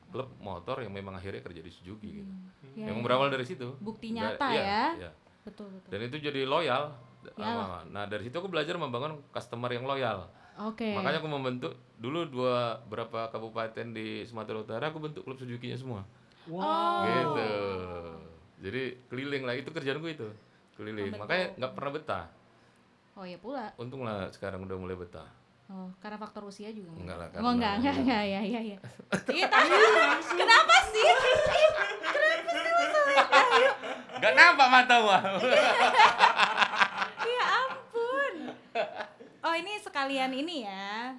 klub 0.07 0.29
motor 0.37 0.77
yang 0.79 0.91
memang 0.91 1.13
akhirnya 1.13 1.41
kerja 1.41 1.59
di 1.59 1.69
Suzuki 1.69 2.19
gitu 2.19 2.33
Ya, 2.73 2.85
memang 2.85 2.99
ya. 2.99 3.05
berawal 3.05 3.27
dari 3.29 3.43
situ 3.43 3.73
Bukti 3.77 4.09
Nggak- 4.09 4.35
nyata 4.35 4.47
iya, 4.49 4.61
ya. 4.61 4.83
iya. 4.99 5.11
betul 5.41 5.67
betul 5.69 5.89
dan 5.89 5.99
itu 6.03 6.17
jadi 6.21 6.41
loyal. 6.43 6.83
Ah, 7.35 7.87
nah 7.87 8.03
dari 8.03 8.19
situ 8.21 8.35
aku 8.35 8.47
belajar 8.47 8.75
membangun 8.75 9.23
customer 9.29 9.69
yang 9.69 9.83
loyal 9.83 10.27
oke 10.59 10.83
makanya 10.91 11.17
aku 11.17 11.29
membentuk 11.29 11.71
dulu 11.95 12.25
dua 12.25 12.55
berapa 12.83 13.29
kabupaten 13.29 13.89
di 13.89 14.21
Sumatera 14.23 14.59
Utara 14.59 14.85
aku 14.85 14.99
bentuk 14.99 15.23
klub 15.23 15.35
Suzuki-nya 15.35 15.75
semua 15.75 16.03
Oh. 16.45 16.99
gitu 17.01 17.51
jadi 18.63 18.82
keliling 19.05 19.43
lah 19.43 19.53
itu 19.53 19.70
kerjaan 19.70 20.00
gue 20.00 20.12
itu 20.13 20.29
keliling. 20.74 21.12
Makanya 21.13 21.60
nggak 21.60 21.72
pernah 21.75 21.91
betah. 21.91 22.25
Oh 23.13 23.27
ya 23.27 23.36
pula. 23.36 23.75
Untunglah 23.75 24.32
sekarang 24.32 24.63
udah 24.63 24.77
mulai 24.79 24.96
betah. 24.96 25.27
Oh 25.67 25.91
karena 26.00 26.15
faktor 26.15 26.43
usia 26.43 26.70
juga 26.70 26.91
Enggak 26.93 27.17
lah, 27.17 27.27
oh 27.27 27.32
karena- 27.34 27.51
enggak 27.51 27.74
enggak 27.79 27.96
enggak 27.98 28.24
ya 28.24 28.41
ya 28.41 28.62
ya 28.62 28.77
iya 29.32 29.46
tahu 29.53 29.67
kenapa 30.36 30.75
sih? 30.91 31.08
Nggak 34.13 34.34
nampak 34.36 34.67
mata 34.70 34.96
gua 35.00 35.17
ya 37.34 37.43
ampun 37.58 38.34
oh 39.53 39.62
ini 39.62 39.77
sekalian 39.77 40.33
ini 40.33 40.65
ya. 40.65 41.13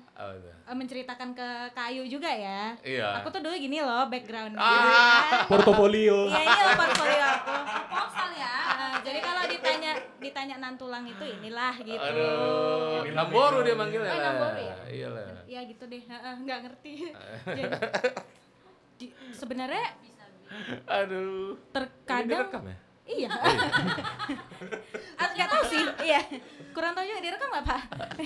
Eh, 0.67 0.75
menceritakan 0.75 1.31
ke 1.33 1.49
kayu 1.71 2.03
juga 2.05 2.27
ya. 2.27 2.75
Iya. 2.83 3.23
Aku 3.23 3.31
tuh 3.31 3.39
dulu 3.39 3.55
gini 3.55 3.79
loh 3.79 4.11
background 4.11 4.59
Ah. 4.59 5.47
Portofolio. 5.47 6.27
iya 6.27 6.43
ini 6.43 6.61
loh 6.61 6.75
portfolio 6.75 7.25
aku 7.33 7.55
Proposal 7.87 8.31
ya. 8.35 8.55
Ah, 8.67 8.95
jadi 8.99 9.19
kalau 9.23 9.43
ditanya 9.47 9.93
ditanya 10.19 10.57
nantulang 10.59 11.07
itu 11.07 11.23
inilah 11.23 11.75
gitu. 11.79 12.03
Aduh. 12.03 13.07
Namboru 13.07 13.63
dia 13.63 13.77
manggilnya 13.79 14.11
Oh, 14.11 14.19
lah. 14.19 14.27
Namboru 14.27 14.61
ya? 14.61 14.77
iyalah. 14.91 15.23
Ya 15.47 15.61
gitu 15.63 15.85
deh. 15.87 16.03
Heeh, 16.03 16.35
nggak 16.43 16.59
ngerti. 16.61 16.93
Jadi 17.55 17.63
di- 18.97 19.15
sebenarnya 19.31 19.95
aduh. 20.87 21.55
Ini 21.55 21.71
terkadang 21.71 22.51
direkam 22.51 22.65
ya 22.67 22.77
iya 23.07 23.29
Ah, 25.15 25.31
nggak 25.31 25.49
tahu 25.49 25.63
sih 25.67 25.83
iya 26.03 26.21
kurang 26.71 26.93
tahu 26.93 27.05
juga 27.05 27.21
direkam 27.23 27.49
nggak 27.49 27.65
pak 27.65 27.83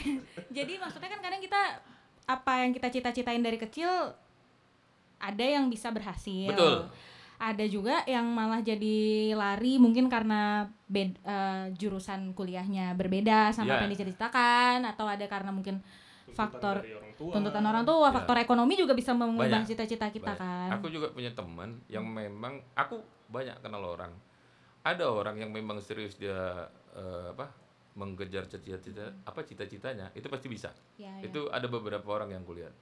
jadi 0.56 0.72
maksudnya 0.76 1.08
kan 1.08 1.20
kadang 1.20 1.38
kita 1.38 1.60
apa 2.24 2.52
yang 2.58 2.70
kita 2.70 2.88
cita-citain 2.88 3.40
dari 3.40 3.56
kecil 3.56 3.88
ada 5.18 5.44
yang 5.44 5.66
bisa 5.66 5.90
berhasil 5.90 6.48
Betul. 6.48 6.88
ada 7.36 7.64
juga 7.64 8.02
yang 8.04 8.24
malah 8.24 8.60
jadi 8.60 8.98
lari 9.32 9.76
mungkin 9.76 10.06
karena 10.06 10.66
bed, 10.84 11.18
eh, 11.18 11.64
jurusan 11.72 12.32
kuliahnya 12.32 12.94
berbeda 12.94 13.50
sama 13.50 13.68
Iya. 13.68 13.74
apa 13.74 13.82
yang 13.84 13.94
diceritakan 13.94 14.76
atau 14.84 15.06
ada 15.06 15.24
karena 15.24 15.50
mungkin 15.50 15.78
faktor 16.28 16.82
dari 16.82 16.92
orang 16.92 17.12
tua. 17.14 17.32
tuntutan 17.32 17.64
orang 17.64 17.84
tua, 17.84 18.04
Iya. 18.04 18.14
faktor 18.14 18.36
ekonomi 18.38 18.74
juga 18.74 18.92
bisa 18.92 19.10
mengubah 19.10 19.48
Banyak. 19.48 19.64
cita-cita 19.66 20.06
kita 20.08 20.34
Baik. 20.34 20.40
kan. 20.40 20.68
Aku 20.76 20.86
juga 20.88 21.08
punya 21.08 21.30
teman 21.30 21.78
yang 21.86 22.04
memang 22.04 22.58
aku 22.74 23.00
banyak 23.28 23.54
kenal 23.58 23.82
orang. 23.82 24.12
Ada 24.88 25.04
orang 25.04 25.36
yang 25.36 25.50
memang 25.52 25.78
serius 25.78 26.16
dia 26.16 26.64
eh, 26.96 27.26
apa 27.32 27.52
mengejar 27.92 28.46
cita-cita 28.46 29.10
apa 29.26 29.42
cita-citanya 29.42 30.08
itu 30.14 30.30
pasti 30.30 30.46
bisa. 30.46 30.70
Ya, 30.96 31.10
ya. 31.18 31.28
Itu 31.28 31.50
ada 31.50 31.66
beberapa 31.66 32.06
orang 32.08 32.30
yang 32.30 32.46
kulihat 32.46 32.72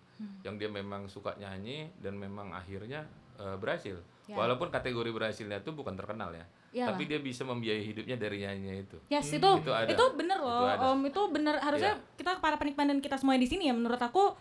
yang 0.45 0.57
dia 0.57 0.71
memang 0.71 1.11
suka 1.11 1.35
nyanyi 1.37 1.91
dan 1.99 2.15
memang 2.15 2.53
akhirnya 2.53 3.05
eh, 3.37 3.57
berhasil. 3.57 3.97
Ya. 4.27 4.35
Walaupun 4.35 4.71
kategori 4.71 5.11
berhasilnya 5.11 5.63
itu 5.63 5.71
bukan 5.71 5.95
terkenal 5.95 6.35
ya, 6.35 6.43
Iyalah. 6.75 6.99
tapi 6.99 7.07
dia 7.07 7.23
bisa 7.23 7.47
membiayai 7.47 7.79
hidupnya 7.81 8.19
dari 8.19 8.43
nyanyinya 8.43 8.75
itu. 8.83 8.99
Yes, 9.07 9.31
itu 9.31 9.51
Itu 9.63 9.71
ada. 9.71 9.87
itu 9.87 10.05
bener 10.19 10.43
loh, 10.43 10.67
Itu 10.67 10.67
ada. 10.67 10.83
Om. 10.91 11.01
Itu 11.07 11.21
bener 11.31 11.55
harusnya 11.63 11.95
Iya. 11.95 12.15
kita 12.19 12.43
para 12.43 12.59
penikmat 12.59 12.91
dan 12.91 12.99
kita 12.99 13.15
semua 13.17 13.39
di 13.39 13.47
sini 13.47 13.71
ya 13.71 13.75
menurut 13.75 14.03
aku 14.03 14.35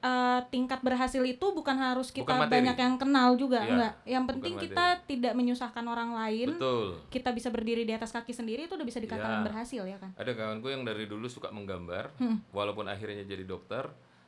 eh, 0.00 0.40
tingkat 0.48 0.80
berhasil 0.80 1.20
itu 1.20 1.46
bukan 1.48 1.74
harus 1.74 2.08
kita 2.08 2.22
Bukan 2.24 2.46
banyak 2.46 2.74
yang 2.74 2.94
kenal 2.94 3.34
juga, 3.34 3.60
Iya, 3.60 3.70
enggak. 3.70 3.92
Yang 4.04 4.22
bukan 4.22 4.30
penting 4.30 4.52
materi. 4.52 4.64
kita 4.64 4.86
tidak 5.04 5.32
menyusahkan 5.34 5.84
orang 5.84 6.10
lain. 6.12 6.48
Betul. 6.54 6.86
Kita 7.08 7.30
bisa 7.30 7.48
berdiri 7.48 7.82
di 7.82 7.90
atas 7.90 8.10
kaki 8.10 8.30
sendiri 8.30 8.64
itu 8.64 8.74
udah 8.74 8.84
bisa 8.84 8.98
dikatakan 8.98 9.40
Iya. 9.40 9.46
berhasil 9.46 9.82
ya 9.84 9.96
kan. 9.96 10.10
Ada 10.14 10.32
kawanku 10.32 10.68
yang 10.68 10.82
dari 10.82 11.04
dulu 11.04 11.26
suka 11.26 11.48
menggambar, 11.48 12.14
Hmm. 12.16 12.38
walaupun 12.48 12.86
akhirnya 12.86 13.22
jadi 13.22 13.42
dokter, 13.42 13.86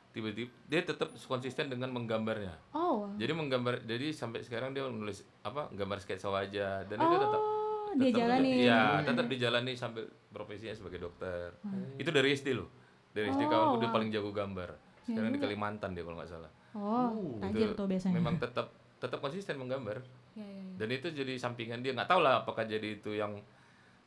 tiba-tiba 0.09 0.51
dia 0.65 0.81
tetap 0.81 1.07
konsisten 1.21 1.67
dengan 1.67 1.87
menggambarnya. 1.89 2.51
Oh. 2.71 3.07
Jadi 3.15 3.31
menggambar, 3.31 3.81
jadi 3.81 4.11
sampai 4.11 4.41
sekarang 4.41 4.71
dia 4.71 4.83
menulis 4.83 5.23
apa 5.39 5.71
gambar 5.71 5.97
sketsa 5.97 6.27
wajah 6.27 6.83
dan 6.83 6.97
itu 6.97 7.15
tetap 7.17 7.41
Oh, 7.41 7.55
dia 7.93 8.07
tetap- 8.07 8.19
jalani. 8.21 8.51
Iya, 8.61 8.81
tetap 9.01 9.25
dijalani 9.25 9.71
sampai 9.73 10.03
profesinya 10.29 10.71
sebagai 10.71 10.99
dokter. 11.01 11.55
Hmm. 11.61 11.95
Itu 11.95 12.07
dari 12.07 12.31
SD 12.31 12.51
loh. 12.51 12.67
Dari 13.09 13.27
SD 13.29 13.43
Oh, 13.43 13.49
kawanku 13.49 13.75
dia 13.77 13.87
wow. 13.87 13.95
paling 13.95 14.09
jago 14.09 14.31
gambar. 14.31 14.69
Sekarang 15.11 15.31
di 15.35 15.41
Kalimantan 15.41 15.89
dia 15.91 16.03
kalau 16.03 16.17
nggak 16.17 16.31
salah. 16.31 16.51
Oh, 16.71 17.37
tajir 17.43 17.71
Itu 17.71 17.75
tuh 17.75 17.87
biasanya. 17.87 18.15
Memang 18.15 18.35
tetap 18.39 18.71
tetap 18.97 19.19
konsisten 19.19 19.57
menggambar. 19.57 19.97
Ya, 20.37 20.45
ya, 20.45 20.61
ya. 20.63 20.73
Dan 20.79 20.87
itu 20.93 21.07
jadi 21.11 21.33
sampingan 21.35 21.83
dia 21.83 21.91
nggak 21.91 22.07
tahu 22.07 22.21
lah 22.23 22.45
apakah 22.45 22.63
jadi 22.63 23.01
itu 23.01 23.11
yang 23.17 23.35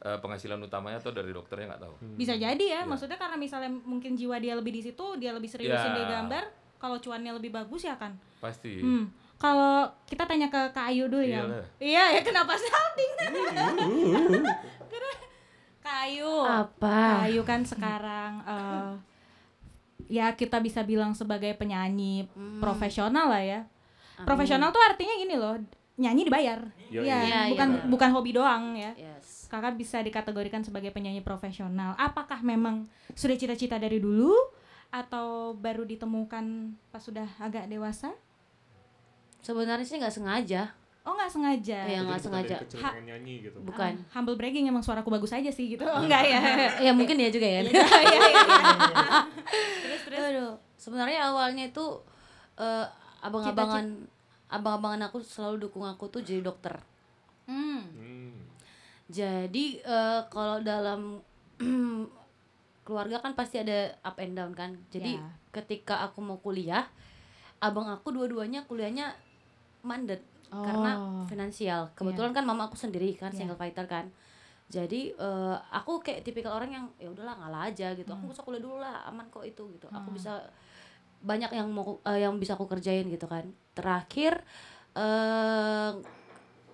eh, 0.01 0.19
penghasilan 0.21 0.61
utamanya 0.61 1.01
atau 1.01 1.13
dari 1.13 1.31
dokternya 1.31 1.75
nggak 1.75 1.83
tahu. 1.83 1.95
Bisa 2.15 2.35
jadi 2.37 2.65
ya, 2.65 2.81
maksudnya 2.85 3.17
karena 3.17 3.37
misalnya 3.37 3.71
mungkin 3.73 4.17
jiwa 4.17 4.37
dia 4.39 4.55
lebih 4.55 4.73
di 4.73 4.83
situ, 4.85 5.07
dia 5.21 5.35
lebih 5.35 5.49
seriusin 5.51 5.93
Ya. 5.93 5.97
dia 5.97 6.07
gambar, 6.21 6.45
kalau 6.77 6.97
cuannya 7.01 7.33
lebih 7.37 7.51
bagus 7.51 7.85
ya 7.85 7.97
kan. 7.97 8.13
Pasti. 8.41 8.81
Hmm. 8.81 9.09
Kalau 9.35 9.91
kita 10.07 10.25
tanya 10.25 10.47
ke 10.49 10.73
Kak 10.73 10.95
Ayu 10.95 11.11
dulu 11.11 11.21
ya. 11.21 11.43
Iya, 11.83 12.17
ya 12.17 12.21
kenapa 12.23 12.55
salting? 12.55 13.13
Karena 14.93 15.13
Kak 15.83 15.99
Ayu. 16.09 16.33
Apa? 16.45 16.97
Kak 17.19 17.23
Ayu 17.29 17.43
kan 17.45 17.61
sekarang 17.67 18.33
eh, 18.47 18.89
ya 20.07 20.33
kita 20.33 20.59
bisa 20.59 20.81
bilang 20.81 21.13
sebagai 21.13 21.55
penyanyi 21.55 22.29
Hmm. 22.31 22.59
profesional 22.59 23.29
lah 23.29 23.41
ya. 23.41 23.61
Profesional 24.17 24.71
tuh 24.71 24.79
artinya 24.79 25.15
gini 25.15 25.35
loh, 25.35 25.59
nyanyi 25.97 26.23
dibayar. 26.25 26.63
Iya, 26.87 27.03
Iya, 27.03 27.19
iya. 27.21 27.41
bukan 27.51 27.69
iya. 27.73 27.85
bukan 27.87 28.11
hobi 28.11 28.31
doang 28.31 28.65
ya. 28.75 28.95
Yes. 28.95 29.47
Kakak 29.47 29.75
bisa 29.75 29.99
dikategorikan 29.99 30.63
sebagai 30.63 30.91
penyanyi 30.91 31.19
profesional. 31.19 31.95
Apakah 31.95 32.39
memang 32.41 32.87
sudah 33.13 33.35
cita-cita 33.35 33.75
dari 33.77 33.99
dulu 33.99 34.35
atau 34.89 35.53
baru 35.53 35.83
ditemukan 35.83 36.45
pas 36.91 37.03
sudah 37.03 37.27
agak 37.39 37.67
dewasa? 37.67 38.15
Sebenarnya 39.41 39.85
sih 39.85 39.99
nggak 39.99 40.15
sengaja. 40.15 40.73
Oh 41.05 41.13
nggak 41.13 41.29
sengaja. 41.29 41.85
Iya, 41.85 42.01
nggak 42.01 42.17
sengaja. 42.17 42.57
dari 42.57 42.65
kecil 42.65 42.79
Ha- 42.81 42.97
pengen 42.97 43.05
nyanyi 43.13 43.35
gitu. 43.45 43.59
Bukan. 43.61 43.93
Ah, 43.93 44.09
humble 44.17 44.41
bragging 44.41 44.65
emang 44.65 44.81
suaraku 44.81 45.13
bagus 45.13 45.37
aja 45.37 45.53
sih 45.53 45.77
gitu. 45.77 45.85
Oh 45.85 46.01
enggak 46.01 46.25
ya. 46.25 46.41
ya 46.89 46.93
mungkin 46.97 47.21
ya 47.21 47.29
juga 47.29 47.45
ya. 47.45 47.61
Iya, 47.61 47.77
iya, 47.77 48.21
iya. 48.33 48.61
terus 49.85 50.01
terus. 50.09 50.19
Aduh, 50.25 50.53
sebenarnya 50.81 51.29
awalnya 51.29 51.69
itu 51.69 51.85
eh, 52.57 52.87
abang-abangan 53.21 54.09
abang-abangan 54.49 55.13
aku 55.13 55.21
selalu 55.21 55.69
dukung 55.69 55.85
aku 55.85 56.09
tuh 56.09 56.25
jadi 56.25 56.41
dokter. 56.41 56.81
Hmm. 57.45 57.85
Hmm. 57.85 58.33
Jadi 59.13 59.85
eh, 59.85 60.21
kalau 60.33 60.65
dalam 60.65 61.21
keluarga 62.85 63.21
kan 63.21 63.37
pasti 63.37 63.61
ada 63.61 63.93
up 64.01 64.17
and 64.17 64.33
down 64.33 64.57
kan. 64.57 64.81
Jadi 64.89 65.21
Ya. 65.21 65.29
ketika 65.53 66.01
aku 66.01 66.25
mau 66.25 66.41
kuliah, 66.41 66.89
abang 67.61 67.89
aku 67.89 68.09
dua-duanya 68.09 68.65
kuliahnya 68.65 69.13
mandet 69.81 70.25
Oh. 70.51 70.61
karena 70.61 70.93
finansial. 71.25 71.93
Kebetulan 71.93 72.33
kan 72.33 72.43
mama 72.43 72.67
aku 72.67 72.75
sendiri 72.75 73.15
kan 73.15 73.31
Ya. 73.31 73.39
single 73.41 73.57
fighter 73.57 73.85
kan. 73.85 74.09
Jadi 74.67 75.13
eh, 75.13 75.57
aku 75.71 76.01
kayak 76.01 76.23
tipikal 76.23 76.55
orang 76.55 76.71
yang 76.71 76.85
ya 76.97 77.09
udahlah 77.09 77.37
ngalah 77.37 77.69
aja 77.69 77.93
gitu. 77.93 78.09
Hmm. 78.09 78.19
Aku 78.19 78.25
bisa 78.29 78.41
kuliah 78.41 78.61
dulu 78.61 78.77
lah, 78.79 79.05
aman 79.05 79.29
kok 79.29 79.43
itu 79.43 79.65
gitu. 79.71 79.87
Aku 79.89 80.11
bisa 80.11 80.41
banyak 81.21 81.49
yang 81.51 81.69
mau 81.69 82.01
eh, 82.03 82.21
yang 82.21 82.37
bisa 82.37 82.55
aku 82.55 82.67
kerjain 82.67 83.07
gitu 83.07 83.25
kan. 83.25 83.45
Terakhir 83.73 84.43
eh 84.95 85.91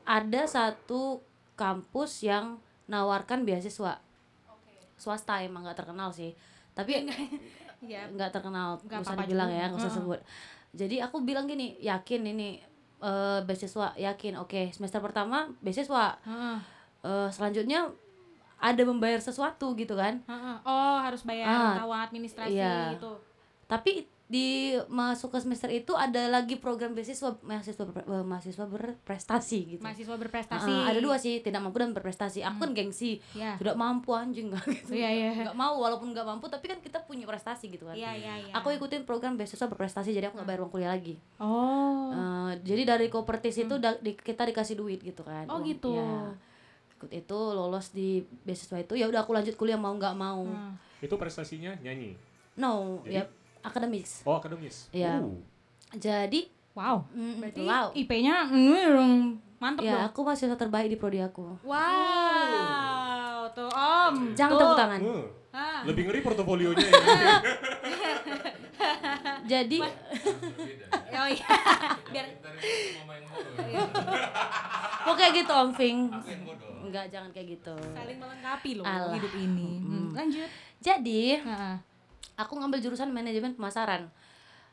ada 0.03 0.43
satu 0.45 1.23
kampus 1.55 2.23
yang 2.23 2.59
nawarkan 2.85 3.45
beasiswa 3.45 4.01
swasta 4.97 5.41
emang 5.41 5.63
nggak 5.63 5.79
terkenal 5.79 6.11
sih 6.11 6.35
tapi 6.75 7.09
Iya. 7.81 8.05
nggak 8.15 8.29
terkenal 8.31 8.77
Nggak 8.83 9.01
usah 9.01 9.17
dibilang 9.17 9.49
juga. 9.49 9.57
ya 9.57 9.65
nggak 9.69 9.81
usah 9.81 9.93
sebut 9.93 10.21
jadi 10.73 10.97
aku 11.03 11.23
bilang 11.23 11.47
gini 11.47 11.81
yakin 11.81 12.21
ini 12.27 12.61
eh, 13.01 13.41
beasiswa 13.43 13.97
yakin 13.97 14.37
oke 14.37 14.71
semester 14.71 15.01
pertama 15.01 15.49
beasiswa 15.59 16.21
Heeh. 16.21 16.57
Eh, 17.01 17.29
selanjutnya 17.31 17.89
ada 18.61 18.83
membayar 18.85 19.17
sesuatu 19.19 19.73
gitu 19.73 19.97
kan 19.97 20.21
Heeh. 20.23 20.57
Oh 20.63 20.97
harus 21.01 21.25
bayar 21.25 21.49
Ah, 21.49 21.73
kawat 21.81 22.09
administrasi 22.09 22.53
iya. 22.53 22.93
itu. 22.93 23.13
tapi 23.65 24.05
di 24.31 24.47
masuk 24.87 25.29
ke 25.29 25.39
semester 25.39 25.67
itu 25.69 25.91
ada 25.91 26.31
lagi 26.31 26.55
program 26.55 26.95
beasiswa 26.95 27.35
mahasiswa 27.41 27.83
ber- 27.83 28.07
eh, 28.07 28.23
mahasiswa 28.23 28.63
berprestasi 28.65 29.59
gitu 29.69 29.83
Mahasiswa 29.83 30.15
berprestasi. 30.15 30.71
Ah, 30.71 30.87
ada 30.87 30.99
dua 30.99 31.19
sih 31.19 31.39
tidak 31.39 31.59
mampu 31.59 31.77
dan 31.77 31.91
berprestasi 31.91 32.39
aku 32.41 32.63
kan 32.63 32.71
gengsi 32.71 33.19
Ya. 33.33 33.55
tidak 33.57 33.75
mampu 33.75 34.13
anjing 34.13 34.49
nggak 34.49 34.63
gitu 34.77 34.95
Iya, 34.95 35.11
iya. 35.11 35.31
nggak 35.43 35.59
mau 35.59 35.75
walaupun 35.77 36.11
nggak 36.11 36.23
mampu 36.25 36.47
tapi 36.47 36.65
kan 36.65 36.79
kita 36.79 37.03
punya 37.03 37.27
prestasi 37.27 37.67
gitu 37.69 37.85
kan 37.85 37.93
Iya, 37.93 38.15
iya, 38.15 38.35
iya. 38.41 38.53
aku 38.55 38.71
ikutin 38.71 39.03
program 39.03 39.35
beasiswa 39.35 39.67
berprestasi 39.67 40.11
jadi 40.11 40.31
aku 40.31 40.39
nggak 40.39 40.49
bayar 40.49 40.61
uang 40.61 40.71
kuliah 40.71 40.91
lagi 40.91 41.19
Oh. 41.37 42.09
Eh, 42.09 42.53
jadi 42.63 42.87
dari 42.89 43.07
kopertis 43.07 43.59
itu 43.59 43.75
da- 43.77 43.99
di- 43.99 44.15
kita 44.15 44.43
dikasih 44.45 44.75
duit 44.75 45.01
gitu 45.01 45.21
kan 45.21 45.45
Oh, 45.45 45.59
uang. 45.59 45.67
gitu. 45.67 45.91
Iya. 45.93 46.39
ikut 46.95 47.11
itu 47.11 47.39
lolos 47.51 47.91
di 47.91 48.09
beasiswa 48.39 48.77
itu 48.77 48.93
ya 48.93 49.05
udah 49.05 49.25
aku 49.25 49.33
lanjut 49.33 49.57
kuliah 49.57 49.75
mau 49.75 49.91
nggak 49.91 50.15
mau 50.15 50.45
Hmm. 50.45 50.79
Itu 50.99 51.17
prestasinya 51.17 51.75
nyanyi. 51.79 52.15
no 52.55 53.01
Jadi? 53.01 53.11
ya 53.11 53.25
akademis 53.61 54.23
Oh, 54.23 54.35
akademis. 54.35 54.87
Iya. 54.91 55.19
Uh. 55.19 55.35
jadi 55.93 56.47
Wow. 56.71 57.03
mm, 57.09 57.35
Berarti 57.39 57.61
wow 57.63 57.87
IP-nya 57.93 58.47
mm, 58.47 58.83
dong 58.91 59.15
mantep 59.59 59.83
ya 59.83 59.99
dong. 59.99 60.03
aku 60.09 60.19
mahasiswa 60.23 60.55
terbaik 60.55 60.87
di 60.87 60.95
prodi 60.95 61.19
aku 61.19 61.59
Wow, 61.61 63.51
tuh 63.51 63.67
Om. 63.67 64.15
jangan 64.33 64.51
tuh. 64.51 64.59
tepuk 64.63 64.77
tangan 64.77 65.01
Uh. 65.03 65.25
Ah. 65.51 65.83
Lebih 65.83 66.07
ngeri 66.07 66.21
portofolionya 66.21 66.79
ya. 66.79 66.95
jadi 69.51 69.79
Oh 71.11 71.27
iya. 71.27 71.47
Biar 72.09 72.25
kok 75.01 75.15
kayak 75.17 75.33
gitu 75.35 75.51
Om 75.51 75.71
Fing 75.73 75.99
enggak 76.81 77.05
jangan 77.09 77.29
kayak 77.31 77.47
gitu 77.53 77.77
saling 77.93 78.17
melengkapi 78.17 78.71
loh 78.75 78.85
Alah. 78.85 79.13
hidup 79.13 79.33
ini. 79.37 79.71
Hmm, 79.81 80.09
Lanjut. 80.13 80.49
jadi 80.79 81.41
Heeh. 81.41 81.75
Aku 82.41 82.57
ngambil 82.57 82.81
jurusan 82.81 83.13
manajemen 83.13 83.53
pemasaran 83.55 84.09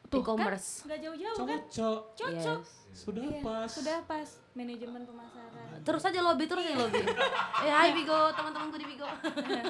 Tuh, 0.07 0.23
e-commerce 0.23 0.87
Gak 0.87 1.03
jauh-jauh 1.03 1.35
kan? 1.43 1.59
Cocok. 1.67 1.99
Cocok. 2.15 2.59
Yes. 2.63 2.95
Sudah 2.95 3.21
Iya, 3.27 3.43
pas. 3.43 3.67
Sudah 3.67 3.97
pas 4.07 4.27
manajemen 4.55 5.03
pemasaran. 5.03 5.83
terus 5.85 6.01
aja 6.01 6.19
lobby 6.23 6.49
terus 6.49 6.65
aja 6.65 6.79
lobby 6.79 6.97
eh 7.67 7.69
hai 7.69 7.93
Bigo 7.93 8.33
teman-temanku 8.33 8.79
di 8.81 8.87
Bigo 8.89 9.05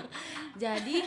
jadi 0.63 1.03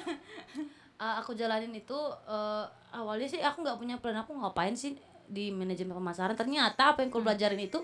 uh, 1.00 1.14
aku 1.24 1.32
jalanin 1.32 1.72
itu 1.72 1.96
uh, 2.28 2.68
awalnya 2.92 3.24
sih 3.24 3.40
aku 3.40 3.64
nggak 3.64 3.78
punya 3.80 3.96
plan 3.96 4.20
aku 4.20 4.36
ngapain 4.36 4.76
sih 4.76 5.00
di 5.24 5.48
manajemen 5.48 5.96
pemasaran 5.96 6.36
ternyata 6.36 6.92
apa 6.92 7.00
yang 7.00 7.08
aku 7.08 7.24
pelajarin 7.24 7.62
itu 7.64 7.80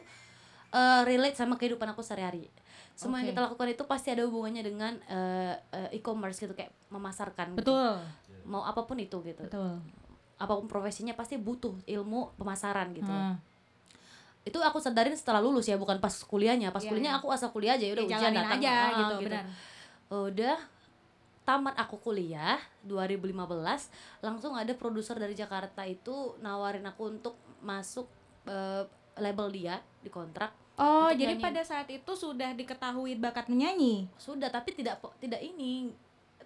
uh, 0.76 1.00
relate 1.02 1.32
sama 1.34 1.56
kehidupan 1.56 1.88
aku 1.88 2.04
sehari-hari 2.04 2.52
semua 2.92 3.20
yang 3.20 3.28
Oke. 3.28 3.32
kita 3.32 3.40
lakukan 3.44 3.68
itu 3.70 3.84
pasti 3.84 4.08
ada 4.08 4.24
hubungannya 4.24 4.60
dengan 4.60 4.92
uh, 5.04 5.52
uh, 5.70 5.88
e-commerce 5.92 6.36
gitu 6.38 6.52
kayak 6.52 6.72
memasarkan 6.88 7.52
gitu. 7.52 7.60
Betul. 7.64 7.92
mau 8.44 8.62
apa 8.62 8.84
pun 8.84 8.96
itu 8.96 9.20
gitu 9.20 9.42
Betul. 9.42 9.80
apa 10.36 10.52
pun 10.52 10.64
profesinya 10.66 11.12
pasti 11.12 11.36
butuh 11.36 11.76
ilmu 11.84 12.36
pemasaran 12.36 12.92
gitu 12.92 13.08
Hmm. 13.08 13.36
itu 14.44 14.62
aku 14.62 14.78
sadarin 14.78 15.12
setelah 15.12 15.42
lulus 15.42 15.66
ya 15.66 15.74
bukan 15.74 15.98
pas 15.98 16.14
kuliahnya 16.22 16.70
pas 16.70 16.78
Iya, 16.78 16.88
kuliahnya 16.88 17.12
iya. 17.12 17.18
aku 17.18 17.28
asal 17.28 17.50
kuliah 17.50 17.74
aja 17.74 17.82
ya 17.82 17.92
udah 17.92 18.04
Ya, 18.04 18.10
ujian 18.14 18.32
datang 18.32 18.60
aja 18.60 18.70
ah, 18.70 18.86
gitu, 18.94 19.14
gitu. 19.18 19.24
benar. 19.26 19.44
udah 20.06 20.56
tamat 21.42 21.74
aku 21.76 21.96
kuliah 22.00 22.58
2015 22.82 23.34
langsung 24.22 24.54
ada 24.54 24.70
produser 24.72 25.14
dari 25.14 25.34
Jakarta 25.34 25.82
itu 25.82 26.38
nawarin 26.38 26.86
aku 26.86 27.10
untuk 27.10 27.34
masuk 27.58 28.06
eh, 28.46 28.86
label 29.18 29.50
dia 29.50 29.82
di 29.98 30.08
kontrak 30.08 30.54
Oh, 30.76 31.08
jadi 31.08 31.32
nyanyi. 31.32 31.42
pada 31.42 31.62
saat 31.62 31.88
itu 31.88 32.12
sudah 32.12 32.52
diketahui 32.52 33.16
bakat 33.16 33.46
menyanyi. 33.46 34.06
sudah 34.14 34.46
tapi 34.46 34.72
tidak 34.72 35.00
tidak 35.16 35.40
ini 35.40 35.88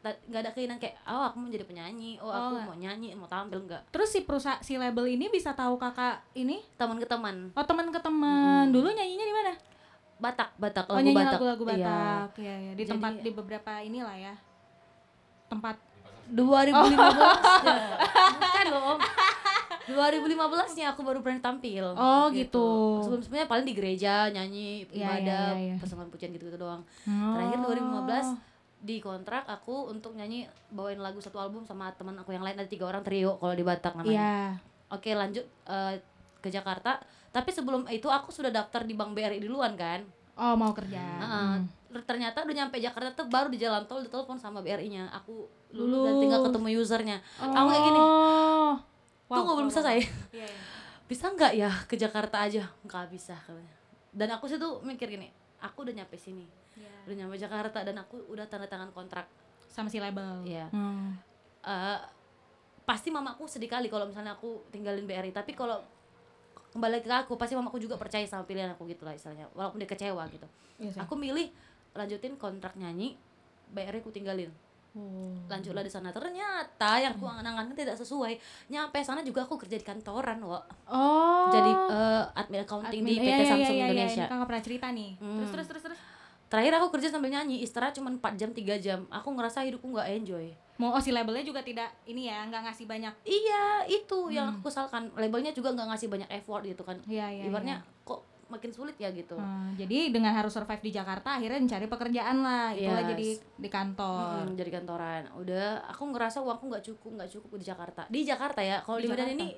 nggak 0.01 0.41
ada 0.41 0.51
keinginan 0.51 0.79
kayak 0.79 0.97
oh 1.05 1.29
aku 1.29 1.37
mau 1.37 1.47
jadi 1.47 1.61
penyanyi 1.61 2.17
oh, 2.17 2.25
Oh, 2.25 2.33
aku 2.33 2.49
nggak. 2.55 2.65
mau 2.65 2.75
nyanyi 2.75 3.13
mau 3.13 3.27
tampil 3.27 3.61
enggak 3.61 3.85
Terus 3.91 4.09
si 4.09 4.23
perusahaan 4.23 4.57
si 4.59 4.75
label 4.75 5.05
ini 5.07 5.29
bisa 5.29 5.53
tahu 5.53 5.77
kakak 5.77 6.25
ini? 6.33 6.65
teman 6.75 6.97
ke 6.97 7.05
teman 7.05 7.53
Oh, 7.53 7.61
teman 7.61 7.85
ke 7.87 7.99
teman. 7.99 8.71
Dulu 8.71 8.89
nyanyinya 8.89 9.21
di 9.23 9.35
mana? 9.35 9.53
Batak 10.17 10.57
Batak 10.57 10.87
Oh, 10.87 10.95
lagu 10.95 11.05
nyanyi 11.05 11.17
Batak 11.19 11.37
lagu-lagu 11.37 11.63
Iya. 11.67 11.77
Batak. 11.77 12.29
Iya, 12.39 12.55
iya. 12.57 12.73
Di 12.73 12.77
Jadi- 12.79 12.91
tempat 12.91 13.13
di 13.19 13.31
beberapa 13.31 13.73
inilah 13.79 14.17
ya. 14.17 14.35
Tempat 15.49 15.77
2015 16.31 16.97
ya. 17.61 17.79
Bukan 18.33 18.67
loh 18.71 18.83
Om 18.95 19.01
2015 19.87 20.37
nya 20.75 20.87
aku 20.89 21.01
baru 21.01 21.19
berani 21.19 21.39
tampil 21.39 21.85
Oh, 21.93 22.29
gitu. 22.31 23.01
Sebelum 23.01 23.21
sebelumnya 23.21 23.47
paling 23.47 23.65
di 23.65 23.73
gereja 23.73 24.29
nyanyi 24.29 24.85
Iya, 24.87 25.09
ibadah 25.17 25.47
iya, 25.53 25.65
iya. 25.67 25.75
persembahan 25.77 26.09
pujian 26.09 26.31
gitu-gitu 26.31 26.57
doang 26.57 26.83
Oh. 27.05 27.33
Terakhir 27.33 27.59
2015 27.61 28.37
di 28.81 28.97
kontrak 28.97 29.45
aku 29.45 29.89
untuk 29.89 30.13
nyanyi 30.13 30.45
bawain 30.69 30.97
lagu 30.97 31.19
satu 31.19 31.37
album 31.37 31.63
sama 31.63 31.93
teman 31.93 32.17
aku 32.17 32.31
yang 32.31 32.41
lain 32.41 32.57
ada 32.57 32.65
tiga 32.65 32.85
orang 32.87 33.01
trio 33.01 33.37
kalau 33.37 33.53
di 33.53 33.61
Batak 33.61 33.93
namanya 33.95 34.13
Iya. 34.15 34.37
Oke 34.91 35.13
lanjut 35.13 35.45
eh, 35.65 36.01
ke 36.37 36.49
Jakarta 36.49 36.97
tapi 37.29 37.49
sebelum 37.49 37.85
itu 37.89 38.07
aku 38.07 38.29
sudah 38.29 38.49
daftar 38.49 38.83
di 38.83 38.93
Bank 38.93 39.13
BRI 39.13 39.39
duluan 39.39 39.73
kan 39.75 40.01
Oh, 40.35 40.57
mau 40.57 40.73
kerja. 40.73 40.97
Heeh. 40.97 41.53
ternyata 42.01 42.41
udah 42.41 42.55
nyampe 42.57 42.79
Jakarta 42.79 43.13
tuh 43.13 43.27
baru 43.27 43.47
di 43.47 43.59
jalan 43.59 43.85
tol 43.85 43.99
ditelepon 43.99 44.35
sama 44.35 44.59
BRI-nya 44.59 45.11
aku 45.11 45.45
lulus 45.71 46.01
dan 46.01 46.09
Lulus. 46.09 46.21
tinggal 46.21 46.41
ketemu 46.43 46.69
usernya 46.77 47.17
Oh. 47.37 47.51
aku 47.51 47.67
kayak 47.69 47.83
gini 47.85 48.01
Wow, 49.31 49.37
tunggu 49.41 49.53
belum 49.57 49.71
wow, 49.71 49.77
selesai 49.79 49.99
Iya, 50.35 50.43
iya. 50.43 50.63
bisa 51.07 51.31
nggak 51.31 51.53
ya 51.55 51.71
ke 51.87 51.95
Jakarta 51.95 52.43
aja 52.43 52.67
nggak 52.83 53.07
bisa 53.09 53.39
katanya 53.39 53.75
dan 54.11 54.29
aku 54.35 54.51
sih 54.51 54.59
tuh 54.59 54.83
mikir 54.83 55.07
gini 55.07 55.31
aku 55.59 55.87
udah 55.87 55.95
nyampe 55.95 56.19
sini 56.19 56.45
Iya. 56.75 56.91
udah 57.07 57.17
nyampe 57.17 57.37
Jakarta 57.37 57.83
dan 57.83 57.95
aku 57.95 58.19
udah 58.27 58.47
tanda 58.47 58.67
tangan 58.67 58.91
kontrak 58.91 59.27
Sama 59.71 59.87
si 59.87 60.03
label. 60.03 60.43
Iya. 60.43 60.67
Hmm. 60.75 61.15
Eh, 61.63 61.99
pasti 62.83 63.07
mamaku 63.07 63.47
sedih 63.47 63.71
kali 63.71 63.87
kalau 63.87 64.03
misalnya 64.03 64.35
aku 64.35 64.67
tinggalin 64.75 65.07
BRI 65.07 65.31
tapi 65.31 65.55
kalau 65.55 65.79
kembali 66.75 67.03
ke 67.03 67.07
aku 67.07 67.39
pasti 67.39 67.55
mamaku 67.55 67.79
juga 67.79 67.95
percaya 67.95 68.27
sama 68.27 68.43
pilihan 68.43 68.75
aku 68.75 68.83
gitu 68.91 69.07
lah 69.07 69.15
istilahnya 69.15 69.47
walaupun 69.55 69.79
dia 69.79 69.87
kecewa 69.87 70.27
gitu 70.27 70.47
Iya, 70.83 70.91
sih. 70.91 70.99
aku 70.99 71.15
milih 71.15 71.55
lanjutin 71.95 72.35
kontrak 72.35 72.75
nyanyi 72.75 73.15
BRI 73.71 74.03
aku 74.03 74.11
tinggalin 74.11 74.51
Oh. 74.93 75.39
lanjutlah 75.47 75.81
di 75.81 75.89
sana 75.89 76.11
ternyata 76.11 76.91
yang 76.97 77.15
aku 77.15 77.23
angan-angan 77.23 77.71
tidak 77.73 77.95
sesuai 77.95 78.35
nyampe 78.67 78.99
sana 79.01 79.21
juga 79.21 79.43
aku 79.43 79.55
kerja 79.57 79.75
di 79.75 79.83
kantoran 79.83 80.39
wo 80.41 80.59
Oh. 80.85 81.47
jadi 81.49 81.71
eh, 81.71 82.25
admin 82.35 82.61
accounting 82.61 83.01
di 83.01 83.15
Admin. 83.15 83.17
PT 83.17 83.23
Iya, 83.23 83.37
iya, 83.37 83.47
Samsung 83.47 83.61
iya, 83.71 83.71
iya, 83.77 83.87
Indonesia 83.89 84.17
Ini 84.17 84.27
kan 84.27 84.37
nggak 84.37 84.49
pernah 84.49 84.65
cerita 84.65 84.87
nih. 84.91 85.11
Hmm. 85.17 85.37
Terus 85.37 85.51
terus 85.53 85.67
terus 85.69 85.83
terus. 85.85 86.01
terakhir 86.49 86.73
aku 86.75 86.89
kerja 86.91 87.09
sambil 87.09 87.31
nyanyi 87.31 87.57
istirahat 87.61 87.95
cuma 87.95 88.11
4 88.11 88.35
jam 88.35 88.51
3 88.51 88.59
jam 88.77 89.07
aku 89.09 89.31
ngerasa 89.31 89.63
hidupku 89.63 89.87
nggak 89.89 90.11
enjoy 90.13 90.51
Mau 90.77 90.91
oh 90.91 90.99
si 90.99 91.13
labelnya 91.13 91.45
juga 91.45 91.61
tidak 91.61 91.93
ini 92.05 92.27
ya, 92.27 92.43
nggak 92.43 92.65
ngasih 92.65 92.87
banyak. 92.87 93.13
iya 93.23 93.65
itu 93.85 94.19
yang 94.29 94.51
aku 94.51 94.67
kesalkan 94.67 95.13
labelnya 95.15 95.53
juga 95.53 95.71
nggak 95.71 95.87
ngasih 95.87 96.09
banyak 96.09 96.27
effort 96.33 96.65
gitu 96.65 96.83
kan 96.83 96.99
Iya, 97.05 97.31
iya. 97.31 97.45
ibaratnya 97.47 97.77
kok 98.03 98.27
makin 98.51 98.71
sulit 98.71 98.95
ya 98.95 99.09
gitu. 99.09 99.35
Hmm, 99.35 99.73
jadi 99.75 100.11
dengan 100.11 100.31
harus 100.31 100.51
survive 100.51 100.83
di 100.83 100.91
Jakarta 100.91 101.39
akhirnya 101.39 101.57
mencari 101.57 101.87
pekerjaan 101.87 102.37
lah. 102.39 102.71
Itulah 102.73 103.01
Yes. 103.01 103.11
jadi 103.11 103.29
di 103.57 103.69
kantor. 103.69 104.43
Mm, 104.45 104.55
jadi 104.55 104.71
kantoran. 104.73 105.23
Udah 105.35 105.67
aku 105.87 106.03
ngerasa 106.07 106.39
uangku 106.41 106.67
nggak 106.67 106.85
cukup 106.85 107.11
nggak 107.17 107.31
cukup 107.31 107.51
di 107.55 107.65
Jakarta. 107.65 108.03
Di 108.07 108.21
Jakarta 108.23 108.61
ya 108.61 108.83
kalau 108.83 108.99
Di 108.99 109.07
di, 109.07 109.09
Medan 109.09 109.29
ini 109.31 109.49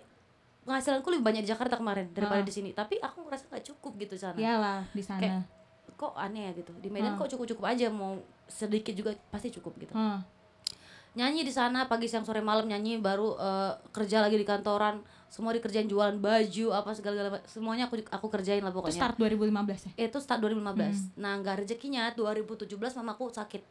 penghasilanku 0.63 1.09
lebih 1.09 1.25
banyak 1.25 1.43
di 1.43 1.51
Jakarta 1.51 1.75
kemarin 1.75 2.07
daripada 2.11 2.39
Ah. 2.39 2.47
di 2.47 2.53
sini. 2.53 2.71
Tapi 2.71 2.95
aku 2.97 3.25
ngerasa 3.25 3.49
nggak 3.49 3.65
cukup 3.67 3.93
gitu 3.99 4.15
sana. 4.15 4.37
Iyalah 4.37 4.81
di 4.89 5.03
sana. 5.03 5.19
Kayak- 5.19 5.45
kok 5.93 6.13
aneh 6.15 6.43
ya 6.47 6.53
gitu. 6.53 6.73
Di 6.77 6.89
Medan 6.89 7.15
Ah. 7.15 7.19
kok 7.19 7.29
cukup 7.29 7.47
cukup 7.49 7.65
aja 7.69 7.89
mau 7.89 8.21
sedikit 8.45 8.93
juga 8.93 9.11
pasti 9.29 9.49
cukup 9.51 9.73
gitu. 9.79 9.93
Hmm. 9.93 10.21
Nyanyi 11.13 11.43
di 11.43 11.53
sana 11.53 11.85
pagi 11.85 12.09
siang 12.09 12.25
sore 12.25 12.41
malam 12.41 12.65
nyanyi 12.65 12.97
baru 12.97 13.37
eh, 13.37 13.73
kerja 13.91 14.21
lagi 14.21 14.35
di 14.35 14.45
kantoran 14.45 15.01
semua 15.29 15.53
dikerjain 15.53 15.85
jualan 15.85 16.17
baju 16.17 16.67
apa 16.73 16.93
segala 16.93 17.17
galanya 17.19 17.41
semuanya 17.45 17.85
aku 17.87 18.01
aku 18.03 18.27
kerjain 18.29 18.61
lah 18.61 18.69
itu 18.69 18.79
pokoknya 18.79 19.01
start 19.01 19.17
2015 19.17 19.89
ya? 19.89 19.93
Itu 20.07 20.19
start 20.21 20.41
2015 20.41 21.17
nah 21.17 21.37
nggak 21.37 21.65
rezekinya 21.65 22.13
2017 22.13 22.69
mamaku 23.01 23.29
sakit. 23.29 23.63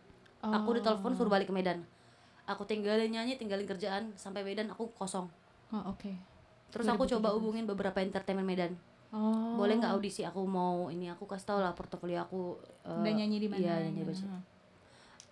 Aku 0.42 0.70
Oh. 0.70 0.74
ditelepon 0.74 1.14
suruh 1.14 1.30
balik 1.30 1.46
ke 1.46 1.54
Medan. 1.54 1.86
Aku 2.46 2.66
tinggalin 2.66 3.14
nyanyi 3.14 3.38
tinggalin 3.38 3.70
kerjaan 3.70 4.10
sampai 4.16 4.42
Medan 4.42 4.74
aku 4.74 4.90
kosong. 4.92 5.30
Oh 5.70 5.84
oke. 5.88 6.10
Terus 6.70 6.90
aku 6.90 7.06
coba 7.06 7.30
hubungin 7.32 7.70
beberapa 7.70 8.02
entertainment 8.02 8.50
Medan. 8.50 8.74
Oh. 9.14 9.54
Boleh 9.54 9.78
nggak 9.78 9.94
audisi? 9.94 10.26
Aku 10.26 10.42
mau 10.44 10.90
ini 10.90 11.14
aku 11.14 11.30
kasih 11.30 11.46
tau 11.46 11.60
lah 11.60 11.78
portofolio 11.78 12.22
aku 12.22 12.58
eh, 12.82 12.90
udah 12.96 13.14
nyanyi 13.14 13.38
di 13.38 13.46
mana? 13.46 13.62
iya 13.62 13.76
nyanyi. 13.86 14.02
Baju. 14.02 14.26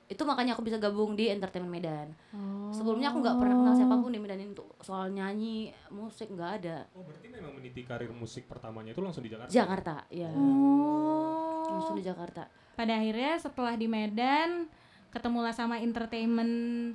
Itu 0.09 0.25
makanya 0.25 0.57
aku 0.57 0.65
bisa 0.65 0.81
gabung 0.81 1.13
di 1.13 1.29
entertainment 1.29 1.69
Medan. 1.69 2.09
Oh. 2.33 2.73
sebelumnya 2.73 3.13
aku 3.13 3.21
nggak 3.21 3.37
pernah 3.37 3.55
kenal 3.55 3.73
siapa 3.73 3.95
pun 3.97 4.09
di 4.09 4.17
Medan 4.17 4.41
ini 4.41 4.49
untuk 4.49 4.73
soal 4.81 5.09
nyanyi 5.09 5.69
musik 5.89 6.33
nggak 6.33 6.51
ada. 6.61 6.77
Oh 6.97 7.05
berarti 7.05 7.29
memang 7.29 7.53
meniti 7.53 7.81
karir 7.85 8.09
musik 8.09 8.49
pertamanya 8.49 8.93
itu 8.93 9.01
langsung 9.01 9.21
di 9.21 9.29
Jakarta? 9.29 9.53
Jakarta 9.53 9.95
ya 10.09 10.29
oh. 10.33 11.65
Langsung 11.69 11.97
di 11.97 12.05
Jakarta. 12.05 12.49
Pada 12.73 12.97
akhirnya 12.97 13.37
setelah 13.37 13.77
di 13.77 13.85
Medan 13.85 14.65
ketemulah 15.09 15.53
sama 15.53 15.77
entertainment 15.81 16.93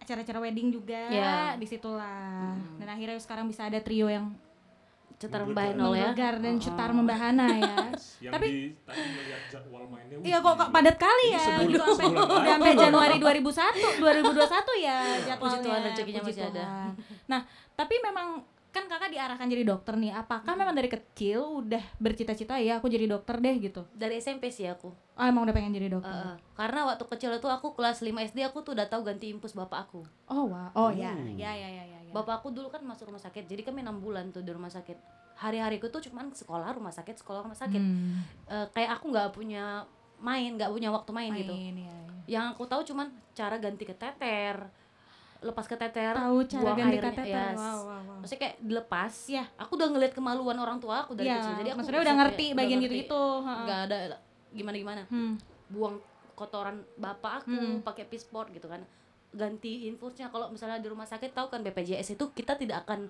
acara-acara 0.00 0.38
wedding 0.44 0.68
juga 0.68 1.08
Iya. 1.08 1.56
di 1.56 1.64
situlah. 1.64 2.52
Dan 2.76 2.88
akhirnya 2.88 3.16
sekarang 3.16 3.48
bisa 3.48 3.64
ada 3.64 3.80
trio 3.80 4.08
yang 4.08 4.36
cetar 5.24 5.40
membahenol 5.42 5.92
ya. 5.92 6.00
Menggegar 6.06 6.34
dan 6.38 6.54
Oh, 6.54 6.60
cetar 6.60 6.88
oh. 6.88 6.94
membahana 6.94 7.46
ya. 7.50 7.76
Yang 8.24 8.32
Tapi- 8.32 8.50
di 8.50 8.62
tadi 8.80 9.00
melihat 9.10 9.42
jadwal 9.48 9.84
mainnya. 9.86 10.16
Iya 10.20 10.36
kok 10.38 10.54
kok 10.54 10.68
padat 10.70 10.96
kali 10.96 11.26
ya 11.28 11.40
sebulan- 11.40 11.68
gitu 11.70 11.90
sampai 11.94 12.22
udah 12.22 12.54
sampai 12.54 12.72
Januari 12.76 13.16
2001 13.16 13.98
2021 13.98 14.72
ya 14.78 14.98
jadwalnya. 15.24 15.62
Tuhan, 15.62 15.80
rezekinya 15.82 16.20
Puji 16.20 16.30
masih 16.30 16.44
ada. 16.50 16.64
Nah, 17.24 17.40
tapi 17.74 17.94
memang 17.98 18.28
kan 18.74 18.90
kakak 18.90 19.14
diarahkan 19.14 19.46
jadi 19.46 19.62
dokter 19.62 19.94
nih. 19.94 20.10
Apakah 20.10 20.58
memang 20.58 20.74
dari 20.74 20.90
kecil 20.90 21.62
udah 21.62 21.80
bercita-cita 22.02 22.58
ya 22.58 22.82
aku 22.82 22.90
jadi 22.90 23.06
dokter 23.06 23.38
deh 23.38 23.54
gitu? 23.62 23.86
Dari 23.94 24.18
SMP 24.18 24.50
sih 24.50 24.66
aku. 24.66 24.90
Oh 24.90 25.22
emang 25.22 25.46
udah 25.46 25.54
pengen 25.54 25.70
jadi 25.70 25.94
dokter. 25.94 26.10
Heeh. 26.10 26.36
karena 26.58 26.90
waktu 26.90 27.06
kecil 27.06 27.30
itu 27.38 27.46
aku 27.46 27.78
kelas 27.78 28.02
5 28.02 28.10
SD 28.34 28.42
aku 28.42 28.66
tuh 28.66 28.74
udah 28.74 28.90
tahu 28.90 29.06
ganti 29.06 29.30
impus 29.30 29.54
bapak 29.54 29.86
aku. 29.86 30.02
Oh 30.26 30.50
wah. 30.50 30.74
Oh 30.74 30.90
ya. 30.90 31.14
Hmm. 31.14 31.38
Ya 31.38 31.54
ya 31.54 31.70
ya 31.70 31.84
ya. 31.86 31.98
ya. 32.02 32.10
Bapak 32.10 32.42
aku 32.42 32.50
dulu 32.50 32.66
kan 32.74 32.82
masuk 32.82 33.06
rumah 33.06 33.22
sakit. 33.22 33.46
Jadi 33.46 33.62
kami 33.62 33.86
enam 33.86 34.02
bulan 34.02 34.34
tuh 34.34 34.42
di 34.42 34.50
rumah 34.50 34.74
sakit. 34.74 34.98
Hari-hariku 35.38 35.86
tuh 35.94 36.02
cuman 36.10 36.34
sekolah 36.34 36.74
rumah 36.74 36.90
sakit, 36.90 37.22
sekolah 37.22 37.46
rumah 37.46 37.58
sakit. 37.58 37.78
Hmm. 37.78 38.26
Eh, 38.50 38.66
kayak 38.74 38.98
aku 38.98 39.14
nggak 39.14 39.30
punya 39.30 39.86
main, 40.18 40.50
nggak 40.54 40.70
punya 40.70 40.88
waktu 40.94 41.10
main, 41.10 41.30
gitu. 41.34 41.54
Main, 41.54 41.74
ya, 41.74 41.90
ya. 41.90 42.38
Yang 42.38 42.44
aku 42.54 42.62
tahu 42.70 42.82
cuman 42.86 43.12
cara 43.34 43.58
ganti 43.58 43.84
keteter, 43.84 44.56
lepas 45.44 45.66
keteter, 45.66 46.16
Tahu 46.16 46.38
cara 46.46 46.62
buang 46.64 46.76
ganti 46.80 46.96
airnya, 46.96 47.22
yes. 47.22 47.54
Wow, 47.54 47.62
wow, 47.62 48.00
wow. 48.00 48.16
Maksudnya 48.18 48.40
kayak 48.40 48.56
dilepas. 48.58 49.12
Iya. 49.28 49.44
Aku 49.54 49.76
udah 49.76 49.88
ngeliat 49.88 50.12
kemaluan 50.12 50.56
orang 50.56 50.78
tua 50.78 51.04
aku 51.04 51.12
dari 51.12 51.28
Iya, 51.28 51.36
kecil. 51.38 51.54
Jadi 51.60 51.68
aku 51.68 51.78
maksudnya 51.78 52.02
udah 52.02 52.16
ngerti 52.18 52.46
udah 52.46 52.58
bagian 52.58 52.78
gitu-gitu. 52.80 53.22
ha-ha. 53.38 53.62
Nggak 53.62 53.80
ada 53.84 53.98
gimana-gimana. 54.50 55.02
Hmm. 55.06 55.34
Buang 55.68 55.94
kotoran 56.32 56.76
bapak 56.96 57.32
aku 57.40 57.52
Hmm. 57.52 57.78
pakai 57.80 58.04
pisport 58.04 58.48
gitu 58.48 58.66
kan. 58.66 58.80
Ganti 59.30 59.84
infusnya 59.84 60.26
kalau 60.28 60.48
misalnya 60.48 60.78
di 60.78 60.88
rumah 60.88 61.04
sakit 61.04 61.30
tahu 61.30 61.46
kan 61.48 61.60
BPJS 61.60 62.14
itu 62.14 62.24
kita 62.32 62.54
tidak 62.54 62.82
akan 62.82 63.06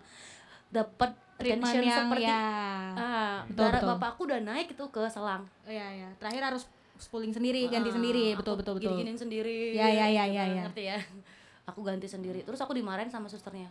dapat 0.69 1.15
Treatment 1.35 1.67
yang 1.77 2.07
seperti 2.07 2.25
ya. 2.25 2.43
Betul, 3.45 3.55
darah 3.55 3.73
betul. 3.77 3.91
bapak 3.93 4.09
aku 4.09 4.21
udah 4.25 4.41
naik 4.41 4.69
itu 4.71 4.85
ke 4.87 5.03
selang. 5.09 5.43
Iya 5.65 5.87
ya. 5.97 6.09
Terakhir 6.17 6.43
harus 6.45 6.65
spooling 6.95 7.31
sendiri, 7.31 7.67
ganti 7.67 7.91
Ah, 7.91 7.95
sendiri. 7.95 8.27
Betul 8.35 8.55
betul 8.55 8.79
betul. 8.79 8.95
Gini-giniin 8.95 9.19
sendiri. 9.19 9.75
Ya, 9.75 9.87
ya, 9.87 10.07
ya, 10.07 10.25
gitu 10.25 10.33
ya, 10.33 10.45
ya. 10.47 10.63
Ngerti 10.65 10.83
ya? 10.87 10.99
Aku 11.65 11.81
ganti 11.81 12.05
sendiri. 12.05 12.43
Terus 12.43 12.59
aku 12.59 12.73
dimarahin 12.73 13.09
sama 13.09 13.27
susternya. 13.27 13.69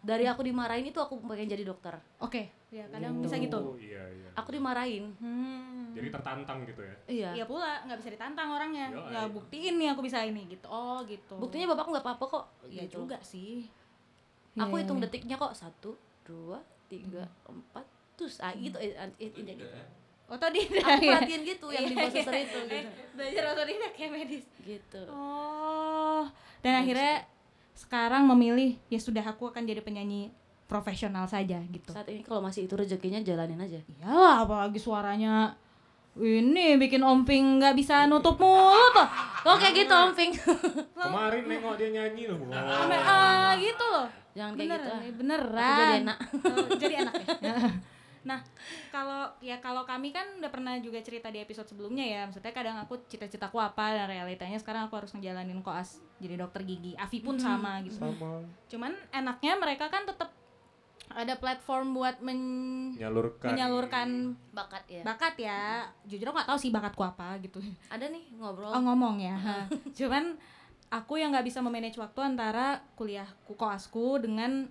Dari 0.00 0.24
aku 0.24 0.40
dimarahin 0.40 0.86
itu 0.86 0.96
aku 0.96 1.20
pengen 1.20 1.44
jadi 1.46 1.60
dokter. 1.60 1.92
Oke. 2.18 2.48
Ya 2.68 2.88
kadang 2.88 3.16
Gitu. 3.16 3.24
bisa 3.26 3.36
gitu. 3.36 3.58
Oh 3.58 3.76
iya 3.76 4.00
iya. 4.08 4.28
Aku 4.32 4.48
dimarahin. 4.48 5.12
Hmm. 5.16 5.92
Jadi 5.92 6.08
tertantang 6.08 6.64
gitu 6.64 6.80
ya. 6.80 6.94
Iya. 7.06 7.30
Iya 7.34 7.44
pula, 7.44 7.84
nggak 7.84 7.98
bisa 7.98 8.10
ditantang 8.10 8.48
orangnya. 8.50 8.88
Yo, 8.88 9.00
Ya 9.06 9.20
iya. 9.20 9.22
buktiin 9.26 9.74
nih 9.76 9.88
aku 9.90 10.00
bisa 10.00 10.22
ini 10.22 10.48
gitu. 10.48 10.64
Oh 10.66 11.04
gitu. 11.04 11.36
Buktinya 11.36 11.68
bapakku 11.68 11.92
nggak 11.92 12.06
apa-apa 12.06 12.24
kok. 12.26 12.44
Iya 12.66 12.84
gitu. 12.84 13.04
juga 13.04 13.20
sih. 13.20 13.68
Aku 14.52 14.74
Iya, 14.74 14.82
hitung 14.82 14.98
iya. 14.98 15.04
detiknya 15.04 15.36
kok 15.36 15.52
satu, 15.52 15.94
dua, 16.22 16.58
tiga, 16.86 17.22
empat, 17.44 17.84
terus 18.14 18.40
ah, 18.40 18.50
gitu. 18.52 18.76
eh, 18.76 18.90
eh, 18.90 19.08
eh, 19.16 19.28
eh, 19.28 19.30
gitu. 19.30 19.66
Otodidak. 20.26 20.80
Aku 20.86 21.02
ya? 21.02 21.10
perhatiin 21.12 21.42
gitu 21.44 21.66
yang 21.68 21.84
di 21.84 21.94
bawah 21.94 22.06
suster 22.08 22.34
itu 22.36 22.58
Eh, 22.62 22.82
gitu. 22.82 22.90
belajar 23.14 23.44
otodidak 23.50 23.92
kayak 23.92 24.10
medis. 24.10 24.46
Gitu. 24.58 25.00
Oh. 25.06 25.89
Dan 26.60 26.72
akhirnya 26.84 27.24
sekarang 27.72 28.28
memilih 28.28 28.76
ya 28.92 29.00
sudah 29.00 29.24
aku 29.24 29.48
akan 29.48 29.64
jadi 29.64 29.80
penyanyi 29.80 30.28
profesional 30.68 31.26
saja 31.26 31.58
gitu. 31.72 31.90
Saat 31.90 32.06
ini 32.12 32.22
kalau 32.22 32.44
masih 32.44 32.68
itu 32.68 32.74
rezekinya 32.76 33.18
jalanin 33.24 33.58
aja. 33.58 33.80
Iyalah 33.86 34.44
apalagi 34.46 34.78
suaranya 34.78 35.58
ini 36.18 36.74
bikin 36.76 37.00
Om 37.02 37.22
Ping 37.22 37.62
nggak 37.62 37.74
bisa 37.78 38.04
nutup 38.06 38.36
mulut 38.36 38.94
loh. 38.94 39.08
Kok 39.46 39.56
kayak 39.58 39.74
gitu 39.86 39.94
Om 39.94 40.12
Ping? 40.14 40.32
Kemarin 41.02 41.42
nengok 41.46 41.74
dia 41.78 41.88
nyanyi 41.90 42.28
loh. 42.28 42.38
Wah. 42.46 42.84
Sampai 42.84 42.98
ah 42.98 43.52
gitu 43.58 43.84
loh. 43.86 44.06
Jangan 44.34 44.52
kayak 44.54 44.68
gitu. 44.74 44.88
ah. 44.90 45.00
Beneran, 45.00 45.14
beneran. 45.18 45.58
Aku 45.58 45.74
jadi 45.80 45.94
enak. 46.02 46.18
Oh, 46.20 46.68
jadi 46.78 46.94
enak 47.02 47.14
ya. 47.18 47.54
Nah, 48.20 48.44
kalau 48.92 49.32
ya 49.40 49.56
kalau 49.64 49.88
kami 49.88 50.12
kan 50.12 50.26
udah 50.36 50.52
pernah 50.52 50.76
juga 50.76 51.00
cerita 51.00 51.32
di 51.32 51.40
episode 51.40 51.64
sebelumnya 51.64 52.04
ya. 52.04 52.20
Maksudnya 52.28 52.52
kadang 52.52 52.76
aku 52.76 53.00
cita-citaku 53.08 53.56
apa 53.56 53.96
dan 53.96 54.06
realitanya 54.06 54.60
sekarang 54.60 54.88
aku 54.88 55.00
harus 55.00 55.12
ngejalanin 55.16 55.64
koas 55.64 56.04
jadi 56.20 56.36
dokter 56.36 56.62
gigi. 56.68 56.92
Avi 57.00 57.24
pun 57.24 57.40
sama 57.40 57.80
gitu. 57.80 57.96
Sama 57.96 58.44
Cuman 58.68 58.92
enaknya 59.10 59.56
mereka 59.56 59.88
kan 59.88 60.04
tetap 60.04 60.30
ada 61.10 61.34
platform 61.34 61.90
buat 61.90 62.22
men- 62.22 62.94
menyalurkan. 62.94 63.50
menyalurkan 63.50 64.08
Bakat 64.54 64.84
ya. 64.86 65.02
bakat 65.02 65.34
ya. 65.40 65.62
Jujur 66.06 66.30
aku 66.30 66.38
gak 66.38 66.50
tahu 66.54 66.58
sih 66.60 66.70
bakatku 66.70 67.02
apa 67.02 67.34
gitu. 67.42 67.58
Ada 67.90 68.06
nih 68.06 68.30
ngobrol. 68.38 68.70
Oh 68.70 68.82
ngomong 68.84 69.18
ya. 69.18 69.34
Cuman 69.98 70.38
aku 70.90 71.18
yang 71.18 71.34
nggak 71.34 71.46
bisa 71.46 71.58
memanage 71.62 71.98
waktu 71.98 72.20
antara 72.22 72.82
kuliahku 72.94 73.54
koasku 73.58 74.22
dengan 74.22 74.70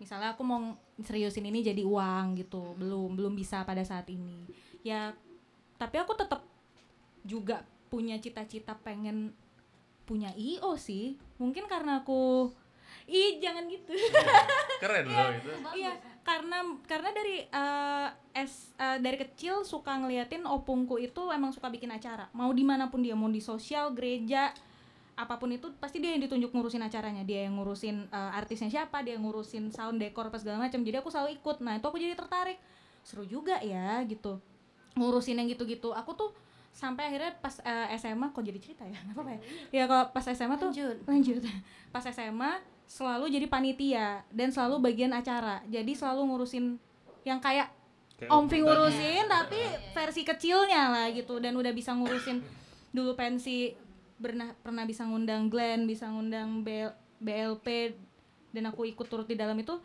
misalnya 0.00 0.32
aku 0.32 0.42
mau 0.44 0.60
seriusin 1.02 1.48
ini 1.48 1.60
jadi 1.64 1.82
uang 1.84 2.40
gitu. 2.40 2.76
Belum 2.76 3.14
belum 3.16 3.34
bisa 3.36 3.62
pada 3.64 3.82
saat 3.82 4.08
ini. 4.08 4.46
Ya 4.84 5.12
tapi 5.80 5.96
aku 5.96 6.12
tetap 6.16 6.44
juga 7.24 7.64
punya 7.88 8.16
cita-cita 8.20 8.76
pengen 8.78 9.32
punya 10.04 10.32
IO 10.36 10.76
sih. 10.76 11.16
Mungkin 11.40 11.66
karena 11.66 12.02
aku 12.04 12.52
Ih, 13.10 13.42
jangan 13.42 13.66
gitu. 13.66 13.90
Keren 14.82 15.10
loh 15.10 15.30
itu. 15.34 15.50
Iya, 15.82 15.98
karena 16.22 16.62
karena 16.86 17.10
dari 17.10 17.42
eh, 17.42 18.08
es 18.38 18.70
eh, 18.78 19.02
dari 19.02 19.18
kecil 19.18 19.66
suka 19.66 19.98
ngeliatin 19.98 20.46
opungku 20.46 20.94
itu 21.02 21.30
emang 21.34 21.50
suka 21.50 21.66
bikin 21.66 21.90
acara. 21.90 22.30
Mau 22.30 22.54
di 22.54 22.62
mana 22.62 22.86
pun 22.86 23.02
dia, 23.02 23.18
mau 23.18 23.26
di 23.26 23.42
sosial, 23.42 23.90
gereja, 23.98 24.54
apa 25.20 25.36
pun 25.36 25.52
itu 25.52 25.68
pasti 25.76 26.00
dia 26.00 26.16
yang 26.16 26.24
ditunjuk 26.24 26.50
ngurusin 26.56 26.80
acaranya. 26.80 27.22
Dia 27.28 27.44
yang 27.46 27.60
ngurusin 27.60 28.08
eh, 28.08 28.38
artisnya 28.38 28.72
siapa, 28.72 29.04
dia 29.04 29.20
yang 29.20 29.28
ngurusin 29.28 29.68
sound 29.68 30.00
decor 30.00 30.32
apa 30.32 30.40
segala 30.40 30.64
macam. 30.64 30.80
Jadi 30.80 30.96
aku 30.96 31.12
selalu 31.12 31.36
ikut. 31.36 31.60
Nah 31.60 31.76
itu 31.76 31.86
aku 31.86 31.98
jadi 32.00 32.16
tertarik. 32.16 32.56
Seru 33.04 33.28
juga 33.28 33.60
ya 33.60 34.00
gitu. 34.08 34.40
Ngurusin 34.96 35.36
yang 35.36 35.48
gitu-gitu. 35.52 35.92
Aku 35.92 36.16
tuh 36.16 36.32
sampai 36.70 37.10
akhirnya 37.12 37.34
pas 37.42 37.58
eh, 37.60 37.98
SMA 37.98 38.30
kok 38.30 38.46
jadi 38.46 38.58
cerita 38.62 38.86
ya 38.86 38.94
nggak 39.10 39.14
apa-apa 39.18 39.30
ya 39.34 39.40
ya 39.74 39.84
kalau 39.90 40.04
pas 40.14 40.22
SMA 40.22 40.54
tuh 40.54 40.70
Lanjut. 40.70 40.96
lanjut 41.10 41.42
pas 41.90 42.04
SMA 42.06 42.62
selalu 42.86 43.26
jadi 43.26 43.46
panitia 43.50 44.22
dan 44.30 44.54
selalu 44.54 44.78
bagian 44.78 45.10
acara 45.10 45.66
jadi 45.66 45.90
selalu 45.90 46.30
ngurusin 46.30 46.78
yang 47.26 47.42
kayak 47.42 47.74
Kayak 48.20 48.36
Om 48.36 48.44
Fi 48.52 48.58
ngurusin 48.60 49.24
tapi 49.32 49.60
versi 49.96 50.22
kecilnya 50.28 50.92
lah 50.92 51.06
gitu 51.08 51.40
dan 51.40 51.56
udah 51.56 51.72
bisa 51.72 51.96
ngurusin 51.96 52.44
dulu 52.92 53.16
pensi 53.16 53.72
pernah 54.20 54.52
pernah 54.52 54.84
bisa 54.84 55.08
ngundang 55.08 55.48
Glenn 55.48 55.88
bisa 55.88 56.06
ngundang 56.12 56.60
BL, 56.60 56.92
BLP 57.18 57.96
dan 58.52 58.68
aku 58.68 58.84
ikut 58.84 59.06
turut 59.08 59.24
di 59.24 59.34
dalam 59.34 59.56
itu 59.56 59.80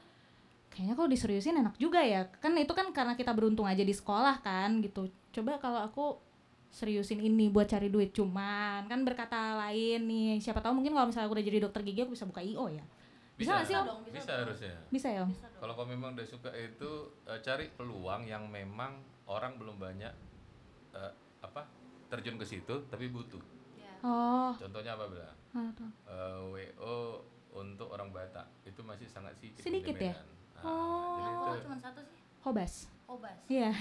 kayaknya 0.76 0.94
kalau 1.00 1.08
diseriusin 1.08 1.56
enak 1.64 1.80
juga 1.80 2.04
ya. 2.04 2.28
Kan 2.44 2.60
itu 2.60 2.76
kan 2.76 2.92
karena 2.92 3.16
kita 3.16 3.32
beruntung 3.32 3.64
aja 3.64 3.80
di 3.80 3.96
sekolah 3.96 4.44
kan 4.44 4.84
gitu. 4.84 5.08
Coba 5.32 5.56
kalau 5.64 5.80
aku 5.80 6.06
seriusin 6.76 7.24
ini 7.24 7.48
buat 7.48 7.72
cari 7.72 7.88
duit 7.88 8.12
cuman 8.12 8.84
kan 8.92 9.00
berkata 9.08 9.56
lain 9.56 10.04
nih 10.12 10.44
siapa 10.44 10.60
tahu 10.60 10.84
mungkin 10.84 10.92
kalau 10.92 11.08
misalnya 11.08 11.32
aku 11.32 11.40
udah 11.40 11.48
jadi 11.48 11.60
dokter 11.64 11.82
gigi 11.88 12.04
aku 12.04 12.12
bisa 12.20 12.28
buka 12.28 12.44
IO 12.44 12.68
ya. 12.68 12.84
Bisa 13.36 13.52
nggak 13.52 13.68
sih, 13.68 13.76
Om? 13.76 13.88
Bisa 14.16 14.32
harusnya. 14.44 14.76
bisa 14.88 15.08
ya 15.12 15.24
Kalau 15.60 15.76
kau 15.76 15.88
memang 15.88 16.16
udah 16.16 16.28
suka 16.28 16.52
itu 16.56 17.12
eh, 17.28 17.40
cari 17.44 17.68
peluang 17.72 18.28
yang 18.28 18.48
memang 18.48 19.00
orang 19.28 19.56
belum 19.56 19.76
banyak 19.80 20.12
eh, 20.96 21.12
apa 21.44 21.68
terjun 22.12 22.36
ke 22.36 22.44
situ 22.44 22.84
tapi 22.92 23.08
butuh. 23.08 23.55
Oh 24.06 24.52
Contohnya 24.56 24.94
apa 24.94 25.06
bila? 25.08 25.26
ah, 25.52 25.70
tuh. 25.74 25.90
Eh, 26.06 26.38
WO 26.46 26.96
untuk 27.54 27.88
orang 27.90 28.10
Batak 28.10 28.46
itu 28.62 28.82
masih 28.82 29.06
sangat 29.06 29.34
sedikit. 29.36 29.58
di 29.58 29.64
Sedikit 29.64 29.96
ya? 29.98 30.14
Nah, 30.54 30.64
Oh. 30.64 31.18
Jadi 31.18 31.32
Oh, 31.32 31.52
itu 31.52 31.60
cuma 31.64 31.78
satu 31.78 32.00
sih. 32.02 32.22
hobas 32.42 32.74
Obas. 33.06 33.38
iya 33.48 33.72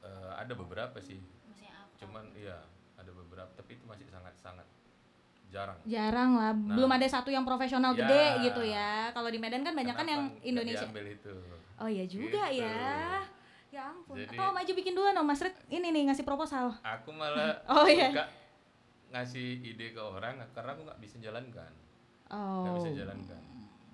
eh, 0.00 0.32
ada 0.34 0.52
beberapa 0.52 0.98
sih. 0.98 1.16
Maksudnya 1.44 1.72
apa? 1.76 1.94
Cuman 1.96 2.24
iya 2.34 2.58
ada 2.94 3.10
beberapa 3.10 3.50
tapi 3.52 3.74
itu 3.74 3.84
masih 3.84 4.06
sangat 4.06 4.34
sangat 4.34 4.66
jarang. 5.46 5.78
jarang 5.84 6.30
lah 6.34 6.52
Nah. 6.52 6.74
belum 6.74 6.90
ada 6.90 7.06
satu 7.06 7.28
yang 7.28 7.42
profesional 7.42 7.92
Ya. 7.92 7.98
gede 8.00 8.22
gitu 8.44 8.62
ya 8.64 9.10
kalau 9.10 9.26
di 9.26 9.36
Medan 9.36 9.62
kan 9.62 9.72
banyak 9.72 9.92
kan 9.92 10.02
yang 10.04 10.22
Indonesia 10.40 10.82
diambil 10.82 11.06
itu. 11.08 11.34
oh 11.76 11.86
iya 11.86 12.04
juga 12.04 12.42
Gitu. 12.48 12.62
ya 12.62 13.22
ya 13.70 13.82
ampun 13.88 14.14
Jadi- 14.16 14.34
atau 14.34 14.50
maju 14.50 14.72
bikin 14.72 14.92
duluan 14.92 15.14
om 15.14 15.22
Mas 15.24 15.38
Rit 15.40 15.54
ini 15.68 15.88
nih 15.88 16.06
ngasih 16.06 16.22
proposal 16.22 16.70
Aku 16.80 17.10
malah 17.10 17.58
Oh, 17.72 17.82
iya. 17.84 18.10
suka 18.10 18.24
ngasih 19.14 19.62
ide 19.62 19.94
ke 19.94 20.02
orang 20.02 20.42
karena 20.50 20.70
aku 20.74 20.82
nggak 20.82 20.98
bisa 20.98 21.16
jalankan, 21.22 21.70
oh 22.28 22.66
nggak 22.66 22.74
bisa 22.82 22.90
jalankan. 22.98 23.40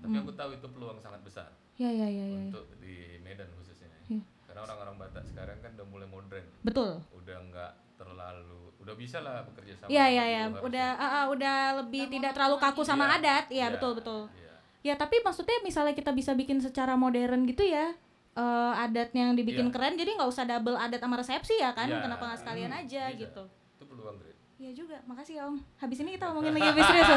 Tapi 0.00 0.16
aku 0.16 0.32
tahu 0.32 0.50
itu 0.56 0.66
peluang 0.66 0.96
sangat 0.96 1.20
besar 1.20 1.52
ya 1.76 1.88
ya 1.88 2.08
ya 2.08 2.24
ya, 2.24 2.24
ya. 2.26 2.40
untuk 2.48 2.64
di 2.80 3.20
Medan 3.20 3.48
khususnya. 3.54 3.88
Iya. 4.08 4.20
Karena 4.44 4.60
orang-orang 4.64 4.96
Batak 4.96 5.24
sekarang 5.24 5.60
kan 5.60 5.76
udah 5.76 5.86
mulai 5.86 6.08
modern, 6.08 6.46
betul 6.60 6.98
udah 7.12 7.36
nggak 7.46 7.72
terlalu, 7.94 8.72
udah 8.80 8.94
bisa 8.96 9.20
lah 9.20 9.44
bekerja 9.44 9.76
sama. 9.76 9.88
Iya 9.92 10.04
iya 10.08 10.24
ibu 10.24 10.32
ya, 10.32 10.40
harusnya. 10.48 10.64
udah 10.64 10.88
ah, 10.96 11.04
ah, 11.04 11.24
udah 11.28 11.56
lebih 11.84 12.04
tidak 12.08 12.32
terlalu 12.32 12.56
kaku 12.56 12.80
sama 12.80 13.04
Iya, 13.04 13.16
adat, 13.20 13.44
iya 13.48 13.58
iya, 13.60 13.66
betul 13.76 13.92
betul. 13.92 14.20
iya. 14.32 14.54
Ya 14.80 14.94
tapi 14.96 15.20
maksudnya 15.20 15.60
misalnya 15.60 15.92
kita 15.92 16.16
bisa 16.16 16.32
bikin 16.32 16.64
secara 16.64 16.96
modern 16.96 17.44
gitu 17.44 17.60
ya, 17.60 17.92
eh 18.32 18.72
adatnya 18.80 19.28
yang 19.28 19.36
dibikin 19.36 19.68
Iya. 19.68 19.74
keren, 19.76 19.94
jadi 20.00 20.16
nggak 20.16 20.30
usah 20.32 20.48
double 20.48 20.80
adat 20.80 20.96
sama 20.96 21.20
resepsi 21.20 21.60
ya 21.60 21.76
kan? 21.76 21.92
Iya, 21.92 22.00
Kenapa 22.00 22.24
nggak 22.24 22.40
sekalian 22.40 22.72
hmm, 22.72 22.80
aja 22.88 23.02
bisa. 23.12 23.20
gitu? 23.20 23.42
Itu 23.76 23.84
peluang 23.84 24.16
Grit. 24.16 24.39
Iya 24.60 24.76
juga, 24.76 25.00
makasih 25.08 25.40
ya 25.40 25.48
om. 25.48 25.56
Habis 25.80 26.04
ini 26.04 26.20
kita 26.20 26.28
ngomongin 26.28 26.52
lagi 26.52 26.68
lebih 26.68 26.84
serius. 26.84 27.08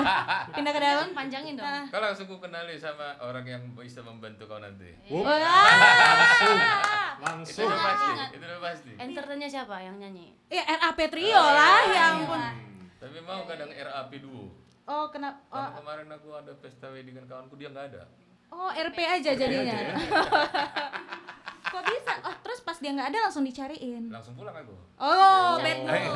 Pindah 0.56 0.72
ke 0.72 0.80
dalam. 0.80 1.08
Panjangin 1.12 1.60
dong. 1.60 1.68
Nah. 1.68 1.84
Kau 1.92 2.00
langsung 2.00 2.24
ku 2.24 2.40
kenali 2.40 2.80
sama 2.80 3.20
orang 3.20 3.44
yang 3.44 3.64
bisa 3.76 4.00
membantu 4.00 4.48
kau 4.48 4.64
nanti. 4.64 4.96
Oh, 5.12 5.28
Wah. 5.28 5.44
Itu 7.14 7.20
Langsung. 7.20 7.68
udah 7.68 7.80
pasti, 7.84 8.12
itu 8.32 8.46
udah 8.48 8.62
pasti. 8.64 8.92
Entertainnya 8.96 9.50
siapa 9.52 9.76
yang 9.78 10.00
nyanyi? 10.00 10.32
Ya 10.48 10.64
RAP 10.64 11.00
Trio 11.12 11.36
lah, 11.36 11.84
ya 11.86 12.04
ampun. 12.16 12.40
Hmm. 12.40 12.88
Tapi 12.96 13.20
mau 13.20 13.44
kadang 13.44 13.68
RAP 13.70 14.12
duo. 14.24 14.48
Oh, 14.84 15.12
kenapa? 15.12 15.44
Karena 15.46 15.68
Oh, 15.68 15.76
kemarin 15.78 16.08
aku 16.10 16.30
ada 16.34 16.52
pesta 16.56 16.88
wedding 16.88 17.12
dengan 17.12 17.28
kawanku 17.28 17.60
dia 17.60 17.68
nggak 17.68 17.92
ada. 17.92 18.04
oh, 18.52 18.72
RP 18.72 18.98
aja 19.00 19.32
jadinya. 19.36 19.76
Kok 21.74 21.82
bisa? 21.84 22.14
Oh, 22.22 22.36
terus 22.40 22.60
pas 22.62 22.78
dia 22.78 22.94
nggak 22.94 23.10
ada 23.10 23.20
langsung 23.26 23.42
dicariin. 23.42 24.04
Langsung 24.08 24.38
pulang 24.38 24.54
aku. 24.54 24.78
Oh, 24.96 25.58
Cari 25.58 25.66
bad 25.66 25.80
mood. 25.82 26.14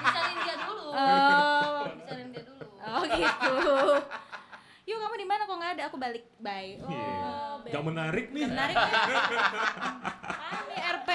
Dicariin 0.00 0.38
dia 0.40 0.56
dulu. 0.58 0.84
Oh, 0.88 1.84
Dicariin 1.92 2.28
dia 2.32 2.42
dulu. 2.42 2.64
oh 2.80 3.02
gitu. 3.04 3.54
Yuk 4.86 4.96
kamu 4.96 5.14
di 5.18 5.26
mana 5.26 5.42
kok 5.44 5.52
nggak 5.54 5.72
ada? 5.76 5.82
Aku 5.90 5.96
balik. 5.98 6.24
Bye. 6.38 6.80
Oh, 6.80 6.88
Iya. 6.88 7.12
bad 7.60 7.72
Gak 7.72 7.84
menarik 7.84 8.26
nih. 8.32 8.46
Menarik 8.46 8.72
ya? 8.72 8.92
Ah, 10.32 10.60
ini 10.64 10.76
RP. 10.80 11.10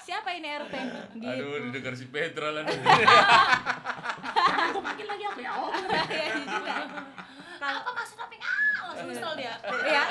Siapa 0.00 0.28
ini 0.32 0.48
RP? 0.48 0.74
Gitu. 1.12 1.26
Aduh, 1.26 1.68
didengar 1.68 1.92
si 1.92 2.06
Petra 2.08 2.48
lah. 2.48 2.62
Aku 4.70 4.80
panggil 4.80 5.04
lagi 5.04 5.24
aku 5.26 5.40
ya. 5.42 5.52
Oh. 5.52 5.68
Iya 6.08 6.26
juga. 6.40 6.74
Kalau 7.58 7.78
Apa 7.82 7.90
maksud 7.92 8.16
apa? 8.16 8.34
Ah, 8.38 8.88
langsung 8.88 9.06
nyesel 9.06 9.32
dia. 9.36 9.54
Iya. 9.84 10.04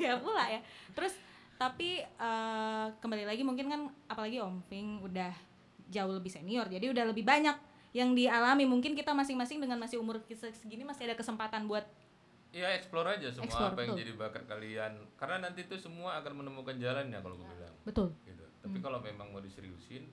ya 0.00 0.12
pula 0.16 0.44
ya. 0.48 0.60
Terus 0.94 1.12
tapi 1.58 2.00
eh, 2.00 2.86
kembali 3.02 3.26
lagi 3.26 3.42
mungkin 3.42 3.66
kan 3.66 3.80
apalagi 4.06 4.38
Om 4.38 4.62
Ping 4.70 5.02
udah 5.02 5.34
jauh 5.90 6.12
lebih 6.14 6.30
senior 6.30 6.70
jadi 6.70 6.94
udah 6.94 7.04
lebih 7.10 7.26
banyak 7.26 7.56
yang 7.90 8.14
dialami 8.14 8.62
mungkin 8.62 8.94
kita 8.94 9.10
masing-masing 9.10 9.58
dengan 9.58 9.80
masih 9.80 9.98
umur 9.98 10.22
segini 10.54 10.86
masih 10.86 11.10
ada 11.10 11.16
kesempatan 11.18 11.66
buat 11.66 11.84
Ya 12.48 12.64
explore 12.72 13.04
aja 13.12 13.28
semua 13.28 13.44
Explore, 13.44 13.76
apa 13.76 13.80
yang 13.84 13.92
betul. 13.92 14.00
jadi 14.00 14.12
bakat 14.16 14.44
kalian. 14.48 14.92
Karena 15.20 15.36
nanti 15.44 15.68
itu 15.68 15.76
semua 15.76 16.16
akan 16.16 16.32
menemukan 16.40 16.80
jalannya 16.80 17.20
kalau 17.20 17.36
gue 17.36 17.44
bilang. 17.44 17.76
betul 17.84 18.08
Gitu. 18.24 18.40
Tapi 18.64 18.80
kalau 18.80 19.04
memang 19.04 19.28
mau 19.28 19.44
diseriusin, 19.44 20.08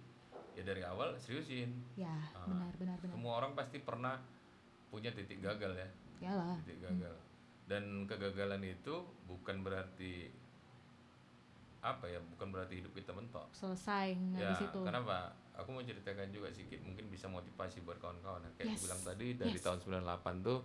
ya 0.51 0.63
dari 0.67 0.84
awal 0.84 1.15
seriusin. 1.15 1.71
ya 1.95 2.12
Ah. 2.36 2.43
benar 2.43 2.75
benar 2.75 2.97
benar 2.99 3.15
Semua 3.15 3.39
orang 3.39 3.55
pasti 3.55 3.79
pernah 3.79 4.19
punya 4.91 5.15
titik 5.15 5.39
gagal 5.39 5.79
ya, 5.79 5.88
Yalah. 6.27 6.60
titik 6.67 6.84
gagal. 6.84 7.15
Dan 7.71 8.03
kegagalan 8.03 8.67
itu 8.67 9.08
bukan 9.31 9.63
berarti 9.63 10.27
apa 11.86 12.10
ya, 12.10 12.17
bukan 12.17 12.50
berarti 12.50 12.82
hidup 12.82 12.91
kita 12.91 13.13
mentok. 13.13 13.45
selesai 13.52 14.17
nggak 14.17 14.41
ya, 14.41 14.50
di 14.50 14.56
situ 14.58 14.80
kenapa? 14.82 15.30
Aku 15.56 15.69
mau 15.69 15.80
ceritakan 15.80 16.28
juga 16.28 16.50
sedikit, 16.50 16.82
mungkin 16.82 17.08
bisa 17.08 17.30
motivasi 17.30 17.80
buat 17.82 17.95
kawan-kawan. 17.95 18.41
Kayak 18.54 18.65
Yes. 18.65 18.74
aku 18.74 18.84
bilang 18.84 19.02
tadi 19.06 19.28
dari 19.36 19.54
Yes. 19.54 19.63
tahun 19.63 19.80
98 19.80 20.41
tuh 20.41 20.60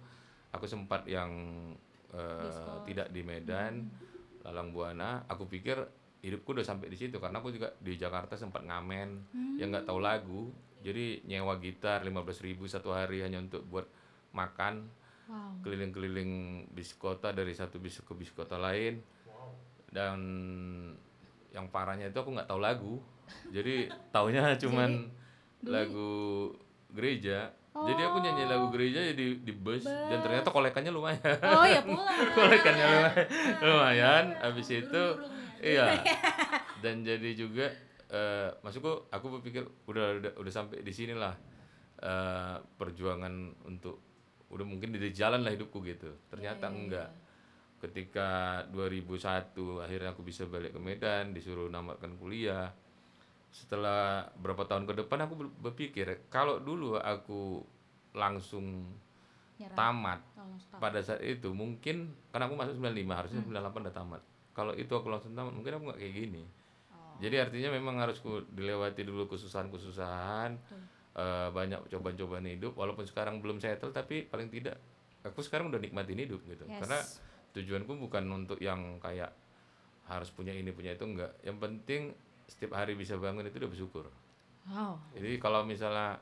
aku 0.51 0.65
sempat 0.65 1.05
yang 1.05 1.31
eh, 2.11 2.43
Diskos. 2.43 2.83
tidak 2.85 3.07
di 3.11 3.23
Medan, 3.23 3.87
Lalang 4.43 4.75
Buana. 4.75 5.23
Aku 5.29 5.47
pikir 5.47 5.79
hidupku 6.19 6.53
udah 6.53 6.67
sampai 6.67 6.91
di 6.91 6.99
situ 6.99 7.23
karena 7.23 7.39
aku 7.39 7.55
juga 7.55 7.71
di 7.79 7.95
Jakarta 7.95 8.35
sempat 8.35 8.67
ngamen, 8.67 9.09
yang 9.55 9.71
nggak 9.71 9.87
tahu 9.87 10.03
lagu. 10.03 10.51
Jadi 10.81 11.23
nyewa 11.23 11.61
gitar 11.61 12.03
15.000 12.03 12.67
satu 12.67 12.91
hari 12.91 13.23
hanya 13.23 13.39
untuk 13.39 13.63
buat 13.63 13.87
makan 14.33 14.89
wow 15.29 15.55
keliling-keliling 15.63 16.33
bis 16.73 16.97
kota 16.97 17.31
dari 17.31 17.53
satu 17.53 17.79
bis 17.79 18.01
ke 18.01 18.11
bis 18.15 18.33
kota 18.33 18.57
lain 18.57 18.99
dan 19.87 20.19
yang 21.51 21.67
parahnya 21.71 22.11
itu 22.11 22.19
aku 22.19 22.31
nggak 22.35 22.49
tahu 22.49 22.61
lagu. 22.63 22.95
Jadi 23.51 23.91
taunya 24.11 24.55
cuman 24.63 25.11
lagu 25.67 26.51
gereja. 26.91 27.55
Jadi 27.71 28.03
aku 28.03 28.19
nyanyi 28.19 28.51
lagu 28.51 28.67
gereja 28.75 28.99
ya 28.99 29.15
di 29.15 29.47
di 29.47 29.55
bus 29.55 29.87
dan 29.87 30.19
ternyata 30.19 30.51
kolekannya 30.51 30.91
lumayan. 30.91 31.39
Oh 31.39 31.67
ya 31.67 31.81
pula. 31.87 32.03
Kolekannya 32.37 32.85
lumayan. 32.91 33.27
Lumayan. 33.63 34.25
Habis 34.43 34.69
itu 34.75 35.03
iya. 35.75 36.03
Dan 36.83 37.07
jadi 37.07 37.31
juga 37.39 37.71
eh 38.11 38.51
maksudku 38.67 39.07
aku 39.15 39.39
berpikir 39.39 39.63
udah 39.87 40.19
udah, 40.19 40.33
udah 40.35 40.53
sampai 40.53 40.83
di 40.83 40.91
sini 40.91 41.15
lah 41.15 41.31
eh, 42.03 42.57
perjuangan 42.59 43.55
untuk 43.71 44.03
udah 44.51 44.67
mungkin 44.67 44.91
di 44.91 45.15
jalan 45.15 45.47
lah 45.47 45.55
hidupku 45.55 45.79
gitu. 45.87 46.11
Ternyata 46.27 46.67
enggak 46.75 47.30
ketika 47.81 48.29
2001 48.71 49.57
akhirnya 49.81 50.13
aku 50.13 50.21
bisa 50.21 50.45
balik 50.45 50.77
ke 50.77 50.81
Medan 50.81 51.33
disuruh 51.33 51.67
namatkan 51.67 52.13
kuliah. 52.17 52.71
Setelah 53.51 54.31
berapa 54.39 54.63
tahun 54.63 54.87
ke 54.87 54.95
depan 55.01 55.27
aku 55.27 55.35
ber- 55.35 55.55
berpikir 55.61 56.07
kalau 56.31 56.63
dulu 56.63 56.95
aku 56.95 57.65
langsung 58.15 58.87
Nyerah. 59.59 59.77
tamat 59.77 60.21
Oh, 60.39 60.55
stop. 60.57 60.79
pada 60.79 61.01
saat 61.01 61.21
itu 61.21 61.51
mungkin 61.51 62.15
karena 62.31 62.47
aku 62.47 62.55
masuk 62.55 62.75
95 62.79 63.11
harusnya 63.11 63.41
98 63.43 63.83
udah 63.83 63.95
tamat. 63.95 64.23
Kalau 64.55 64.73
itu 64.75 64.93
aku 64.93 65.09
langsung 65.11 65.33
tamat 65.33 65.51
mungkin 65.51 65.73
aku 65.75 65.85
nggak 65.91 66.01
kayak 66.01 66.15
gini. 66.15 66.45
Jadi 67.21 67.37
artinya 67.37 67.69
memang 67.75 68.01
harus 68.01 68.17
ku 68.17 68.41
dilewati 68.49 69.05
dulu 69.05 69.29
kesusahan-kesusahan 69.29 70.57
eh, 71.13 71.49
banyak 71.51 71.91
cobaan-cobaan 71.91 72.49
hidup 72.49 72.73
walaupun 72.73 73.05
sekarang 73.05 73.45
belum 73.45 73.61
settle 73.61 73.93
tapi 73.93 74.25
paling 74.25 74.49
tidak 74.49 74.81
aku 75.21 75.45
sekarang 75.45 75.69
udah 75.69 75.77
nikmatin 75.77 76.17
hidup 76.17 76.41
gitu. 76.49 76.65
Yes. 76.65 76.81
karena 76.81 76.99
tujuanku 77.53 77.99
bukan 77.99 78.25
untuk 78.31 78.59
yang 78.63 78.99
kayak 79.03 79.35
harus 80.07 80.31
punya 80.35 80.51
ini 80.51 80.71
punya 80.75 80.95
itu 80.95 81.07
enggak 81.07 81.35
yang 81.47 81.59
penting 81.59 82.15
setiap 82.51 82.75
hari 82.79 82.99
bisa 82.99 83.15
bangun 83.15 83.47
itu 83.47 83.59
udah 83.63 83.71
bersyukur 83.71 84.05
wow 84.67 84.99
jadi 85.15 85.39
kalau 85.39 85.63
misalnya 85.63 86.19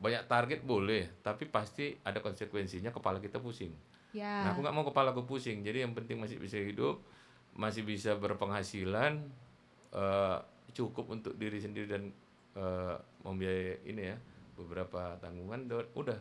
banyak 0.00 0.24
target 0.28 0.60
boleh 0.64 1.08
tapi 1.24 1.48
pasti 1.48 1.96
ada 2.04 2.20
konsekuensinya 2.20 2.92
kepala 2.92 3.20
kita 3.20 3.40
pusing 3.40 3.72
ya 4.14 4.46
Nah, 4.46 4.54
aku 4.54 4.62
nggak 4.62 4.76
mau 4.78 4.86
kepala 4.86 5.10
aku 5.10 5.26
pusing. 5.26 5.66
Jadi 5.66 5.82
yang 5.82 5.90
penting 5.90 6.22
masih 6.22 6.38
bisa 6.38 6.54
hidup, 6.54 7.02
masih 7.50 7.82
bisa 7.82 8.14
berpenghasilan, 8.14 9.26
eh, 9.90 10.38
cukup 10.70 11.10
untuk 11.10 11.34
diri 11.34 11.58
sendiri 11.58 11.90
dan 11.90 12.02
eh, 12.54 12.96
membiayai 13.26 13.82
ini 13.90 14.14
ya 14.14 14.16
beberapa 14.54 15.18
tanggungan. 15.18 15.66
Udah 15.98 16.18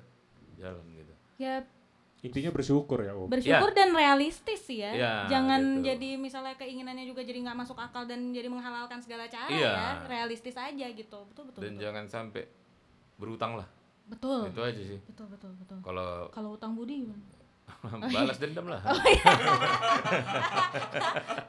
jalan 0.58 0.82
gitu. 0.98 1.14
ya 1.38 1.62
Intinya 2.24 2.50
bersyukur 2.50 3.04
ya 3.04 3.12
Om. 3.12 3.28
bersyukur 3.28 3.70
dan 3.72 3.92
realistis 3.92 4.64
sih 4.64 4.80
ya. 4.80 4.96
Ya, 4.96 5.14
Jangan 5.28 5.60
gitu. 5.78 5.92
jadi 5.92 6.10
misalnya 6.16 6.56
keinginannya 6.56 7.04
juga 7.04 7.20
jadi 7.20 7.36
nggak 7.44 7.58
masuk 7.58 7.76
akal 7.76 8.08
dan 8.08 8.32
jadi 8.32 8.48
menghalalkan 8.48 8.98
segala 8.98 9.28
cara 9.28 9.52
Iya. 9.52 9.72
ya. 9.72 9.90
Realistis 10.08 10.56
aja 10.56 10.88
gitu. 10.88 11.20
Betul 11.28 11.52
betul. 11.52 11.62
Dan 11.62 11.76
betul. 11.76 11.84
jangan 11.84 12.06
sampai 12.08 12.44
berutang 13.16 13.54
lah. 13.56 13.68
betul. 14.06 14.48
Itu 14.48 14.62
aja 14.62 14.82
sih. 14.82 15.00
Betul 15.04 15.28
betul 15.28 15.52
betul. 15.58 15.78
Kalau 15.80 16.28
Kalau 16.30 16.50
utang 16.54 16.72
budi 16.74 17.04
gimana? 17.04 17.24
balas 18.16 18.38
dendam 18.38 18.68
lah. 18.68 18.80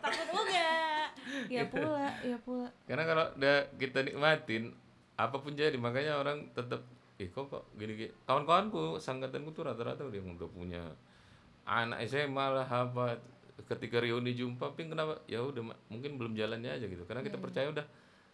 Takut 0.00 0.26
enggak? 0.32 1.06
Ya 1.50 1.62
pula, 1.66 2.06
ya 2.20 2.36
pula. 2.38 2.68
Karena 2.84 3.04
kalau 3.04 3.24
udah 3.34 3.56
kita 3.74 3.98
nikmatin 4.02 4.74
apa 5.14 5.36
pun 5.36 5.54
jadi 5.54 5.74
makanya 5.74 6.18
orang 6.18 6.50
tetap 6.50 6.82
eh 7.14 7.28
kok 7.28 7.46
kok 7.46 7.62
gini 7.74 7.94
gini 7.96 8.10
kawan-kawanku 8.24 8.98
sangkatanku 8.98 9.50
tuh 9.50 9.64
rata-rata 9.64 10.02
udah 10.02 10.20
udah 10.34 10.48
punya 10.48 10.82
anak 11.64 12.02
SMA 12.04 12.46
lah 12.52 12.66
apa 12.66 13.16
ketika 13.64 13.98
reuni 13.98 14.32
jumpa 14.32 14.74
ping 14.74 14.90
kenapa 14.90 15.22
ya 15.24 15.38
udah 15.38 15.62
mungkin 15.86 16.18
belum 16.18 16.34
jalannya 16.34 16.74
aja 16.74 16.84
gitu 16.84 17.04
karena 17.04 17.22
kita 17.22 17.38
percaya 17.38 17.70
udah 17.70 17.86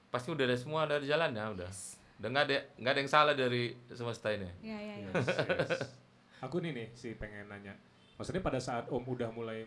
pasti 0.08 0.32
udah 0.32 0.42
ada 0.42 0.56
semua 0.56 0.88
ada 0.88 0.96
jalannya 0.98 1.44
udah 1.54 1.70
udah 2.18 2.28
nggak 2.28 2.44
ada 2.46 2.56
nggak 2.74 2.92
ada 2.92 3.00
yang 3.00 3.10
salah 3.10 3.34
dari 3.34 3.76
semesta 3.86 4.28
ini 4.28 4.48
Ya 4.60 4.76
ya 4.76 4.94
ya. 4.98 5.08
Yes, 5.12 5.28
yes. 5.28 5.70
Aku 6.44 6.56
nih 6.58 6.72
nih 6.72 6.88
sih 6.94 7.12
pengen 7.14 7.46
nanya. 7.46 7.76
Maksudnya 8.16 8.40
pada 8.40 8.56
saat 8.56 8.88
Om 8.88 9.04
udah 9.04 9.28
mulai 9.28 9.60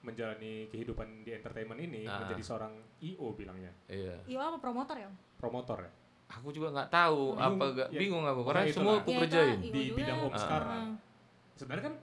menjalani 0.00 0.70
kehidupan 0.70 1.22
di 1.22 1.34
entertainment 1.34 1.76
ini 1.76 2.06
Ah. 2.06 2.22
menjadi 2.22 2.40
seorang 2.40 2.72
IO 3.00 3.34
bilangnya, 3.34 3.68
iya 3.86 4.14
Iya 4.24 4.38
apa 4.40 4.56
promotor 4.56 4.96
ya? 4.96 5.06
Om? 5.06 5.16
promotor 5.36 5.78
ya. 5.82 5.90
Aku 6.30 6.48
juga 6.50 6.70
nggak 6.70 6.88
tahu 6.88 7.34
Bingung, 7.34 7.42
apa 7.42 7.64
gak 7.74 7.88
ya. 7.90 7.98
bingung 7.98 8.24
aku 8.24 8.40
karena 8.46 8.62
ya 8.62 8.72
semua 8.72 8.94
aku 8.96 9.10
Ya, 9.10 9.18
kerjain 9.20 9.58
IO 9.58 9.66
Di 9.66 9.82
juga. 9.84 9.96
bidang 9.98 10.18
Om 10.20 10.30
Ah. 10.30 10.38
sekarang. 10.38 10.84
Sebenarnya 11.52 11.84
kan 11.84 11.94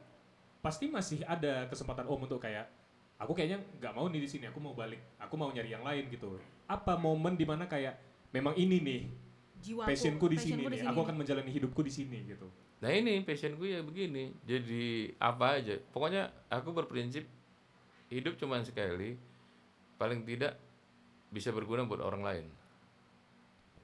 pasti 0.60 0.86
masih 0.88 1.20
ada 1.24 1.54
kesempatan 1.66 2.06
Om 2.06 2.20
untuk 2.22 2.38
kayak 2.38 2.68
aku 3.18 3.32
kayaknya 3.34 3.58
nggak 3.78 3.94
mau 3.94 4.06
nih 4.06 4.20
di 4.20 4.30
sini, 4.30 4.46
aku 4.46 4.60
mau 4.60 4.72
balik, 4.72 5.00
aku 5.18 5.34
mau 5.34 5.48
nyari 5.48 5.70
yang 5.70 5.82
lain 5.82 6.06
gitu. 6.08 6.36
Apa 6.66 6.94
momen 6.94 7.34
di 7.34 7.44
mana 7.44 7.66
kayak 7.66 7.96
memang 8.30 8.54
ini 8.54 8.78
nih 8.78 9.02
Jiwaku. 9.58 9.88
passionku 9.88 10.26
di 10.28 10.38
sini 10.38 10.62
passionku 10.62 10.70
nih, 10.70 10.82
aku 10.86 11.00
akan 11.02 11.16
menjalani 11.18 11.50
hidupku 11.50 11.82
di 11.82 11.90
sini 11.90 12.28
gitu. 12.28 12.46
Nah 12.78 12.92
ini 12.92 13.24
passionku 13.24 13.64
ya 13.64 13.82
begini. 13.82 14.36
Jadi 14.44 15.16
apa 15.18 15.58
aja. 15.58 15.80
Pokoknya 15.90 16.30
aku 16.46 16.70
berprinsip 16.70 17.26
hidup 18.08 18.38
cuma 18.38 18.62
sekali. 18.62 19.18
Paling 19.98 20.22
tidak 20.22 20.60
bisa 21.28 21.50
berguna 21.50 21.82
buat 21.84 22.00
orang 22.00 22.22
lain. 22.22 22.46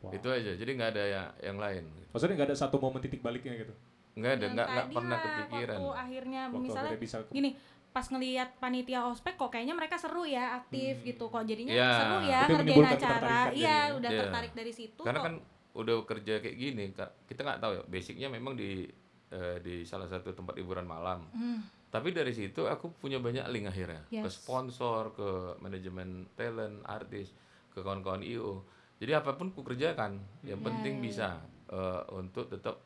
Wow. 0.03 0.11
Itu 0.11 0.27
aja. 0.27 0.51
Jadi 0.51 0.71
nggak 0.73 0.89
ada 0.91 1.03
yang, 1.05 1.27
yang 1.41 1.57
lain. 1.57 1.83
Maksudnya 2.11 2.35
nggak 2.35 2.49
ada 2.51 2.57
satu 2.57 2.75
momen 2.77 2.99
titik 2.99 3.19
baliknya 3.19 3.55
gitu. 3.55 3.73
Nggak 4.13 4.31
ada. 4.35 4.45
Nggak 4.49 4.67
pernah 4.91 5.15
lah, 5.15 5.23
kepikiran. 5.23 5.77
Waktu 5.77 5.91
akhirnya 5.97 6.41
Waktu 6.45 6.59
misalnya 6.59 6.83
akhirnya 6.91 7.01
bisa 7.01 7.17
ke- 7.23 7.33
gini 7.33 7.51
pas 7.93 8.09
ngelihat 8.09 8.49
panitia 8.57 9.05
ospek 9.05 9.37
kok 9.37 9.47
kayaknya 9.47 9.77
mereka 9.77 9.95
seru 9.95 10.25
ya 10.25 10.57
aktif 10.57 10.97
gitu 11.03 11.29
kok 11.29 11.45
jadinya 11.45 11.69
Ya. 11.71 11.93
seru 11.93 12.17
ya 12.23 12.41
Itu 12.41 12.53
ngerjain 12.57 12.85
acara 12.89 13.37
iya 13.47 13.53
jadinya. 13.53 13.77
udah 13.93 14.09
Iya. 14.09 14.19
tertarik 14.19 14.53
dari 14.53 14.71
situ 14.73 15.01
Karena 15.03 15.19
kok 15.19 15.25
kan 15.29 15.35
udah 15.73 15.95
kerja 16.03 16.33
kayak 16.39 16.57
gini. 16.57 16.83
Kita 17.23 17.39
nggak 17.39 17.59
tahu 17.59 17.71
ya. 17.71 17.81
Basicnya 17.87 18.27
memang 18.27 18.53
di 18.53 18.89
eh, 19.29 19.57
di 19.59 19.81
salah 19.81 20.05
satu 20.05 20.29
tempat 20.29 20.53
hiburan 20.55 20.85
malam. 20.85 21.25
Hmm, 21.31 21.61
Tapi 21.87 22.09
dari 22.09 22.29
situ 22.29 22.65
aku 22.65 22.89
punya 22.91 23.17
banyak 23.17 23.45
link 23.47 23.65
akhirnya 23.67 24.01
ke 24.03 24.17
Yes. 24.19 24.37
sponsor, 24.37 25.09
ke 25.11 25.29
manajemen 25.59 26.25
talent, 26.33 26.81
artis. 26.83 27.29
ke 27.69 27.81
kawan-kawan 27.81 28.21
IO. 28.21 28.61
Jadi 29.03 29.11
apa 29.13 29.31
pun 29.33 29.51
ku 29.51 29.61
kerjakan, 29.61 30.15
yang 30.41 30.57
Ya, 30.57 30.63
penting 30.63 30.93
ya, 30.95 31.01
bisa 31.01 31.27
eh, 31.67 32.01
untuk 32.13 32.47
tetap 32.47 32.79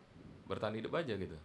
bertahan 0.44 0.74
hidup 0.74 0.92
aja 0.92 1.14
gitu. 1.14 1.38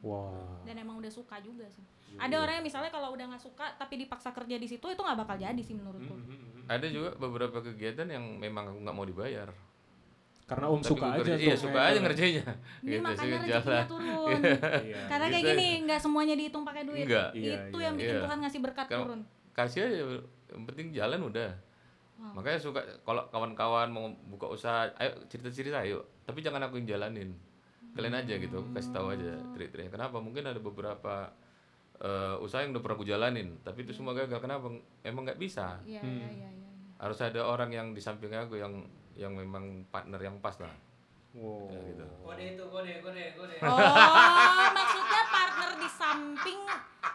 Wah. 0.00 0.58
Dan 0.62 0.74
emang 0.76 0.98
udah 0.98 1.08
suka 1.08 1.38
juga 1.38 1.66
sih. 1.68 1.82
Iya, 2.08 2.18
Ada 2.20 2.36
orang 2.40 2.54
yang 2.56 2.66
misalnya 2.66 2.88
kalau 2.88 3.12
udah 3.12 3.26
nggak 3.26 3.42
suka 3.42 3.66
tapi 3.74 3.94
dipaksa 3.96 4.30
kerja 4.30 4.56
di 4.56 4.64
situ 4.64 4.82
itu 4.84 4.96
nggak 4.96 5.18
bakal 5.18 5.36
jadi 5.36 5.58
sih 5.58 5.72
menurutku. 5.72 6.10
Hmm. 6.10 6.66
Ada 6.66 6.86
juga 6.86 7.14
beberapa 7.14 7.58
kegiatan 7.60 8.06
yang 8.06 8.24
memang 8.36 8.68
aku 8.68 8.78
nggak 8.80 8.96
mau 8.96 9.04
dibayar. 9.04 9.50
Karena 10.44 10.66
Om 10.66 10.80
suka 10.80 11.12
aja 11.12 11.20
kerja- 11.20 11.36
tuh. 11.36 11.44
Iya, 11.44 11.54
suka 11.54 11.78
aja 11.84 11.98
ngerjainnya. 12.00 12.46
Ini 12.80 12.88
gitu 12.88 13.02
makanya 13.04 13.20
rezekinya 13.36 13.48
jalan. 13.52 13.84
turun. 13.92 14.40
Iya. 14.80 15.00
Karena 15.04 15.26
kayak 15.28 15.36
Gitu. 15.38 15.50
gini 15.52 15.68
nggak 15.84 16.00
semuanya 16.00 16.34
dihitung 16.34 16.64
pakai 16.64 16.82
duit. 16.82 17.04
Enggak. 17.04 17.28
Iya, 17.30 17.54
itu 17.60 17.76
iya, 17.76 17.84
yang 17.84 17.94
bikin 17.94 18.14
iya. 18.14 18.22
Tuhan 18.24 18.38
ngasih 18.40 18.60
berkat 18.62 18.86
Kalau- 18.88 19.00
turun. 19.04 19.20
Kasih 19.52 19.80
aja, 19.84 19.96
yang 20.48 20.62
penting 20.64 20.86
jalan 20.90 21.20
udah. 21.20 21.50
Wow. 22.18 22.34
Makanya 22.34 22.58
suka 22.58 22.82
kalau 23.06 23.22
kawan-kawan 23.30 23.88
mau 23.88 24.10
buka 24.26 24.50
usaha, 24.50 24.90
ayo 24.98 25.22
cerita-cerita 25.30 25.86
ayo. 25.86 26.02
Tapi 26.26 26.42
jangan 26.42 26.66
aku 26.66 26.82
yang 26.82 26.98
jalanin. 26.98 27.30
Kalian 27.94 28.14
aja 28.14 28.34
gitu, 28.36 28.58
kasih 28.74 28.90
tahu 28.90 29.06
aja 29.10 29.38
trik-triknya. 29.54 29.90
Kenapa? 29.90 30.18
Mungkin 30.18 30.42
ada 30.44 30.58
beberapa 30.58 31.30
eh, 31.98 32.36
usaha 32.38 32.62
yang 32.62 32.70
udah 32.74 32.82
pernah 32.82 32.96
aku 32.98 33.06
jalanin, 33.06 33.58
tapi 33.62 33.82
itu 33.82 33.90
semua 33.90 34.14
gagal. 34.14 34.38
Kenapa? 34.38 34.70
Emang 35.02 35.26
nggak 35.26 35.38
bisa. 35.38 35.78
Iya 35.82 35.98
Hmm. 36.02 36.14
iya 36.14 36.28
iya 36.30 36.50
iya. 36.52 36.70
Harus 36.98 37.18
ada 37.22 37.42
orang 37.42 37.70
yang 37.70 37.90
di 37.90 38.02
samping 38.02 38.30
aku 38.30 38.58
yang 38.58 38.86
yang 39.18 39.34
memang 39.34 39.82
partner 39.90 40.18
yang 40.18 40.38
pas 40.38 40.54
lah. 40.62 40.70
Wow. 41.38 41.70
Ya, 41.70 41.80
gitu. 41.84 42.04
Kode 42.20 42.44
itu 42.44 42.64
kode 42.66 42.92
kode 43.00 43.24
kode. 43.34 43.54
Oh, 43.62 43.78
maksudnya 44.74 45.22
partner 45.26 45.70
di 45.78 45.88
samping 45.88 46.60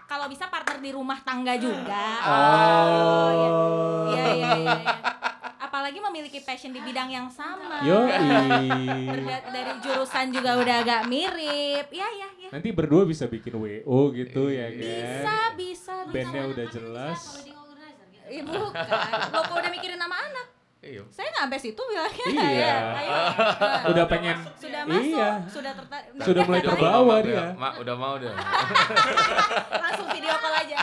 kalau 0.05 0.25
bisa 0.25 0.45
partner 0.47 0.77
di 0.79 0.91
rumah 0.91 1.19
tangga 1.19 1.53
juga. 1.55 2.05
Oh. 2.23 3.29
iya. 3.33 3.49
Iya 4.13 4.25
iya 4.33 4.49
iya. 4.55 4.73
iya. 4.79 4.97
Apalagi 5.59 5.97
memiliki 5.99 6.39
passion 6.39 6.69
di 6.69 6.79
bidang 6.79 7.09
yang 7.09 7.27
sama. 7.27 7.81
Yo, 7.81 8.05
Berda- 8.05 9.49
dari 9.49 9.73
jurusan 9.81 10.29
juga 10.29 10.55
udah 10.55 10.75
agak 10.79 11.01
mirip. 11.09 11.89
Iya 11.89 12.07
iya 12.13 12.29
iya. 12.37 12.49
Nanti 12.53 12.69
berdua 12.69 13.03
bisa 13.03 13.25
bikin 13.25 13.57
WO 13.57 14.13
gitu 14.13 14.53
ya 14.53 14.69
kan? 14.69 14.77
Bisa 14.77 15.35
bisa 15.57 15.93
bisa. 16.05 16.13
Bandnya 16.13 16.43
udah 16.45 16.65
jelas. 16.69 17.19
Gitu. 17.41 17.51
Ih, 18.29 18.41
bukan. 18.45 19.11
Lo 19.33 19.39
kok 19.43 19.55
udah 19.57 19.71
mikirin 19.73 19.97
nama 19.97 20.15
anak? 20.15 20.52
Iya. 20.83 20.99
Saya 21.07 21.27
nggak 21.29 21.43
sampai 21.43 21.59
situ 21.59 21.81
bilangnya. 21.81 22.25
Iya. 22.27 22.43
Ya, 22.59 22.75
ayo. 22.93 23.09
Nah, 23.09 23.81
Udah 23.91 24.05
pengen. 24.05 24.37
sudah 24.53 24.81
masuk, 24.83 25.15
Iya. 25.15 25.29
sudah 25.47 25.71
tertarik. 25.73 26.07
Sudah 26.19 26.41
mulai 26.43 26.61
terbawa 26.61 27.15
dia. 27.19 27.43
Mak 27.53 27.73
udah 27.79 27.95
mau 27.95 28.15
dia. 28.17 28.33
Langsung 29.83 30.07
video 30.11 30.35
call 30.35 30.55
aja. 30.59 30.77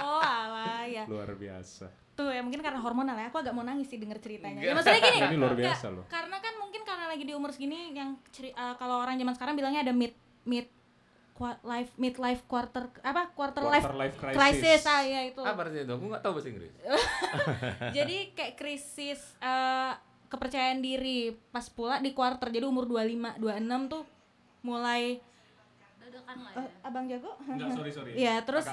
oh 0.00 0.22
alah 0.22 0.86
ya. 0.86 1.04
Luar 1.04 1.30
biasa. 1.32 1.86
Tuh 2.14 2.30
ya 2.30 2.40
mungkin 2.40 2.62
karena 2.62 2.78
hormonal 2.78 3.16
ya. 3.16 3.26
Aku 3.26 3.38
agak 3.38 3.50
mau 3.50 3.62
nangis 3.62 3.86
sih 3.86 3.98
denger 3.98 4.18
ceritanya. 4.18 4.62
Ya 4.62 4.70
maksudnya 4.70 5.02
gini. 5.02 5.18
Ini 5.20 5.36
luar 5.36 5.54
biasa 5.54 5.86
loh. 5.90 6.04
Karena 6.06 6.38
kan 6.38 6.54
mungkin 6.56 6.82
karena 6.82 7.04
lagi 7.06 7.24
di 7.24 7.34
umur 7.34 7.50
segini 7.50 7.90
yang 7.90 8.14
ceri- 8.30 8.54
eh, 8.54 8.74
kalau 8.78 9.02
orang 9.02 9.18
zaman 9.18 9.34
sekarang 9.34 9.54
bilangnya 9.54 9.82
ada 9.82 9.90
mid 9.90 10.14
mid 10.44 10.70
life 11.36 11.90
mid 11.94 12.14
life 12.14 12.46
quarter 12.46 12.86
apa 13.00 13.26
quarter, 13.30 13.58
life 13.60 13.82
Quarter 13.82 13.98
life 13.98 14.14
crisis. 14.14 14.38
crisis 14.62 14.82
ah 14.86 15.02
ya 15.02 15.20
itu. 15.24 15.38
Apa 15.38 15.66
artinya 15.66 15.82
itu? 15.82 15.92
Aku 15.92 16.04
nggak 16.06 16.22
tahu 16.22 16.32
bahasa 16.34 16.48
Inggris. 16.48 16.72
Jadi 17.96 18.16
kayak 18.32 18.54
krisis 18.54 19.20
eh, 19.38 19.92
kepercayaan 20.26 20.78
diri 20.78 21.34
pas 21.50 21.66
pula 21.66 21.98
di 21.98 22.10
quarter. 22.10 22.48
Jadi 22.48 22.62
umur 22.62 22.86
25 22.86 23.38
26 23.38 23.50
tuh 23.90 24.02
mulai 24.62 25.18
Dadakan 25.98 26.36
lah 26.38 26.52
eh, 26.54 26.62
ya. 26.62 26.70
Abang 26.84 27.04
jago? 27.06 27.30
Enggak, 27.40 27.70
sorry 27.72 27.90
sorry. 27.90 28.10
Iya, 28.14 28.34
terus. 28.42 28.64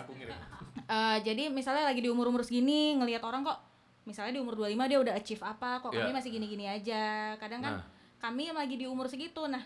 Eh, 0.86 1.18
jadi 1.24 1.48
misalnya 1.48 1.84
lagi 1.84 2.00
di 2.00 2.10
umur-umur 2.10 2.44
segini 2.44 2.94
ngelihat 2.94 3.24
orang 3.24 3.42
kok 3.42 3.58
misalnya 4.02 4.34
di 4.34 4.42
umur 4.42 4.54
25 4.56 4.76
dia 4.86 5.00
udah 5.00 5.14
achieve 5.14 5.42
apa 5.42 5.78
kok 5.80 5.90
kami 5.90 6.10
Iya. 6.10 6.14
masih 6.14 6.30
gini-gini 6.30 6.66
aja. 6.66 7.04
Kadang 7.38 7.62
kan 7.62 7.74
Nah. 7.80 7.86
kami 8.20 8.50
yang 8.50 8.58
lagi 8.58 8.76
di 8.76 8.86
umur 8.86 9.08
segitu. 9.08 9.46
Nah, 9.46 9.62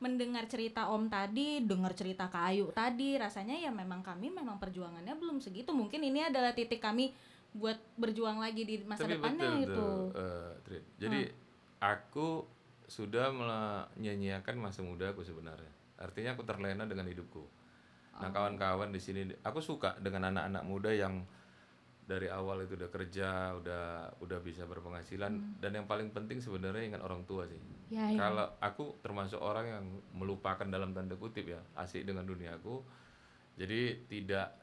mendengar 0.00 0.48
cerita 0.48 0.88
Om 0.88 1.12
tadi, 1.12 1.60
dengar 1.60 1.92
cerita 1.92 2.32
Kak 2.32 2.44
Ayu 2.48 2.72
tadi, 2.72 3.20
rasanya 3.20 3.52
ya 3.54 3.68
memang 3.68 4.00
kami 4.00 4.32
memang 4.32 4.56
perjuangannya 4.56 5.12
belum 5.20 5.44
segitu. 5.44 5.76
Mungkin 5.76 6.00
ini 6.00 6.24
adalah 6.24 6.56
titik 6.56 6.80
kami 6.80 7.12
buat 7.52 7.76
berjuang 8.00 8.40
lagi 8.40 8.64
di 8.64 8.80
masa 8.88 9.04
Tapi 9.04 9.20
depannya 9.20 9.46
betul 9.46 9.60
gitu. 9.60 9.74
tuh, 9.76 10.00
eh. 10.16 10.82
Jadi 10.96 11.20
aku 11.84 12.48
sudah 12.88 13.28
menyanyiakan 13.30 14.56
masa 14.56 14.80
muda 14.80 15.12
aku 15.12 15.20
sebenarnya. 15.22 15.70
Artinya 16.00 16.32
aku 16.32 16.42
terlena 16.48 16.88
dengan 16.88 17.04
hidupku. 17.04 17.44
Nah 18.20 18.32
kawan-kawan 18.32 18.92
di 18.92 19.00
sini, 19.00 19.28
aku 19.44 19.60
suka 19.60 20.00
dengan 20.00 20.32
anak-anak 20.32 20.62
muda 20.64 20.90
yang 20.92 21.24
dari 22.10 22.26
awal 22.26 22.66
itu 22.66 22.74
udah 22.74 22.90
kerja, 22.90 23.54
udah 23.54 23.84
udah 24.18 24.38
bisa 24.42 24.66
berpenghasilan 24.66 25.62
dan 25.62 25.70
yang 25.70 25.86
paling 25.86 26.10
penting 26.10 26.42
sebenarnya 26.42 26.90
ingat 26.90 27.02
orang 27.06 27.22
tua 27.22 27.46
sih. 27.46 27.62
Ya, 27.94 28.10
ya. 28.10 28.18
Kalau 28.18 28.46
aku 28.58 28.98
termasuk 28.98 29.38
orang 29.38 29.66
yang 29.70 29.84
melupakan 30.18 30.66
dalam 30.66 30.90
tanda 30.90 31.14
kutip 31.14 31.46
ya, 31.46 31.62
asik 31.78 32.02
dengan 32.02 32.26
duniaku. 32.26 32.82
Jadi 33.54 34.10
tidak 34.10 34.58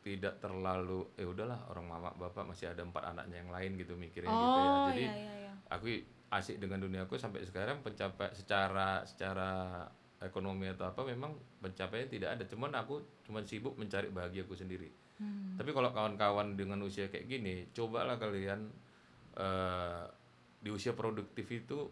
tidak 0.00 0.40
terlalu 0.40 1.08
eh 1.16 1.28
udahlah 1.28 1.68
orang 1.72 1.84
mama 1.88 2.10
bapak 2.16 2.48
masih 2.48 2.72
ada 2.72 2.84
empat 2.84 3.12
anaknya 3.12 3.40
yang 3.40 3.52
lain 3.52 3.70
gitu 3.80 3.96
mikirnya 3.96 4.32
gitu 4.32 4.58
ya. 4.60 4.68
Oh, 4.68 4.86
Jadi 4.92 5.04
iya 5.04 5.16
iya 5.16 5.34
iya. 5.48 5.52
aku 5.72 5.86
asik 6.30 6.56
dengan 6.60 6.84
duniaku 6.84 7.16
sampai 7.16 7.44
sekarang 7.44 7.80
pencapai 7.84 8.32
secara 8.32 9.04
secara 9.04 9.84
ekonomi 10.20 10.68
atau 10.68 10.92
apa 10.92 11.00
memang 11.02 11.32
pencapaian 11.64 12.06
tidak 12.06 12.36
ada. 12.36 12.44
Cuman 12.44 12.70
aku 12.76 13.24
cuman 13.24 13.42
sibuk 13.48 13.74
mencari 13.80 14.12
bahagiaku 14.12 14.52
sendiri. 14.52 14.88
Hmm. 15.20 15.56
Tapi 15.56 15.72
kalau 15.72 15.92
kawan-kawan 15.92 16.56
dengan 16.56 16.80
usia 16.84 17.08
kayak 17.08 17.28
gini, 17.28 17.68
cobalah 17.72 18.20
kalian 18.20 18.68
eh, 19.36 20.04
di 20.60 20.68
usia 20.68 20.92
produktif 20.92 21.48
itu 21.48 21.88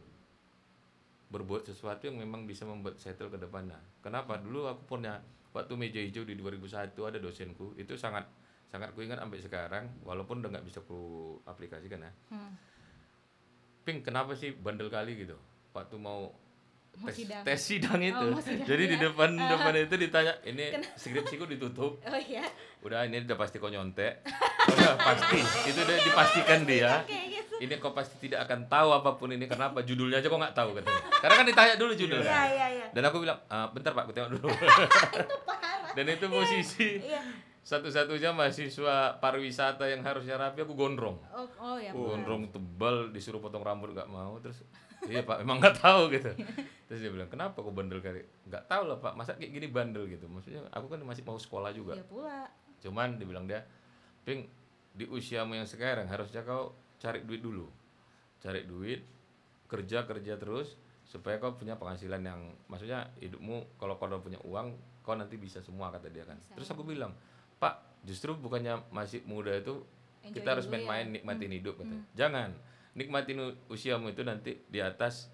berbuat 1.29 1.68
sesuatu 1.68 2.09
yang 2.09 2.20
memang 2.20 2.49
bisa 2.49 2.64
membuat 2.64 3.01
settle 3.01 3.33
ke 3.33 3.37
depannya. 3.41 3.76
Kenapa? 4.01 4.41
Dulu 4.41 4.64
aku 4.68 4.97
punya 4.97 5.20
waktu 5.53 5.72
meja 5.76 6.01
hijau 6.01 6.24
di 6.24 6.37
2001 6.37 6.93
ada 6.93 7.18
dosenku 7.20 7.76
itu 7.81 7.97
sangat 7.97 8.29
sangat 8.68 8.93
ku 8.93 9.01
ingat 9.01 9.16
sampai 9.16 9.41
sekarang 9.41 9.85
walaupun 10.05 10.45
udah 10.45 10.53
nggak 10.53 10.66
bisa 10.68 10.85
ku 10.85 11.37
aplikasikan 11.49 12.05
ya. 12.05 12.12
Hmm. 12.33 12.53
Pink 13.85 14.05
kenapa 14.05 14.37
sih 14.37 14.53
bandel 14.53 14.93
kali 14.93 15.16
gitu? 15.16 15.37
Waktu 15.72 15.97
Mau 15.97 16.48
tes, 16.91 17.14
sidang. 17.14 17.43
tes 17.43 17.61
sidang 17.61 18.01
itu. 18.01 18.26
mau 18.28 18.39
sidang, 18.39 18.66
Jadi 18.66 18.82
di 18.84 18.97
ya. 18.97 19.03
depan 19.07 19.30
depan 19.32 19.72
itu 19.76 19.95
ditanya, 19.97 20.32
ini 20.43 20.64
skripsiku 20.95 21.45
ditutup. 21.45 22.01
Oh 22.07 22.16
iya. 22.16 22.43
Udah 22.78 23.03
ini 23.03 23.22
udah 23.22 23.34
pasti 23.34 23.57
kau 23.57 23.66
nyontek. 23.66 24.22
Udah 24.70 24.95
pasti. 24.95 25.39
Itu 25.64 25.78
udah 25.78 25.97
dipastikan 25.99 26.62
dia. 26.62 27.01
Kayak 27.09 27.26
gitu. 27.32 27.55
Ini 27.59 27.74
kau 27.76 27.91
pasti 27.91 28.20
tidak 28.20 28.45
akan 28.45 28.66
tahu 28.66 28.89
apa 28.93 29.11
pun 29.14 29.28
ini 29.28 29.45
kenapa 29.45 29.80
judulnya 29.80 30.18
aja 30.18 30.26
kau 30.26 30.36
nggak 30.36 30.53
tahu 30.53 30.74
katanya. 30.74 31.03
Karena 31.18 31.34
kan 31.34 31.47
ditanya 31.47 31.74
dulu 31.74 31.93
judulnya. 31.93 32.26
Iya 32.26 32.45
iya 32.47 32.66
iya. 32.72 32.86
Dan 32.93 33.03
aku 33.05 33.16
bilang, 33.18 33.39
"Ah, 33.47 33.66
bentar 33.66 33.91
Pak, 33.91 34.03
aku 34.05 34.12
tengok 34.12 34.30
dulu. 34.34 34.47
Dan 35.91 36.05
itu 36.07 36.26
posisi 36.28 37.01
Iya. 37.01 37.18
satu-satunya 37.61 38.30
mahasiswa 38.30 39.18
pariwisata 39.18 39.84
yang 39.84 40.01
harusnya 40.01 40.36
rapi 40.36 40.62
aku 40.62 40.72
gondrong. 40.72 41.18
Oh, 41.28 41.49
oh 41.59 41.76
ya. 41.76 41.91
Gondrong 41.91 42.49
tebal 42.49 43.11
disuruh 43.11 43.39
potong 43.39 43.61
rambut 43.61 43.91
nggak 43.91 44.07
mau 44.07 44.39
terus 44.39 44.62
iya 45.07 45.23
pak 45.23 45.47
emang 45.47 45.63
nggak 45.63 45.79
tahu 45.79 46.11
gitu. 46.11 46.35
Terus 46.91 46.99
dia 47.05 47.11
bilang 47.13 47.31
kenapa 47.31 47.63
kok 47.63 47.71
bandel 47.71 48.03
kali? 48.03 48.25
Nggak 48.51 48.65
tahu 48.67 48.83
lah 48.91 48.99
pak. 48.99 49.13
Masa 49.15 49.39
kayak 49.39 49.53
gini 49.55 49.67
bandel 49.71 50.11
gitu? 50.11 50.27
Maksudnya 50.27 50.67
aku 50.75 50.91
kan 50.91 50.99
masih 51.07 51.23
mau 51.23 51.39
sekolah 51.39 51.71
juga. 51.71 51.95
Iya 51.95 52.07
pula. 52.07 52.41
cuman 52.79 53.19
dibilang 53.19 53.43
dia 53.51 53.67
ping 54.23 54.47
di 54.95 55.03
usiamu 55.11 55.59
yang 55.59 55.67
sekarang 55.67 56.07
harusnya 56.07 56.47
kau 56.47 56.75
cari 56.99 57.23
duit 57.23 57.43
dulu. 57.43 57.67
Cari 58.43 58.67
duit 58.67 59.03
kerja 59.71 60.07
kerja 60.07 60.35
terus 60.39 60.79
supaya 61.07 61.39
kau 61.43 61.55
punya 61.59 61.75
penghasilan 61.75 62.23
yang 62.23 62.55
maksudnya 62.71 63.11
hidupmu 63.19 63.79
kalau 63.83 63.99
kau 63.99 64.07
udah 64.07 64.23
punya 64.23 64.39
uang 64.47 64.79
kau 65.03 65.19
nanti 65.19 65.35
bisa 65.39 65.59
semua 65.63 65.91
kata 65.91 66.11
dia 66.11 66.27
kan. 66.27 66.39
Terus 66.55 66.71
aku 66.71 66.87
bilang 66.87 67.15
pak 67.59 68.03
justru 68.07 68.35
bukannya 68.39 68.79
masih 68.95 69.27
muda 69.27 69.51
itu 69.59 69.83
Enjoy 70.23 70.35
kita 70.39 70.49
harus 70.55 70.67
ya." 70.67 70.79
main-main 70.79 71.07
nikmatin 71.11 71.51
hidup 71.51 71.75
katanya 71.83 72.05
jangan 72.15 72.51
nikmatin 72.97 73.57
usiamu 73.68 74.12
itu 74.12 74.22
nanti 74.24 74.57
di 74.68 74.80
atas 74.80 75.28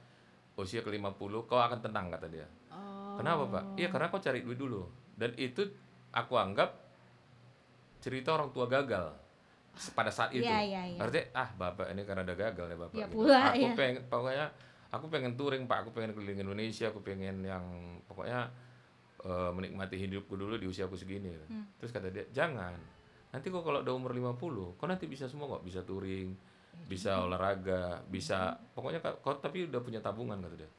usia 0.55 0.83
ke 0.83 0.91
50 0.91 1.19
kau 1.51 1.59
akan 1.59 1.79
tenang 1.83 2.11
kata 2.11 2.27
dia 2.31 2.47
Oh. 2.75 3.23
Kenapa 3.23 3.47
pak? 3.47 3.65
Iya 3.79 3.89
karena 3.95 4.11
kau 4.11 4.19
cari 4.19 4.43
duit 4.43 4.59
dulu 4.59 4.91
dan 5.15 5.31
itu 5.39 5.63
aku 6.11 6.35
anggap 6.35 6.75
cerita 8.03 8.35
orang 8.35 8.51
tua 8.51 8.67
gagal 8.67 9.15
pada 9.95 10.11
saat 10.11 10.31
itu. 10.35 10.43
Iya, 10.43 10.59
iya, 10.63 10.83
iya. 10.95 10.99
Artinya 10.99 11.27
ah 11.35 11.49
bapak 11.55 11.87
ini 11.95 12.03
karena 12.03 12.23
ada 12.27 12.35
gagal 12.35 12.67
ya 12.67 12.77
bapak. 12.79 12.95
Iya 12.99 13.07
gitu. 13.07 13.15
pula, 13.15 13.41
aku 13.51 13.59
iya. 13.59 13.75
pengen 13.79 13.97
pokoknya 14.11 14.47
aku 14.91 15.07
pengen 15.11 15.33
touring 15.35 15.65
pak, 15.67 15.87
aku 15.87 15.91
pengen 15.95 16.11
keliling 16.15 16.43
Indonesia, 16.43 16.87
aku 16.91 17.01
pengen 17.03 17.43
yang 17.43 17.65
pokoknya 18.07 18.51
eh, 19.23 19.51
menikmati 19.55 19.95
hidupku 19.99 20.35
dulu 20.35 20.59
di 20.59 20.67
usiaku 20.67 20.95
segini. 20.95 21.31
gitu. 21.35 21.47
Hmm. 21.51 21.67
Terus 21.79 21.91
kata 21.91 22.11
dia 22.11 22.27
jangan. 22.31 22.75
Nanti 23.35 23.51
kok 23.51 23.67
kalau 23.67 23.83
udah 23.83 23.95
umur 23.95 24.15
50, 24.15 24.79
kau 24.79 24.87
nanti 24.87 25.11
bisa 25.11 25.27
semua 25.27 25.59
kok, 25.59 25.67
bisa 25.67 25.83
touring, 25.83 26.39
bisa 26.85 27.21
olahraga, 27.21 28.03
bisa 28.07 28.55
pokoknya 28.73 29.01
kau 29.01 29.15
kau 29.21 29.35
tapi 29.37 29.67
udah 29.67 29.81
punya 29.81 29.99
tabungan 29.99 30.39
kata 30.39 30.57
dia. 30.57 30.71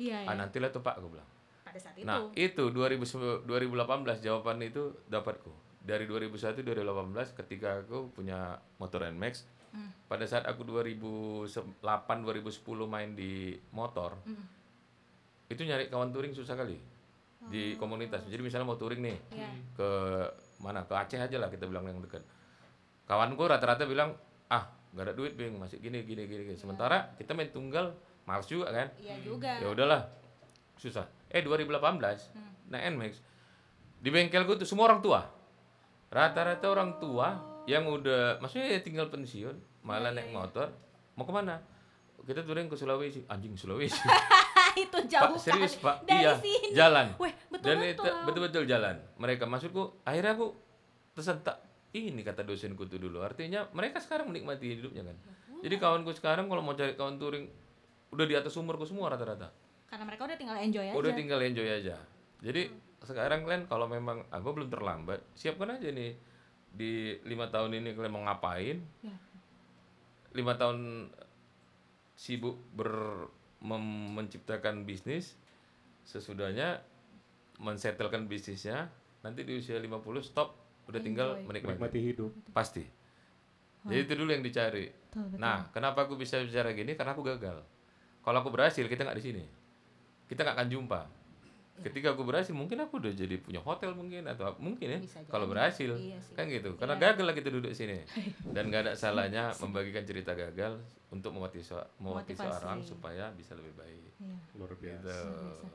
Iya 0.00 0.16
Ah 0.24 0.32
iya. 0.32 0.40
nantilah 0.40 0.70
tuh 0.70 0.80
pak 0.80 0.96
aku 0.96 1.12
bilang. 1.12 1.28
Pada 1.62 1.78
saat 1.78 1.94
itu. 1.94 2.04
Nah, 2.04 2.32
itu 2.32 2.64
2000 2.68 3.44
2018 3.44 3.46
jawaban 4.20 4.58
itu 4.60 4.82
dapatku. 5.06 5.52
Dari 5.80 6.04
2001 6.04 6.60
2018 6.60 7.36
ketika 7.36 7.80
aku 7.80 8.10
punya 8.10 8.56
motor 8.76 9.04
NMAX, 9.06 9.44
pada 10.04 10.26
saat 10.26 10.44
aku 10.44 10.66
2008 10.66 11.80
2010 12.20 12.42
main 12.84 13.14
di 13.14 13.54
motor 13.70 14.18
itu 15.46 15.62
nyari 15.62 15.86
kawan 15.86 16.10
touring 16.10 16.30
susah 16.30 16.54
kali 16.54 16.78
di 17.48 17.74
komunitas 17.74 18.26
jadi 18.26 18.38
misalnya 18.38 18.66
mau 18.66 18.74
touring 18.74 19.00
nih 19.00 19.18
Iya. 19.32 19.50
ke 19.72 19.88
mana 20.58 20.84
ke 20.84 20.92
Aceh 20.92 21.16
aja 21.16 21.36
lah 21.38 21.48
kita 21.48 21.64
bilang 21.64 21.86
yang 21.86 21.98
dekat 21.98 22.22
kawanku 23.06 23.46
rata-rata 23.46 23.86
bilang 23.86 24.14
ah 24.46 24.66
gak 24.94 25.04
ada 25.10 25.14
duit 25.14 25.34
bing. 25.34 25.56
Masih 25.56 25.78
gini 25.78 26.02
gini 26.02 26.26
gini, 26.26 26.42
gini. 26.52 26.58
sementara 26.58 27.14
kita 27.16 27.34
main 27.36 27.50
tunggal 27.50 27.94
males 28.26 28.46
juga 28.46 28.70
kan? 28.70 28.88
Iya 28.98 29.16
juga. 29.22 29.52
ya 29.58 29.68
udahlah. 29.70 30.02
Susah. 30.80 31.06
Eh 31.30 31.42
2018 31.42 32.70
naik 32.70 32.84
Nmax 32.94 33.12
di 34.00 34.08
bengkel 34.08 34.48
gue 34.48 34.56
tuh 34.56 34.68
semua 34.68 34.88
orang 34.88 35.04
tua. 35.04 35.20
Rata-rata 36.10 36.66
orang 36.66 36.98
tua 36.98 37.38
yang 37.68 37.86
udah 37.86 38.40
maksudnya 38.42 38.74
ya 38.74 38.80
tinggal 38.82 39.12
pensiun 39.12 39.84
malah 39.86 40.10
naik 40.10 40.32
motor 40.32 40.72
mau 41.14 41.28
ke 41.28 41.32
mana? 41.32 41.60
Kita 42.20 42.44
touring 42.44 42.68
ke 42.68 42.76
Sulawesi. 42.76 43.24
Anjing 43.28 43.56
Sulawesi. 43.56 44.00
Itu 44.82 44.98
jauh 45.10 45.34
pak 45.34 45.40
serius 45.42 45.74
pak. 45.82 46.06
Dari 46.06 46.22
iya 46.22 46.32
sini. 46.38 46.68
jalan. 46.76 47.06
Weh, 47.18 47.32
betul 47.50 47.66
dan 47.66 47.76
betul. 47.82 47.90
itu 47.90 48.10
betul-betul 48.22 48.62
jalan. 48.70 48.96
Mereka 49.18 49.44
maksudku 49.50 49.98
akhirnya 50.06 50.38
aku 50.38 50.54
tersentak 51.16 51.58
ini 51.90 52.22
kata 52.22 52.46
dosenku 52.46 52.86
tuh 52.86 53.02
dulu. 53.02 53.22
Artinya 53.22 53.66
mereka 53.74 53.98
sekarang 53.98 54.30
menikmati 54.30 54.78
hidupnya 54.78 55.02
kan? 55.02 55.16
Jadi 55.60 55.74
kawanku 55.76 56.14
sekarang 56.14 56.46
kalau 56.46 56.62
mau 56.62 56.72
cari 56.72 56.94
kawan 56.94 57.18
touring 57.18 57.50
udah 58.10 58.26
di 58.26 58.34
atas 58.38 58.54
umurku 58.56 58.86
semua 58.86 59.10
rata-rata. 59.10 59.50
Karena 59.90 60.06
mereka 60.06 60.24
udah 60.30 60.38
tinggal 60.38 60.56
enjoy 60.58 60.86
aja. 60.86 60.94
udah 60.94 61.12
tinggal 61.12 61.40
enjoy 61.42 61.66
aja. 61.66 61.96
Jadi 62.40 62.70
sekarang 63.02 63.42
kalian 63.42 63.64
kalau 63.66 63.90
memang 63.90 64.22
aku 64.30 64.54
belum 64.54 64.70
terlambat 64.70 65.20
siapkan 65.34 65.74
aja 65.74 65.90
nih. 65.90 66.14
Di 66.70 67.18
lima 67.26 67.50
tahun 67.50 67.82
ini 67.82 67.98
kalian 67.98 68.14
mau 68.14 68.22
ngapain? 68.22 68.78
Ya. 69.02 69.16
lima 70.30 70.54
tahun 70.54 71.10
sibuk 72.14 72.54
ber 72.70 73.26
mem- 73.58 74.14
menciptakan 74.14 74.86
bisnis 74.86 75.34
sesudahnya 76.06 76.78
mensetelkan 77.58 78.30
bisnisnya 78.30 78.88
nanti 79.20 79.42
di 79.42 79.58
usia 79.58 79.76
50 79.76 80.00
stop 80.22 80.54
udah 80.90 81.00
tinggal 81.00 81.28
Enjoy. 81.34 81.46
menikmati. 81.46 81.78
Menikmati 81.78 81.98
hidup. 82.02 82.30
pasti. 82.50 82.84
Jadi 83.80 84.00
itu 84.02 84.12
dulu 84.12 84.30
yang 84.30 84.44
dicari. 84.44 84.90
Betul, 84.90 85.24
betul. 85.30 85.38
nah 85.40 85.64
kenapa 85.70 86.04
aku 86.04 86.14
bisa 86.14 86.36
bicara 86.38 86.74
gini? 86.74 86.92
Karena 86.92 87.14
aku 87.14 87.24
gagal. 87.24 87.64
Kalau 88.20 88.38
aku 88.38 88.50
berhasil 88.52 88.84
kita 88.84 89.02
nggak 89.02 89.16
di 89.16 89.24
sini. 89.24 89.44
Kita 90.28 90.44
nggak 90.44 90.56
akan 90.58 90.68
jumpa. 90.68 91.00
Ketika 91.80 92.12
aku 92.12 92.28
berhasil 92.28 92.52
mungkin 92.52 92.76
aku 92.84 93.00
udah 93.00 93.08
jadi 93.08 93.40
punya 93.40 93.56
hotel 93.56 93.96
mungkin 93.96 94.28
atau 94.28 94.52
mungkin 94.60 94.84
ya 94.92 95.00
kalau 95.26 95.48
berhasil. 95.48 95.96
Iya 95.96 96.20
sih. 96.20 96.36
kan 96.36 96.44
gitu. 96.44 96.76
Karena 96.76 97.00
gagal 97.00 97.24
lah 97.24 97.32
kita 97.32 97.48
duduk 97.48 97.72
sini. 97.72 98.04
Dan 98.54 98.68
nggak 98.68 98.82
ada 98.84 98.92
salahnya 98.92 99.48
membagikan 99.64 100.04
cerita 100.04 100.36
gagal 100.36 100.76
untuk 101.08 101.32
memotivasi 101.32 101.80
memotivasi 101.96 102.36
Motivasi. 102.44 102.60
orang 102.60 102.80
supaya 102.84 103.24
bisa 103.32 103.56
lebih 103.56 103.72
baik. 103.80 104.12
Iya. 104.20 104.36
Luar 104.60 104.72
biasa. 104.76 105.08
gitu. 105.08 105.66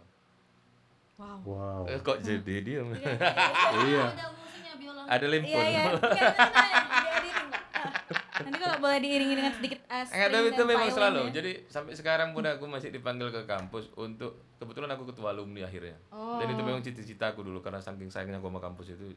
Wow. 1.16 1.40
Wow. 1.48 1.82
Eh, 1.88 2.00
kok 2.04 2.20
jadi 2.20 2.60
diam 2.60 2.92
Iya. 2.92 4.06
Ada 4.16 4.26
musiknya 4.36 4.74
biola. 4.76 5.02
ada 5.08 5.26
Iya 5.26 5.32
limpun 5.32 5.64
iya. 5.64 5.84
Iya, 8.36 8.44
nanti, 8.44 8.58
kalau 8.60 8.78
boleh 8.84 9.00
diiringi 9.00 9.36
dengan 9.40 9.54
sedikit 9.56 9.80
uh, 9.88 10.04
Enggak, 10.04 10.28
tapi 10.28 10.48
itu 10.52 10.64
memang 10.68 10.90
selalu. 10.92 11.22
ya. 11.32 11.40
Jadi 11.40 11.52
sampai 11.72 11.94
sekarang 11.96 12.36
pun 12.36 12.44
aku 12.44 12.68
masih 12.68 12.92
dipanggil 12.92 13.32
ke 13.32 13.48
kampus 13.48 13.88
untuk 13.96 14.44
kebetulan 14.60 14.92
aku 14.92 15.08
ketua 15.08 15.32
alumni 15.32 15.64
akhirnya. 15.64 15.96
Dan 16.12 16.48
itu 16.52 16.62
memang 16.62 16.84
cita-citaku 16.84 17.48
dulu 17.48 17.64
karena 17.64 17.80
saking 17.80 18.12
sayangnya 18.12 18.44
aku 18.44 18.52
sama 18.52 18.60
kampus 18.60 18.92
itu 18.92 19.16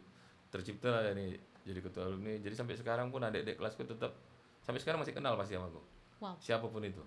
tercipta 0.55 0.89
lah 0.95 1.03
ini 1.11 1.35
jadi 1.67 1.83
ketua 1.83 2.07
alumni. 2.07 2.39
Jadi 2.39 2.55
sampai 2.55 2.79
sekarang 2.79 3.11
pun 3.11 3.27
adik-adik 3.27 3.59
kelasku 3.59 3.83
tetap 3.83 4.15
sampai 4.63 4.79
sekarang 4.79 5.03
masih 5.03 5.19
kenal 5.19 5.35
pasti 5.35 5.59
sama 5.59 5.67
aku. 5.67 5.83
Wow. 6.23 6.39
Siapa 6.39 6.67
pun 6.71 6.83
itu. 6.87 7.03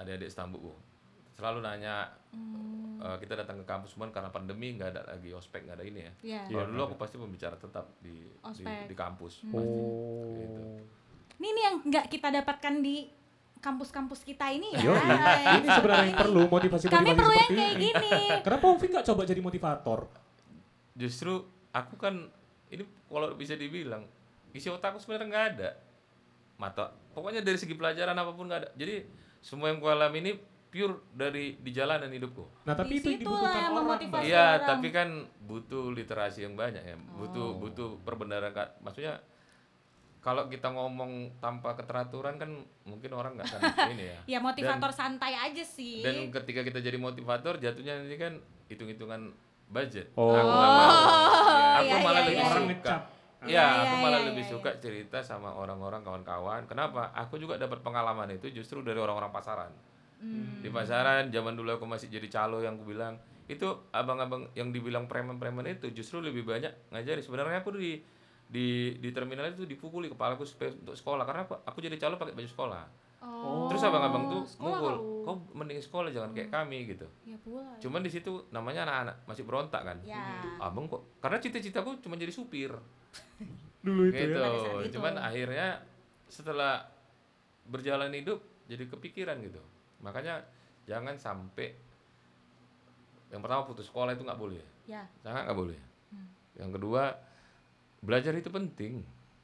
Adik-adik 0.00 0.32
setambukku. 0.32 0.72
Selalu 1.32 1.58
nanya 1.64 2.12
eh, 3.02 3.16
kita 3.20 3.34
datang 3.34 3.60
ke 3.60 3.66
kampus 3.66 3.96
cuman 3.96 4.12
karena 4.12 4.30
pandemi 4.30 4.76
nggak 4.76 4.90
ada 4.92 5.02
lagi 5.16 5.30
ospek 5.32 5.64
nggak 5.66 5.76
ada 5.80 5.84
ini 5.86 6.00
ya. 6.00 6.12
Iya. 6.22 6.40
Kalau 6.52 6.66
dulu 6.70 6.82
aku 6.92 6.96
pasti 7.00 7.16
pembicara 7.18 7.56
tetap 7.56 7.86
di 7.98 8.12
di, 8.12 8.28
Ospek. 8.44 8.86
di 8.88 8.96
kampus. 8.96 9.32
Oh. 9.50 9.62
Gitu. 10.36 10.62
Ini 11.42 11.48
nih 11.48 11.62
yang 11.66 11.76
nggak 11.88 12.06
kita 12.12 12.28
dapatkan 12.30 12.74
di 12.84 13.10
kampus-kampus 13.62 14.26
kita 14.26 14.50
ini 14.50 14.74
ya. 14.74 14.90
Yo, 14.90 14.94
ini 15.62 15.68
sebenarnya 15.70 16.06
yang 16.10 16.18
perlu 16.18 16.42
motivasi-motivasi 16.50 16.98
Kami 16.98 17.10
perlu 17.14 17.34
yang 17.34 17.50
kayak 17.54 17.74
ini. 17.78 17.88
gini. 17.94 18.14
Kenapa 18.46 18.64
Ovi 18.66 18.86
nggak 18.90 19.06
coba 19.06 19.22
jadi 19.22 19.38
motivator? 19.38 20.00
justru 20.92 21.40
aku 21.72 21.96
kan 21.96 22.28
ini 22.68 22.84
kalau 23.08 23.32
bisa 23.36 23.56
dibilang 23.56 24.04
isi 24.52 24.68
otakku 24.68 25.00
sebenarnya 25.00 25.28
nggak 25.28 25.46
ada 25.56 25.70
mata 26.60 26.92
pokoknya 27.16 27.40
dari 27.40 27.56
segi 27.56 27.72
pelajaran 27.72 28.12
apa 28.12 28.32
pun 28.36 28.46
nggak 28.48 28.60
ada 28.60 28.68
jadi 28.76 29.08
semua 29.40 29.72
yang 29.72 29.80
ku 29.80 29.88
alami 29.88 30.20
ini 30.20 30.32
pure 30.72 31.12
dari 31.12 31.54
di 31.54 31.70
jalanan 31.70 32.08
hidupku 32.08 32.64
Nah, 32.64 32.72
tapi 32.72 32.96
Di 32.96 33.12
itu 33.12 33.20
dibutuhkan 33.20 33.60
yang 33.62 33.76
orang. 33.76 34.24
iya 34.24 34.56
tapi 34.58 34.88
kan 34.88 35.08
butuh 35.38 35.92
literasi 35.92 36.42
yang 36.42 36.56
banyak 36.56 36.80
ya 36.80 36.96
butuh 37.12 37.46
Oh. 37.46 37.60
butuh 37.60 37.88
perbenaran 38.00 38.50
Kak. 38.50 38.80
maksudnya 38.80 39.20
kalau 40.18 40.46
kita 40.46 40.70
ngomong 40.70 41.12
tanpa 41.36 41.74
keteraturan 41.74 42.38
kan 42.38 42.50
mungkin 42.84 43.10
orang 43.10 43.36
nggak 43.36 43.48
akan 43.48 43.60
ini 43.94 44.04
ya 44.06 44.18
Ya 44.26 44.38
motivator 44.38 44.88
santai 44.90 45.34
aja 45.34 45.60
sih. 45.60 46.00
dan 46.00 46.32
ketika 46.32 46.62
kita 46.62 46.78
jadi 46.78 46.96
motivator 46.96 47.58
jatuhnya 47.58 48.00
nanti 48.00 48.16
kan 48.16 48.40
hitung-hitungan 48.66 49.28
budget 49.68 50.08
Oh. 50.14 50.32
aku 50.32 50.48
nggak 50.48 50.70
mau 50.70 50.88
aku 51.74 51.84
iya, 51.84 51.96
malah 51.98 52.12
iya, 52.14 52.24
lebih 52.24 52.34
iya. 52.34 52.48
Orang 52.48 52.66
suka. 52.70 52.94
Iya, 53.42 53.50
Iya, 53.50 53.64
aku 53.82 53.90
iya, 53.90 54.00
malah 54.00 54.16
iya, 54.16 54.28
lebih 54.30 54.44
iya, 54.46 54.52
suka 54.54 54.70
cerita 54.78 55.18
sama 55.20 55.50
orang-orang 55.50 56.00
kawan-kawan. 56.00 56.62
Kenapa? 56.64 57.10
Aku 57.18 57.34
juga 57.36 57.58
dapat 57.58 57.82
pengalaman 57.82 58.30
itu 58.30 58.46
justru 58.48 58.80
dari 58.80 58.96
orang-orang 58.96 59.28
pasaran. 59.28 59.74
Hmm. 60.22 60.62
Di 60.62 60.70
pasaran 60.70 61.34
zaman 61.34 61.58
dulu 61.58 61.74
aku 61.74 61.84
masih 61.84 62.06
jadi 62.06 62.30
calo 62.30 62.62
yang 62.62 62.78
aku 62.78 62.94
bilang 62.94 63.18
itu 63.50 63.66
abang-abang 63.90 64.46
yang 64.54 64.70
dibilang 64.70 65.10
preman-preman 65.10 65.66
itu 65.66 65.90
justru 65.90 66.22
lebih 66.22 66.46
banyak 66.46 66.70
ngajari. 66.94 67.20
Sebenarnya 67.20 67.66
aku 67.66 67.74
di 67.74 67.98
di 68.46 68.96
di 69.02 69.08
terminal 69.10 69.50
itu 69.50 69.66
dipukuli 69.66 70.06
kepalaku 70.06 70.46
supaya 70.46 70.70
untuk 70.70 70.94
sekolah 70.94 71.24
karena 71.26 71.42
aku, 71.48 71.58
aku 71.66 71.78
jadi 71.82 71.98
calo 71.98 72.14
pakai 72.16 72.38
baju 72.38 72.48
sekolah. 72.48 72.84
Oh. 73.22 73.66
Terus 73.70 73.82
abang-abang 73.86 74.30
tuh 74.30 74.42
sekolah 74.46 74.78
mukul, 74.78 74.94
kau. 75.26 75.26
kau 75.26 75.36
mending 75.58 75.78
sekolah 75.82 76.10
jangan 76.14 76.30
kayak 76.30 76.54
kami 76.54 76.94
gitu. 76.94 77.06
Ya 77.26 77.38
pula. 77.42 77.66
Cuman 77.82 78.02
di 78.06 78.10
situ 78.10 78.46
namanya 78.54 78.86
anak-anak 78.86 79.16
masih 79.26 79.42
berontak 79.42 79.82
kan. 79.82 79.98
Ya. 80.06 80.22
Abang 80.62 80.86
kok 80.86 81.02
karena 81.18 81.42
cita-citaku 81.42 81.98
cuma 81.98 82.14
jadi 82.14 82.30
supir 82.30 82.70
Dulu 83.86 84.10
itu 84.10 84.14
gitu 84.14 84.38
ya. 84.38 84.46
Saat 84.46 84.86
itu. 84.86 84.94
cuman 84.98 85.14
akhirnya 85.18 85.82
setelah 86.30 86.86
berjalan 87.66 88.14
hidup 88.14 88.38
jadi 88.70 88.86
kepikiran 88.88 89.42
gitu 89.42 89.60
makanya 90.02 90.42
jangan 90.84 91.14
sampai 91.14 91.72
yang 93.28 93.40
pertama 93.40 93.64
putus 93.64 93.86
sekolah 93.86 94.12
itu 94.12 94.22
nggak 94.22 94.36
boleh 94.36 94.60
Ya. 94.84 95.06
sangat 95.20 95.46
nggak 95.46 95.56
boleh 95.56 95.78
yang 96.54 96.68
kedua 96.68 97.14
belajar 97.98 98.34
itu 98.34 98.50
penting 98.50 99.00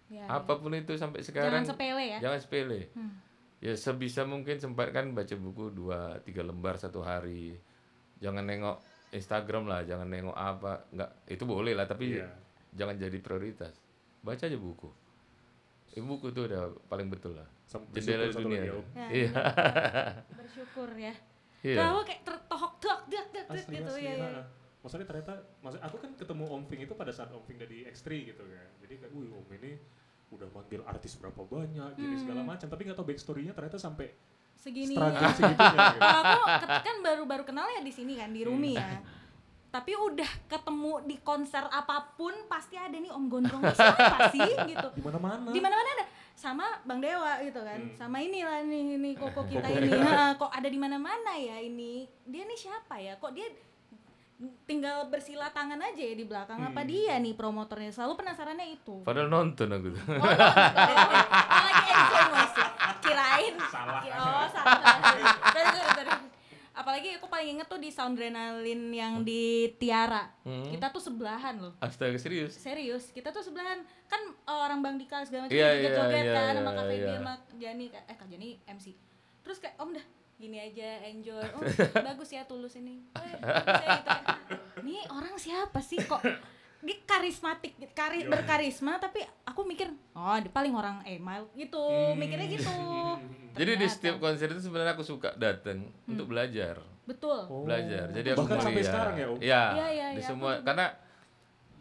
Ya. 0.08 0.24
apa 0.26 0.56
pun 0.56 0.72
itu 0.72 0.92
sampai 0.94 1.20
Jangan 1.20 1.62
sekarang 1.62 1.64
sepele 1.64 2.04
ya. 2.06 2.18
jangan 2.18 2.38
sepele 2.38 2.80
Hmm. 2.90 3.12
ya 3.58 3.72
sebisa 3.72 4.24
mungkin 4.24 4.56
sempatkan 4.56 5.12
baca 5.12 5.34
buku 5.34 5.70
dua 5.70 6.16
tiga 6.20 6.40
lembar 6.40 6.74
satu 6.74 7.00
hari 7.00 7.54
jangan 8.18 8.42
nengok 8.42 8.80
Instagram 9.10 9.64
lah 9.64 9.84
jangan 9.84 10.04
nengok 10.04 10.32
apa 10.32 10.84
nggak 10.90 11.10
itu 11.28 11.44
boleh 11.44 11.72
lah 11.72 11.84
tapi 11.84 12.12
Iya. 12.14 12.28
jangan 12.72 12.96
jadi 12.96 13.18
prioritas 13.18 13.72
baca 14.18 14.42
aja 14.42 14.56
buku 14.56 14.88
buku 16.00 16.26
itu 16.28 16.40
udah 16.44 16.62
paling 16.86 17.08
betul 17.08 17.32
lah 17.32 17.48
jendela 17.90 18.24
satu 18.26 18.44
dunia. 18.44 18.72
Om. 18.72 18.84
Ya, 18.92 19.06
iya 19.10 19.30
Bersyukur 20.38 20.90
ya. 20.92 21.14
iya 21.60 21.76
Kalau 21.76 22.00
kayak 22.02 22.22
tertohok 22.22 22.72
dak 22.78 23.00
dak 23.06 23.26
dak 23.30 23.44
gitu 23.64 23.82
asli, 23.84 24.04
ya. 24.04 24.14
ya. 24.14 24.28
ha. 24.30 24.42
Maksudnya 24.78 25.06
ternyata, 25.06 25.34
maksud 25.58 25.80
aku 25.80 25.96
kan 25.98 26.10
ketemu 26.14 26.44
Om 26.48 26.62
Ving 26.64 26.82
itu 26.82 26.94
pada 26.94 27.10
saat 27.10 27.28
Om 27.28 27.42
Ving 27.42 27.58
dari 27.58 27.82
X3 27.84 28.08
gitu 28.24 28.40
kan. 28.40 28.68
Jadi 28.78 28.94
kayak, 28.96 29.10
wih 29.10 29.26
Om 29.28 29.48
ini 29.58 29.72
udah 30.28 30.48
manggil 30.48 30.80
artis 30.82 31.18
berapa 31.18 31.40
banyak, 31.40 31.90
gini 31.94 32.14
Hmm. 32.14 32.22
segala 32.22 32.40
macam. 32.42 32.66
Tapi 32.68 32.80
nggak 32.84 32.96
tahu 32.96 33.06
backstory-nya 33.06 33.52
ternyata 33.52 33.76
sampai 33.76 34.14
Segini. 34.54 34.94
struggle 34.94 35.30
segitunya. 35.30 35.86
gitu. 35.88 35.98
Kalau 36.00 36.44
aku 36.46 36.66
kan 36.80 36.96
baru-baru 37.00 37.44
kenal 37.44 37.66
ya 37.68 37.80
di 37.80 37.90
sini 37.90 38.14
kan 38.14 38.30
di 38.30 38.42
Rumi 38.42 38.74
ya. 38.74 39.02
Tapi 39.68 39.92
udah 39.92 40.30
ketemu 40.46 40.92
di 41.04 41.16
konser 41.18 41.60
apa 41.62 42.12
pun 42.12 42.32
pasti 42.44 42.74
ada 42.74 42.92
nih 42.92 43.08
Om 43.08 43.24
Gondrong 43.26 43.62
siapa 43.68 44.26
sih 44.34 44.40
gitu. 44.66 44.88
Di 44.90 45.02
mana-mana. 45.02 45.48
Di 45.48 45.60
mana-mana 45.60 45.88
ada 45.92 46.04
sama 46.32 46.64
Bang 46.82 46.98
Dewa 46.98 47.36
gitu 47.40 47.60
kan. 47.60 47.76
Hmm. 47.78 47.92
Sama 47.92 48.16
inilah 48.18 48.62
nih 48.62 48.96
ini 48.96 49.10
koko 49.12 49.44
kita 49.50 49.68
ini. 49.68 49.92
Ha, 49.92 50.34
kok 50.34 50.48
ada 50.48 50.64
di 50.64 50.76
mana-mana 50.76 51.32
ya 51.34 51.58
ini. 51.58 52.08
Dia 52.22 52.42
nih 52.42 52.58
siapa 52.58 52.96
ya? 52.96 53.16
Kok 53.16 53.32
dia 53.32 53.44
tinggal 54.64 55.10
bersila 55.10 55.50
tangan 55.50 55.82
aja 55.82 55.98
ya 55.98 56.14
di 56.14 56.22
belakang 56.22 56.62
apa 56.62 56.78
Hmm. 56.78 56.86
dia 56.86 57.18
nih 57.18 57.34
promotornya 57.34 57.90
selalu 57.90 58.22
penasarannya 58.22 58.70
itu 58.70 59.02
padahal 59.02 59.26
nonton 59.26 59.66
aku 59.66 59.90
tuh 59.90 59.98
Oh, 60.06 60.14
lagi 61.58 61.90
enjoy 61.90 62.24
masih. 62.30 62.66
Kirain. 63.00 63.54
Salah. 63.66 63.98
Oh, 64.06 64.46
salah. 64.46 64.78
Sorry. 65.02 66.28
Apalagi 66.78 67.18
aku 67.18 67.26
paling 67.26 67.58
inget 67.58 67.66
tuh 67.66 67.82
di 67.82 67.90
Soundrenalin 67.90 68.94
yang 68.94 69.26
di 69.26 69.74
Tiara. 69.82 70.30
Hmm. 70.46 70.70
Kita 70.70 70.94
tuh 70.94 71.02
sebelahan 71.02 71.58
loh. 71.58 71.74
Astaga 71.82 72.14
serius. 72.22 72.54
Serius, 72.54 73.10
kita 73.10 73.34
tuh 73.34 73.42
sebelahan 73.42 73.82
kan 74.06 74.22
eh, 74.30 74.60
orang 74.62 74.78
Bang 74.78 74.94
Dika 74.94 75.26
segala 75.26 75.50
macam 75.50 75.58
juga 75.58 75.74
iya, 75.74 75.90
joget 75.90 76.22
iya, 76.22 76.34
kan 76.38 76.52
iya, 76.54 76.58
sama 76.62 76.70
Kak 76.70 76.84
Feby 76.86 77.02
iya. 77.02 77.18
sama 77.18 77.32
Jani 77.58 77.86
eh 77.90 78.16
Kak 78.16 78.28
Jani 78.30 78.48
MC. 78.70 78.86
Terus 79.42 79.58
kayak 79.58 79.74
om 79.82 79.90
dah 79.90 80.06
gini 80.38 80.58
aja 80.62 80.88
enjoy. 81.02 81.42
Oh, 81.58 81.62
bagus 81.98 82.30
ya 82.30 82.46
tulus 82.46 82.78
ini. 82.78 83.02
Eh, 83.18 83.34
bagus 83.42 83.82
ya, 83.82 83.88
gitu 83.98 84.10
kan. 84.14 84.24
Nih 84.86 85.02
orang 85.10 85.34
siapa 85.34 85.82
sih 85.82 85.98
kok 85.98 86.22
dia 86.78 86.94
karismatik, 87.02 87.74
kari, 87.90 88.22
berkarisma 88.30 89.02
tapi 89.02 89.18
aku 89.42 89.66
mikir 89.66 89.90
oh 90.14 90.38
dia 90.38 90.46
paling 90.48 90.70
orang 90.70 91.02
email 91.04 91.50
gitu, 91.58 92.14
mikirnya 92.14 92.46
gitu. 92.46 92.70
Jadi 93.58 93.72
di 93.74 93.86
setiap 93.90 94.22
konser 94.22 94.54
itu 94.54 94.62
sebenarnya 94.62 94.94
aku 94.94 95.02
suka 95.02 95.34
datang 95.34 95.90
untuk 96.06 96.30
belajar. 96.30 96.78
betul. 97.02 97.40
Oh. 97.50 97.66
belajar. 97.66 98.12
Jadi 98.14 98.36
aku 98.36 98.46
Bahkan 98.46 98.58
sampai 98.62 98.74
melihat. 98.78 98.92
sekarang 98.94 99.14
ya, 99.16 99.26
Om? 99.26 99.38
Iya, 99.40 99.62
Iya, 99.74 99.86
iya, 99.90 100.06
di 100.14 100.22
iya, 100.22 100.28
semua 100.28 100.50
aku 100.60 100.70
karena 100.70 100.86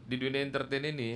di 0.07 0.15
dunia 0.17 0.41
entertain 0.41 0.85
ini 0.87 1.09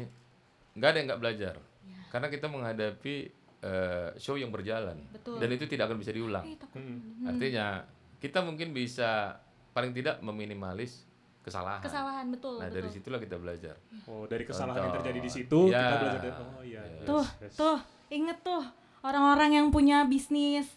nggak 0.78 0.90
ada 0.92 0.98
yang 1.02 1.08
nggak 1.10 1.22
belajar. 1.24 1.56
Iya. 1.82 2.00
Karena 2.12 2.28
kita 2.30 2.46
menghadapi 2.52 3.16
eh, 3.62 4.10
show 4.18 4.38
yang 4.38 4.54
berjalan 4.54 4.98
Betul. 5.10 5.42
dan 5.42 5.50
itu 5.50 5.66
tidak 5.66 5.90
akan 5.90 5.98
bisa 5.98 6.14
diulang. 6.14 6.46
Eh, 6.46 6.58
takut. 6.60 6.78
Hmm. 6.78 7.26
Artinya 7.26 7.82
kita 8.22 8.46
mungkin 8.46 8.74
bisa 8.74 9.42
paling 9.72 9.96
tidak 9.96 10.22
meminimalis 10.22 11.08
kesalahan. 11.42 11.82
Kesalahan 11.82 12.26
betul. 12.28 12.56
Nah 12.56 12.66
betul. 12.66 12.78
dari 12.78 12.90
situlah 12.90 13.20
kita 13.20 13.36
belajar. 13.36 13.76
Oh, 14.06 14.24
dari 14.26 14.44
kesalahan 14.44 14.78
yang 14.78 14.86
Contoh. 14.88 14.98
terjadi 15.02 15.20
di 15.20 15.32
situ 15.32 15.60
Ya. 15.68 15.80
kita 15.80 15.96
belajar 15.98 16.22
dari 16.22 16.34
oh 16.34 16.64
iya. 16.64 16.82
Yes. 16.82 17.04
Tuh, 17.04 17.26
yes. 17.40 17.54
tuh, 17.56 17.78
inget 18.10 18.38
tuh 18.40 18.64
orang-orang 19.02 19.50
yang 19.54 19.68
punya 19.70 20.06
bisnis 20.06 20.70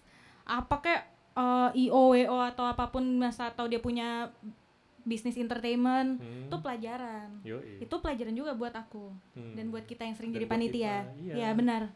apa 0.43 0.77
kayak 0.79 1.03
eh, 1.35 1.71
IO, 1.83 2.13
WO 2.13 2.39
atau 2.39 2.65
apa 2.65 2.89
pun 2.89 3.03
masa 3.15 3.51
atau 3.51 3.67
dia 3.67 3.79
punya 3.79 4.31
bisnis 5.03 5.37
entertainment 5.37 6.17
Hmm. 6.17 6.47
itu 6.47 6.57
pelajaran. 6.57 7.29
Yoi. 7.43 7.77
Itu 7.79 7.99
pelajaran 7.99 8.33
juga 8.33 8.53
buat 8.53 8.73
aku 8.73 9.13
Hmm. 9.35 9.53
dan 9.53 9.69
buat 9.69 9.83
kita 9.83 10.01
yang 10.03 10.15
sering 10.15 10.31
Dan 10.31 10.39
jadi 10.39 10.47
panitia. 10.47 10.95
kita, 11.05 11.21
iya. 11.21 11.35
Ya 11.37 11.49
benar. 11.53 11.93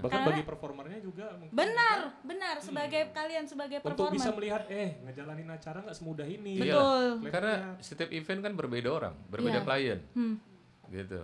Bahkan 0.00 0.10
Karena- 0.10 0.28
bagi 0.30 0.42
performernya 0.42 0.98
juga 0.98 1.26
mungkin 1.32 1.52
Benar, 1.52 1.98
benar 2.20 2.54
sebagai 2.58 3.02
kalian 3.10 3.44
sebagai 3.44 3.78
untuk 3.78 4.08
bisa 4.08 4.28
performer. 4.28 4.34
melihat 4.34 4.62
eh 4.68 4.88
ngejalanin 5.02 5.48
acara 5.48 5.78
nggak 5.80 5.94
semudah 5.94 6.24
ini. 6.24 6.56
Betul. 6.58 7.04
Karena 7.26 7.52
setiap 7.78 8.08
event 8.08 8.40
kan 8.40 8.52
berbeda 8.54 8.88
orang, 8.88 9.14
berbeda 9.26 9.58
Iya. 9.58 9.64
klien, 9.64 9.98
Hmm. 10.12 10.34
gitu. 10.88 11.20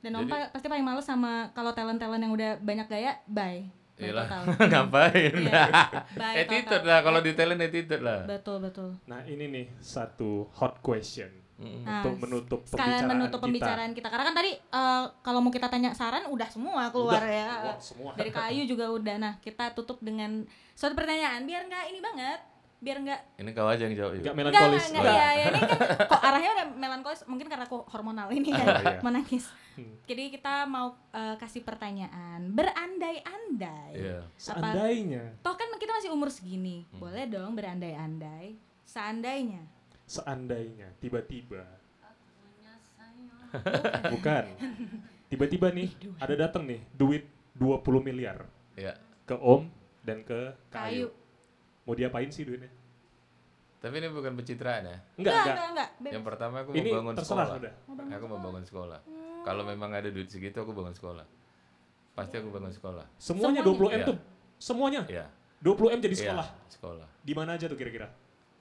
Dan 0.00 0.10
Om 0.14 0.22
Jadi- 0.22 0.32
pa- 0.32 0.50
pasti 0.50 0.66
paling 0.66 0.80
males 0.82 1.04
sama 1.04 1.32
kalau 1.50 1.70
talent-talent 1.70 2.18
yang 2.18 2.32
udah 2.32 2.50
banyak 2.56 2.86
gaya, 2.86 3.20
bye. 3.26 3.68
Iyalah, 3.96 4.24
total. 4.24 4.42
ngapain? 4.72 5.32
Iya. 5.36 5.62
Attitude 6.40 6.64
total. 6.72 6.88
lah 6.88 7.00
kalau 7.02 7.20
di 7.20 7.32
talent 7.32 7.60
attitude 7.60 8.00
lah. 8.00 8.24
Betul, 8.24 8.56
betul. 8.58 8.96
Nah, 9.04 9.20
ini 9.24 9.44
nih 9.44 9.66
satu 9.76 10.48
hot 10.54 10.80
question 10.80 11.28
Mm. 11.60 11.84
Nah, 11.84 12.00
untuk 12.00 12.16
menutup 12.18 12.60
sekalian 12.64 12.80
pembicaraan 12.98 13.10
menutup 13.12 13.36
kita. 13.36 13.44
pembicaraan 13.44 13.92
kita. 13.92 14.08
Karena 14.08 14.24
kan 14.24 14.34
tadi 14.34 14.52
eh, 14.56 15.04
kalau 15.20 15.38
mau 15.38 15.52
kita 15.52 15.68
tanya 15.68 15.92
saran 15.92 16.24
udah 16.26 16.48
semua 16.48 16.88
keluar 16.88 17.20
Udah, 17.20 17.28
ya. 17.28 17.48
wah, 17.62 17.76
semua. 17.76 18.10
Dari 18.14 18.30
kayu 18.30 18.64
juga 18.64 18.88
udah. 18.88 19.16
Nah, 19.16 19.32
kita 19.38 19.70
tutup 19.70 20.00
dengan 20.00 20.42
suatu 20.72 20.94
pertanyaan 20.94 21.44
biar 21.44 21.62
nggak 21.62 21.84
ini 21.86 22.00
banget. 22.00 22.40
Biar 22.80 22.96
nggak 22.98 23.20
Ini 23.36 23.50
kau 23.52 23.68
aja 23.68 23.82
yang 23.82 23.92
jawab. 23.92 24.16
yuk. 24.16 24.24
Nggak 24.24 24.32
Enggak, 24.32 24.52
melankolis. 24.56 24.84
enggak, 24.88 25.02
Nggak. 25.04 25.12
iya, 25.12 25.28
iya. 25.30 25.44
Ini 25.46 25.60
kan 25.60 25.78
kok 26.10 26.22
arahnya 26.22 26.50
udah 26.50 26.66
melankolis, 26.74 27.20
mungkin 27.28 27.46
karena 27.46 27.64
aku 27.66 27.78
hormonal 27.86 28.28
ini 28.30 28.48
ya, 28.50 28.64
Oh, 28.64 28.80
iya. 28.80 28.96
menangis. 29.04 29.44
Hmm. 29.76 29.92
Jadi 30.02 30.24
kita 30.32 30.64
mau 30.64 30.88
eh, 31.12 31.36
kasih 31.36 31.60
pertanyaan, 31.60 32.40
berandai-andai. 32.50 33.92
Iya. 33.92 34.18
Seandainya, 34.34 35.36
Toh 35.40 35.54
kan 35.54 35.68
kita 35.74 35.92
masih 35.92 36.08
umur 36.08 36.28
segini, 36.28 36.88
Hmm. 36.88 37.00
boleh 37.00 37.24
dong 37.26 37.52
berandai-andai. 37.52 38.56
Seandainya. 38.82 39.60
Seandainya 40.10 40.90
tiba-tiba 40.98 41.62
bukan 44.14 44.44
tiba-tiba 45.26 45.70
nih 45.70 45.90
ada 46.18 46.34
datang 46.36 46.66
nih 46.66 46.82
duit 46.92 47.26
20 47.54 47.82
miliar 48.00 48.42
Iya. 48.74 48.94
ke 49.22 49.34
Om 49.34 49.66
dan 50.00 50.22
ke 50.22 50.54
Kayu. 50.68 51.06
Kayu. 51.06 51.08
Mau 51.84 51.92
diapain 51.92 52.30
sih 52.30 52.42
duitnya? 52.42 52.70
Tapi 53.78 53.94
ini 53.96 54.08
bukan 54.08 54.32
pencitraan 54.34 54.84
ya. 54.84 54.96
Enggak, 55.16 55.32
enggak, 55.32 55.34
enggak. 55.34 55.54
enggak, 55.54 55.68
enggak. 55.68 55.88
Bebas. 55.98 56.12
Yang 56.12 56.24
pertama 56.24 56.56
aku 56.56 56.70
Ini 56.70 56.80
mau 56.82 56.94
bangun 56.94 57.14
terserah 57.14 57.36
sekolah. 57.42 57.60
udah. 57.60 57.74
Aku 58.14 58.24
mau 58.26 58.40
bangun 58.40 58.64
sekolah. 58.64 59.00
Kalau 59.40 59.62
memang 59.64 59.90
ada 59.90 60.08
duit 60.08 60.28
segitu 60.28 60.56
aku 60.56 60.72
bangun 60.72 60.92
sekolah. 60.92 61.26
Pasti 62.12 62.34
aku 62.36 62.48
bangun 62.48 62.72
sekolah. 62.72 63.04
Semuanya, 63.16 63.60
Semuanya? 63.60 63.62
20 63.64 63.88
M 63.90 63.92
Iya. 63.92 64.06
tuh. 64.06 64.16
Semuanya. 64.56 65.00
Iya. 65.04 65.26
20 65.60 65.90
M 65.90 66.00
jadi 66.00 66.14
Iya, 66.14 66.22
sekolah. 66.22 66.46
sekolah. 66.70 67.08
Di 67.20 67.32
mana 67.34 67.50
aja 67.54 67.64
tuh 67.66 67.76
kira-kira? 67.76 68.08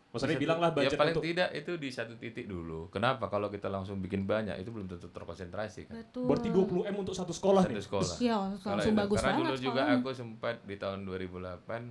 Maksudnya 0.09 0.37
bilang 0.37 0.57
tuh- 0.57 0.63
lah 0.63 0.71
budget 0.73 0.89
ya 0.89 0.97
paling 0.97 1.13
untuk 1.13 1.21
tidak 1.23 1.49
itu 1.53 1.71
di 1.75 1.89
satu 1.89 2.13
titik 2.15 2.45
dulu. 2.45 2.89
Kenapa? 2.89 3.25
Kalau 3.25 3.45
kita 3.47 3.67
langsung 3.67 3.97
bikin 3.97 4.25
banyak 4.25 4.57
itu 4.57 4.67
belum 4.67 4.87
tentu 4.87 5.05
terkonsentrasi 5.07 5.85
kan. 5.85 6.01
Betul. 6.01 6.25
berarti 6.25 6.49
20 6.49 6.81
M 6.83 6.95
untuk 6.97 7.13
satu 7.13 7.29
sekolah 7.29 7.61
Satu 7.61 7.71
nih. 7.71 7.83
sekolah. 7.83 8.15
Iya, 8.17 8.35
Kalau 8.57 8.73
langsung 8.73 8.91
itu. 8.91 8.99
bagus 8.99 9.17
Karena 9.17 9.29
banget 9.31 9.45
dulu 9.45 9.57
juga 9.59 9.69
sekolahnya. 9.79 9.99
aku 9.99 10.09
sempat 10.11 10.55
di 10.63 10.75
tahun 10.75 10.99
2008 11.03 11.81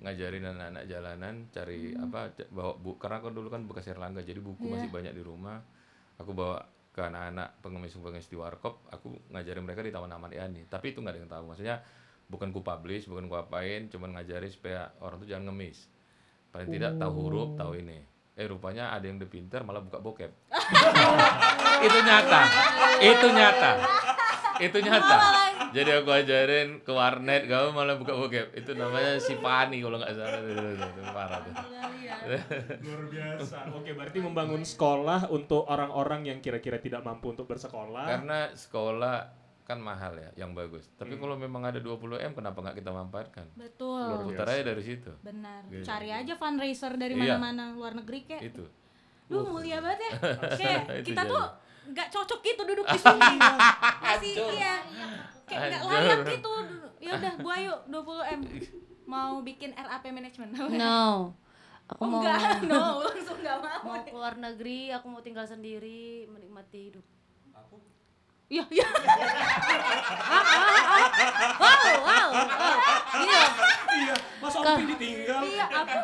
ngajarin 0.00 0.44
anak-anak 0.44 0.84
jalanan 0.86 1.34
cari 1.48 1.80
Hmm. 1.90 2.04
apa 2.04 2.20
bawa 2.48 2.72
buku 2.74 2.98
karena 2.98 3.16
aku 3.18 3.28
dulu 3.30 3.48
kan 3.48 3.62
bekas 3.62 3.86
Erlangga 3.86 4.18
jadi 4.20 4.40
buku 4.40 4.64
Iya. 4.64 4.72
masih 4.74 4.88
banyak 4.90 5.12
di 5.12 5.22
rumah 5.22 5.62
aku 6.16 6.32
bawa 6.32 6.58
ke 6.88 7.00
anak-anak 7.00 7.62
pengemis-pengemis 7.62 8.26
di 8.26 8.34
warkop 8.34 8.82
aku 8.88 9.14
ngajarin 9.30 9.62
mereka 9.62 9.80
di 9.80 9.88
Taman 9.88 10.10
Ahmad 10.10 10.28
Yani 10.30 10.66
tapi 10.66 10.90
itu 10.90 10.98
nggak 10.98 11.12
ada 11.12 11.20
yang 11.20 11.30
tahu 11.30 11.44
maksudnya 11.46 11.76
bukan 12.26 12.50
ku 12.50 12.60
publish 12.60 13.06
bukan 13.06 13.24
ku 13.26 13.36
apain 13.36 13.86
cuman 13.86 14.12
ngajarin 14.12 14.48
supaya 14.48 14.90
orang 14.98 15.16
tuh 15.16 15.28
jangan 15.28 15.48
ngemis 15.48 15.86
paling 16.52 16.68
tidak 16.68 16.92
tahu 17.00 17.12
huruf 17.16 17.50
tahu 17.56 17.80
ini. 17.80 17.98
Eh 18.32 18.48
rupanya 18.48 18.92
ada 18.92 19.04
yang 19.04 19.20
udah 19.20 19.28
pinter 19.28 19.60
malah 19.64 19.80
buka 19.80 19.98
bokep. 20.00 20.32
Itu 21.86 21.98
nyata. 22.04 22.40
Itu 23.00 23.26
nyata. 23.32 23.72
Itu 24.62 24.78
nyata. 24.80 25.18
Jadi 25.72 25.90
aku 25.96 26.12
ajarin 26.12 26.84
ke 26.84 26.92
warnet 26.92 27.48
kamu 27.48 27.72
malah 27.72 27.96
buka 27.96 28.12
bokep. 28.12 28.52
Itu 28.56 28.76
namanya 28.76 29.16
si 29.16 29.36
Fani 29.40 29.80
kalau 29.80 29.96
nggak 30.00 30.12
salah. 30.12 30.40
Itu, 30.44 30.52
itu, 30.52 30.68
itu, 30.76 30.84
itu 30.84 31.00
parah 31.12 31.40
tuh. 31.42 31.54
Luar 32.84 33.02
biasa. 33.08 33.56
Oke, 33.72 33.90
berarti 33.96 34.18
membangun 34.20 34.62
sekolah 34.62 35.32
untuk 35.32 35.64
orang-orang 35.66 36.28
yang 36.28 36.38
kira-kira 36.44 36.78
tidak 36.78 37.02
mampu 37.02 37.32
untuk 37.32 37.48
bersekolah. 37.48 38.04
karena 38.04 38.52
sekolah 38.52 39.41
kan 39.62 39.78
mahal 39.78 40.12
ya 40.12 40.30
yang 40.36 40.52
bagus 40.52 40.90
tapi 40.92 41.14
kalau 41.14 41.34
memang 41.34 41.62
ada 41.62 41.78
20 41.78 41.96
m 42.18 42.32
kenapa 42.32 42.58
nggak 42.60 42.76
kita 42.76 42.90
manfaatkan 42.90 43.46
Betul. 43.54 44.26
putar 44.26 44.46
aja 44.48 44.62
dari 44.64 44.82
situ 44.82 45.10
Benar. 45.20 45.62
Gitu. 45.66 45.82
Cari 45.82 46.08
aja 46.10 46.34
fundraiser 46.34 46.92
dari 46.94 47.14
Iya. 47.14 47.38
mana-mana 47.38 47.72
luar 47.72 47.94
negeri 47.94 48.24
kayak. 48.24 48.42
itu 48.44 48.64
Duh, 49.24 49.48
mulia 49.48 49.78
banget 49.78 50.02
ya. 50.02 50.10
Kayak 50.60 50.82
kita 51.08 51.22
jadi. 51.22 51.30
tuh 51.30 51.44
nggak 51.84 52.08
cocok 52.10 52.40
gitu 52.42 52.62
duduk 52.64 52.84
di 52.84 52.98
sini. 53.00 53.36
Masih 53.98 54.34
iya. 54.52 54.74
Kayak 55.42 55.62
nggak 55.70 55.82
layak 55.82 56.18
gitu. 56.28 56.52
Ya 57.00 57.10
udah, 57.16 57.32
gua 57.38 57.56
yuk 57.56 57.80
20 57.88 58.34
M 58.34 58.40
mau 59.04 59.40
bikin 59.40 59.72
RAP 59.72 60.04
management. 60.06 60.52
No. 60.72 61.32
Aku 61.88 61.98
Oh, 61.98 62.08
mau 62.08 62.20
enggak, 62.20 62.62
no, 62.64 63.02
langsung 63.02 63.36
nggak 63.36 63.58
mau. 63.58 63.80
mau 63.84 63.98
keluar 64.02 64.34
negeri, 64.34 64.88
aku 64.90 65.06
mau 65.08 65.18
tinggal 65.18 65.44
sendiri, 65.44 66.24
menikmati 66.26 66.88
hidup. 66.88 67.04
Iya, 68.52 68.64
iya. 68.68 68.84
Wow, 71.56 71.84
wow, 72.04 72.04
wow. 72.04 72.28
Loh. 73.16 73.48
iya, 73.96 74.14
masa 74.38 74.58
Opi 74.60 74.84
ditinggal? 74.92 75.40
Iya, 75.40 75.64
aku. 75.64 75.98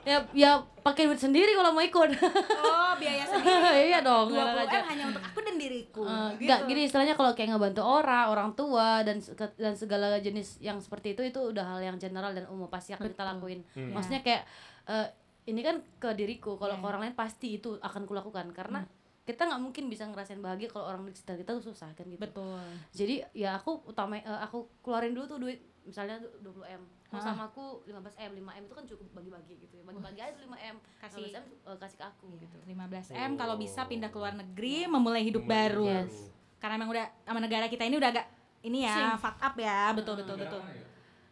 Ya, 0.00 0.16
ya 0.32 0.50
pakai 0.80 1.04
duit 1.04 1.20
sendiri 1.20 1.52
kalau 1.52 1.76
mau 1.76 1.82
ikut. 1.82 2.10
Oh, 2.56 2.92
biaya 2.96 3.24
sendiri. 3.30 3.90
iya 3.90 4.00
dong. 4.00 4.32
20 4.32 4.38
enak 4.38 4.64
aja. 4.64 4.78
M 4.80 4.86
hanya 4.88 5.04
untuk 5.10 5.22
aku 5.22 5.38
dan 5.42 5.54
diriku. 5.58 6.02
Eh, 6.02 6.10
gitu. 6.38 6.46
Enggak, 6.46 6.60
gini 6.66 6.80
istilahnya 6.86 7.14
kalau 7.14 7.32
kayak 7.34 7.50
ngebantu 7.52 7.82
orang, 7.84 8.26
orang 8.30 8.50
tua 8.54 9.02
dan 9.02 9.20
dan 9.58 9.74
segala 9.74 10.16
jenis 10.18 10.56
yang 10.58 10.80
seperti 10.80 11.12
itu 11.12 11.22
itu 11.22 11.40
udah 11.42 11.76
hal 11.76 11.80
yang 11.84 11.96
general 11.98 12.32
dan 12.32 12.48
umum 12.48 12.70
pasti 12.70 12.96
akan 12.96 13.10
kita 13.10 13.26
lakuin. 13.26 13.60
Hmm. 13.76 13.92
Maksudnya 13.92 14.22
kayak 14.22 14.42
eh, 14.88 15.06
ini 15.46 15.60
kan 15.60 15.82
ke 15.98 16.14
diriku, 16.14 16.54
kalau 16.54 16.78
Iya. 16.78 16.82
ke 16.82 16.86
orang 16.86 17.00
lain 17.02 17.14
pasti 17.14 17.58
itu 17.58 17.76
akan 17.76 18.06
kulakukan 18.06 18.46
karena 18.54 18.86
kita 19.30 19.42
nggak 19.44 19.62
mungkin 19.62 19.84
bisa 19.86 20.04
ngerasain 20.04 20.38
bahagia 20.38 20.66
kalau 20.66 20.86
orang 20.86 21.02
di 21.04 21.12
sekitar 21.12 21.36
kita 21.36 21.50
tuh 21.54 21.64
susah 21.66 21.90
kan 21.90 22.04
gitu. 22.04 22.18
Betul. 22.18 22.58
Jadi 22.90 23.22
ya 23.32 23.54
aku 23.54 23.84
utama 23.84 24.16
eh, 24.16 24.40
aku 24.40 24.66
keluarin 24.80 25.12
dulu 25.12 25.26
tuh 25.26 25.38
duit 25.38 25.58
misalnya 25.80 26.18
20 26.40 26.60
m. 26.68 26.82
Oh, 27.10 27.18
Ah. 27.18 27.22
sama 27.24 27.42
aku 27.44 27.82
15 27.84 28.14
m, 28.14 28.30
5 28.36 28.52
m 28.52 28.62
itu 28.62 28.70
kan 28.72 28.84
cukup 28.84 29.06
bagi-bagi 29.12 29.54
gitu 29.58 29.74
ya. 29.74 29.82
Bagi-bagi 29.82 30.20
aja 30.20 30.34
5 30.36 30.46
m. 30.54 30.76
Kasih- 30.96 31.26
15 31.26 31.42
m 31.42 31.46
eh, 31.64 31.76
kasih 31.76 31.96
ke 31.96 32.04
aku 32.04 32.26
gitu. 32.36 32.56
15 32.68 33.06
M 33.10 33.30
kalau 33.34 33.54
bisa 33.56 33.80
pindah 33.84 34.06
ke 34.06 34.16
luar 34.16 34.32
negeri 34.32 34.86
memulai 34.86 35.22
hidup 35.22 35.42
baru. 35.42 35.86
Yes. 35.86 36.30
Karena 36.56 36.76
emang 36.76 36.90
udah 36.90 37.06
sama 37.22 37.38
negara 37.38 37.66
kita 37.66 37.82
ini 37.82 37.96
udah 37.96 38.10
agak 38.10 38.26
ini 38.60 38.84
ya, 38.84 38.92
Sing. 38.92 39.08
fuck 39.18 39.36
up 39.38 39.54
ya, 39.56 39.90
betul 39.90 40.14
betul 40.14 40.36
betul. 40.36 40.60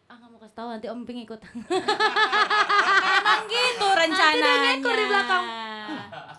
Ah 0.06 0.16
nggak 0.16 0.30
mau 0.30 0.40
kasih 0.40 0.56
tahu 0.56 0.68
nanti 0.68 0.86
om 0.88 1.04
ping 1.04 1.20
ikut. 1.20 1.36
Emang 3.18 3.44
gitu 3.46 3.86
rencananya. 3.86 4.40
dia 4.40 4.72
ngekor 4.72 4.94
di 4.94 5.04
belakang. 5.06 5.44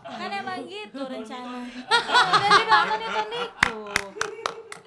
Emang 0.51 0.65
gitu 0.65 1.01
rencana. 1.03 1.59
Dan 2.33 2.49
di 2.51 2.63
belakang 2.63 2.99
itu 2.99 3.21
niku. 3.27 3.79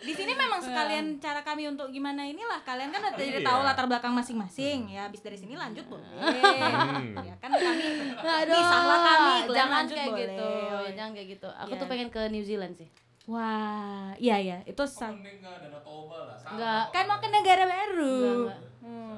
Di 0.02 0.12
sini 0.12 0.34
memang 0.34 0.58
sekalian 0.58 1.06
cara 1.16 1.40
kami 1.40 1.68
untuk 1.68 1.86
gimana 1.88 2.24
inilah 2.24 2.58
kalian 2.60 2.90
kan 2.90 2.98
udah 3.00 3.14
jadi 3.14 3.38
Iya. 3.38 3.46
tahu 3.46 3.60
latar 3.62 3.86
belakang 3.86 4.10
masing-masing 4.10 4.90
ya 4.90 5.06
habis 5.06 5.20
dari 5.20 5.36
sini 5.36 5.54
lanjut 5.54 5.86
boleh 5.86 6.02
Hmm. 6.02 7.22
ya 7.22 7.38
kan 7.38 7.50
kami 7.52 7.86
Aduh, 8.18 8.50
Pisahlah 8.52 8.98
kami, 9.00 9.30
kalian 9.38 9.46
jangan 9.52 9.78
lanjut 9.78 9.94
kayak 9.94 10.10
boleh. 10.10 10.22
gitu, 10.24 10.50
jangan 10.92 11.12
kayak 11.12 11.28
gitu. 11.30 11.48
Aku 11.56 11.70
Iya. 11.70 11.78
tuh 11.78 11.86
pengen 11.86 12.08
ke 12.08 12.22
New 12.28 12.42
Zealand 12.42 12.74
sih. 12.74 12.90
wah 13.24 14.10
iya 14.18 14.34
ya 14.36 14.58
itu 14.64 14.82
sang. 14.84 15.14
Sama. 15.14 16.50
Enggak. 16.50 16.84
kan 16.90 17.04
mau 17.06 17.18
ke 17.18 17.28
negara 17.28 17.62
baru 17.64 18.18
Enggak, 18.42 18.58
Hmm. 18.82 19.14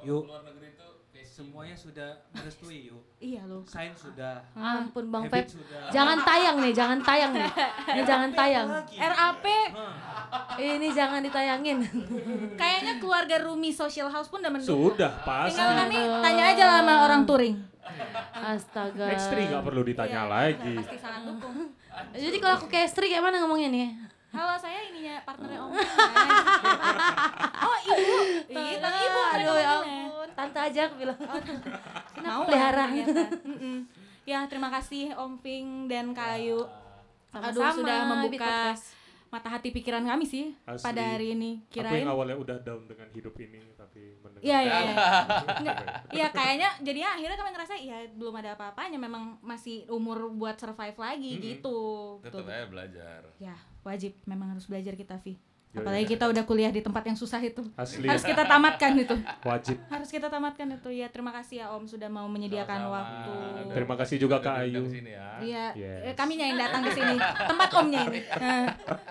Yuk, 0.00 0.22
Luar 0.22 0.44
negeri 0.44 0.68
itu 0.70 0.84
kayak 1.08 1.27
semuanya 1.38 1.78
sudah 1.78 2.18
merestui 2.34 2.90
yuk. 2.90 2.98
iya 3.22 3.46
loh 3.46 3.62
Sains 3.62 3.94
sudah, 3.94 4.42
Ampun 4.58 5.06
Bang 5.06 5.30
sudah. 5.30 5.86
Jangan 5.86 6.18
tayang 6.26 6.58
nih, 6.58 6.74
jangan 6.74 6.98
tayang 6.98 7.30
nih. 7.30 7.46
Ini 7.94 8.02
jangan 8.02 8.30
tayang. 8.34 8.66
RAP 8.90 9.44
Ini 10.58 10.88
jangan 10.90 11.22
ditayangin. 11.22 11.78
kayaknya 12.58 12.98
keluarga 12.98 13.38
Rumi 13.38 13.70
Social 13.70 14.10
House 14.10 14.26
pun 14.26 14.42
udah 14.42 14.50
mendukung 14.50 14.90
Sudah 14.90 15.14
pasti. 15.22 15.54
tinggal 15.54 15.78
kami 15.78 15.98
tanya 16.18 16.44
aja 16.50 16.64
lah 16.66 16.76
sama 16.82 16.94
orang 17.06 17.22
touring 17.22 17.56
Astaga. 18.34 19.06
X3 19.08 19.32
nggak 19.46 19.62
perlu 19.62 19.86
ditanya 19.86 20.26
Iya, 20.26 20.34
lagi. 20.50 20.74
pasti 20.74 20.98
sangat 20.98 21.22
dukung 21.22 21.70
Jadi 22.26 22.36
kalau 22.42 22.54
aku 22.58 22.66
ke 22.66 22.82
istri 22.82 23.14
kayak 23.14 23.22
mana 23.22 23.46
ngomongnya 23.46 23.70
nih? 23.70 23.88
Halo, 24.28 24.58
saya 24.58 24.90
ininya 24.90 25.22
partnernya 25.22 25.56
Om. 25.64 25.70
oh, 27.62 27.76
ibu. 27.80 28.16
Iya, 28.50 28.76
ibu. 28.76 29.20
Aduh 29.32 29.56
ya. 29.56 29.76
Tante 30.38 30.58
aja 30.62 30.80
aku 30.86 30.94
bilang. 31.02 31.18
Mau 32.22 32.46
pelihara? 32.46 32.86
lah 32.86 32.94
ternyata. 32.94 33.22
Mm-mm. 33.42 33.76
Ya, 34.22 34.46
terima 34.46 34.70
kasih 34.70 35.10
Om 35.18 35.42
Ping 35.42 35.90
dan 35.90 36.14
Kayu. 36.14 36.62
Aduh, 37.34 37.50
Sama-sama, 37.50 37.74
sudah 37.74 37.98
Bit 37.98 38.10
membuka 38.14 38.54
mata 39.28 39.48
hati 39.52 39.68
pikiran 39.68 40.00
kami 40.08 40.24
sih 40.24 40.56
Asli. 40.64 40.84
pada 40.84 41.02
hari 41.04 41.36
ini. 41.36 41.60
Aku 41.68 41.80
Kirain 41.82 42.00
yang 42.00 42.12
awalnya 42.14 42.36
udah 42.38 42.56
down 42.64 42.88
dengan 42.88 43.08
hidup 43.12 43.34
ini 43.36 43.60
tapi 43.76 44.16
mendengar. 44.24 44.46
Iya, 44.46 44.58
iya, 44.64 44.78
iya. 44.80 44.94
Nggak, 45.64 45.76
Iya, 46.14 46.26
kayaknya 46.32 46.68
jadinya 46.80 47.10
akhirnya 47.18 47.36
kami 47.36 47.50
ngerasa 47.52 47.74
ya 47.76 47.98
belum 48.16 48.34
ada 48.40 48.50
apa-apanya, 48.56 48.96
memang 48.96 49.36
masih 49.44 49.84
umur 49.92 50.32
buat 50.32 50.56
survive 50.56 50.96
lagi 50.96 51.32
gitu. 51.42 51.78
tetap 52.24 52.46
Betul. 52.46 52.54
aja 52.54 52.66
belajar. 52.70 53.20
Ya, 53.36 53.56
wajib 53.84 54.16
memang 54.24 54.56
harus 54.56 54.64
belajar 54.64 54.96
kita, 54.96 55.20
Vi. 55.20 55.36
Apalagi 55.70 56.08
kita 56.08 56.24
udah 56.24 56.42
kuliah 56.42 56.68
di 56.68 56.80
tempat 56.80 57.04
yang 57.04 57.14
susah 57.14 57.38
itu. 57.38 57.60
Asli 57.74 58.08
Harus 58.08 58.24
kita 58.24 58.42
tamatkan 58.42 58.96
itu. 58.96 59.12
wajib. 59.42 59.76
Harus 59.86 60.08
kita 60.08 60.26
tamatkan 60.26 60.64
itu. 60.70 60.88
Ya, 60.88 61.06
terima 61.06 61.28
kasih 61.30 61.60
ya 61.60 61.66
Om 61.70 61.84
sudah 61.84 62.08
mau 62.08 62.24
menyediakan 62.24 62.78
Sama-sama. 62.82 62.96
waktu. 62.96 63.32
Terima 63.70 63.94
kasih 63.94 64.16
juga 64.16 64.36
Kak 64.38 64.54
Ayu. 64.58 64.82
ya. 64.98 65.28
Iya, 65.38 65.64
Yes. 65.76 66.02
eh, 66.04 66.14
kami 66.14 66.34
yang 66.34 66.56
datang 66.56 66.82
ke 66.82 66.90
sini. 66.90 67.14
Tempat 67.20 67.70
Omnya 67.76 68.00
ini. 68.06 68.20
Nah, 68.24 68.64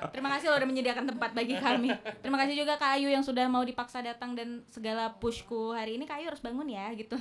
terima 0.09 0.29
kasih 0.33 0.45
lo 0.47 0.55
udah 0.57 0.67
menyediakan 0.67 1.05
tempat 1.07 1.29
bagi 1.31 1.55
kami. 1.55 1.89
Terima 2.19 2.37
kasih 2.37 2.55
juga 2.57 2.73
Kak 2.75 2.91
Ayu 2.97 3.07
yang 3.07 3.21
sudah 3.21 3.45
mau 3.45 3.61
dipaksa 3.61 4.01
datang 4.01 4.33
dan 4.33 4.65
segala 4.67 5.13
pushku 5.13 5.71
hari 5.71 5.95
ini 5.95 6.03
Kak 6.03 6.19
Ayu 6.19 6.27
harus 6.27 6.41
bangun 6.41 6.67
ya 6.67 6.89
gitu. 6.91 7.15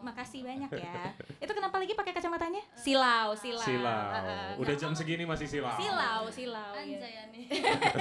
Makasih 0.00 0.40
banyak 0.42 0.70
ya. 0.72 1.12
Itu 1.38 1.52
kenapa 1.52 1.76
lagi 1.76 1.92
pakai 1.92 2.12
kacamatanya? 2.12 2.62
Silau, 2.74 3.36
silau. 3.36 3.60
Silau. 3.60 4.56
Udah 4.56 4.74
jam 4.74 4.92
segini 4.92 5.24
masih 5.24 5.44
silau. 5.44 5.76
Silau, 5.76 6.24
silau. 6.28 6.72
ya. 6.72 6.80
Anjay 6.80 7.24
nih. 7.30 7.44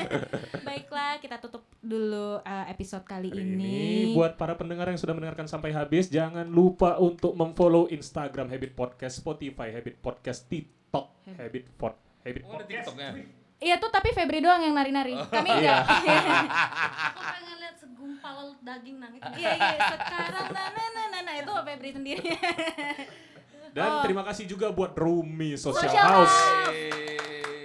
Baiklah, 0.67 1.19
kita 1.19 1.39
tutup 1.39 1.67
dulu 1.79 2.39
uh, 2.39 2.65
episode 2.67 3.03
kali 3.03 3.31
Hari 3.31 3.39
ini. 3.41 3.55
ini 3.55 3.77
buat 4.11 4.35
para 4.35 4.53
pendengar 4.53 4.87
yang 4.87 4.99
sudah 4.99 5.15
mendengarkan 5.15 5.47
sampai 5.47 5.71
habis 5.71 6.07
jangan 6.07 6.45
lupa 6.45 6.99
untuk 6.99 7.33
memfollow 7.33 7.87
Instagram 7.87 8.51
Habit 8.51 8.75
Podcast, 8.75 9.19
Spotify 9.19 9.71
Habit 9.71 9.99
Podcast, 9.99 10.45
TikTok 10.47 11.07
Habit 11.35 11.65
Pod, 11.75 11.93
Habit 12.21 12.41
Oh, 12.43 12.55
ada 12.55 12.63
Podcast. 12.63 12.85
TikToknya. 12.91 13.38
Iya 13.59 13.75
tuh 13.75 13.91
tapi 13.91 14.15
Febri 14.15 14.39
doang 14.39 14.63
yang 14.63 14.71
nari-nari. 14.71 15.19
Kami 15.19 15.49
Iya. 15.51 15.59
enggak. 15.59 15.79
Aku 17.11 17.21
pengen 17.35 17.57
lihat 17.59 17.75
segumpal 17.75 18.37
daging 18.63 18.97
nangis. 18.97 19.21
Iya 19.35 19.51
iya 19.51 19.75
sekarang 19.99 20.47
nah 20.55 20.67
nah 20.71 20.87
nah 20.95 21.05
nah, 21.11 21.21
nah 21.27 21.35
itu 21.35 21.51
Febri 21.51 21.89
sendiri. 21.91 22.23
Dan 23.75 24.01
terima 24.01 24.23
kasih 24.25 24.49
juga 24.49 24.73
buat 24.73 24.97
Rumi 24.97 25.53
Social, 25.53 25.85
Social 25.85 26.07
House. 26.25 26.37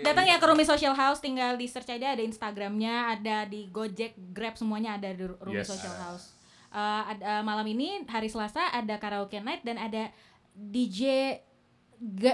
Datang 0.05 0.29
ya 0.29 0.37
ke 0.37 0.45
Rumi 0.45 0.69
Social 0.69 0.93
House 0.93 1.25
tinggal 1.25 1.57
di 1.57 1.65
search 1.65 1.89
aja 1.89 2.13
ada 2.13 2.21
Instagramnya, 2.21 3.17
ada 3.17 3.49
di 3.49 3.73
Gojek, 3.73 4.13
Grab 4.37 4.61
semuanya 4.61 5.01
ada 5.01 5.09
di 5.09 5.25
Rumi 5.25 5.65
Yes. 5.65 5.73
Social 5.73 5.97
House. 5.97 6.37
Eh, 6.75 7.03
ada 7.17 7.41
malam 7.41 7.65
ini 7.65 8.03
hari 8.05 8.27
Selasa 8.27 8.69
ada 8.69 8.99
karaoke 8.99 9.39
night 9.39 9.63
dan 9.63 9.79
ada 9.79 10.11
DJ 10.53 11.39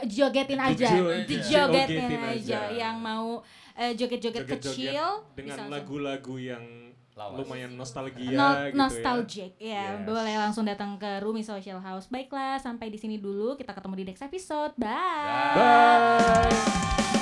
jogetin 0.05 0.59
aja, 0.59 0.89
Jo- 0.89 1.15
dijogetin 1.23 2.03
jogetin 2.03 2.21
aja. 2.21 2.59
aja. 2.59 2.61
yang 2.71 2.97
mau 2.97 3.41
eh, 3.73 3.95
joget-joget 3.95 4.43
Joget-joget 4.43 4.93
kecil 4.93 5.07
dengan 5.33 5.71
lagu-lagu 5.71 6.37
yang 6.37 6.65
Lawas. 7.13 7.37
lumayan 7.39 7.73
nostalgia 7.75 8.29
No- 8.31 8.57
gitu 8.63 8.77
nostalgic 8.77 9.53
ya. 9.57 9.93
Yes. 9.93 10.05
boleh 10.05 10.35
langsung 10.37 10.65
datang 10.65 10.97
ke 10.97 11.21
Rumi 11.21 11.41
Social 11.41 11.77
House 11.79 12.09
baiklah 12.09 12.57
sampai 12.57 12.89
di 12.89 12.97
sini 12.97 13.17
dulu 13.17 13.55
kita 13.55 13.71
ketemu 13.71 13.95
di 13.95 14.05
next 14.07 14.23
episode 14.23 14.73
bye 14.75 14.89
ya. 14.89 15.53
Bye. 15.55 17.20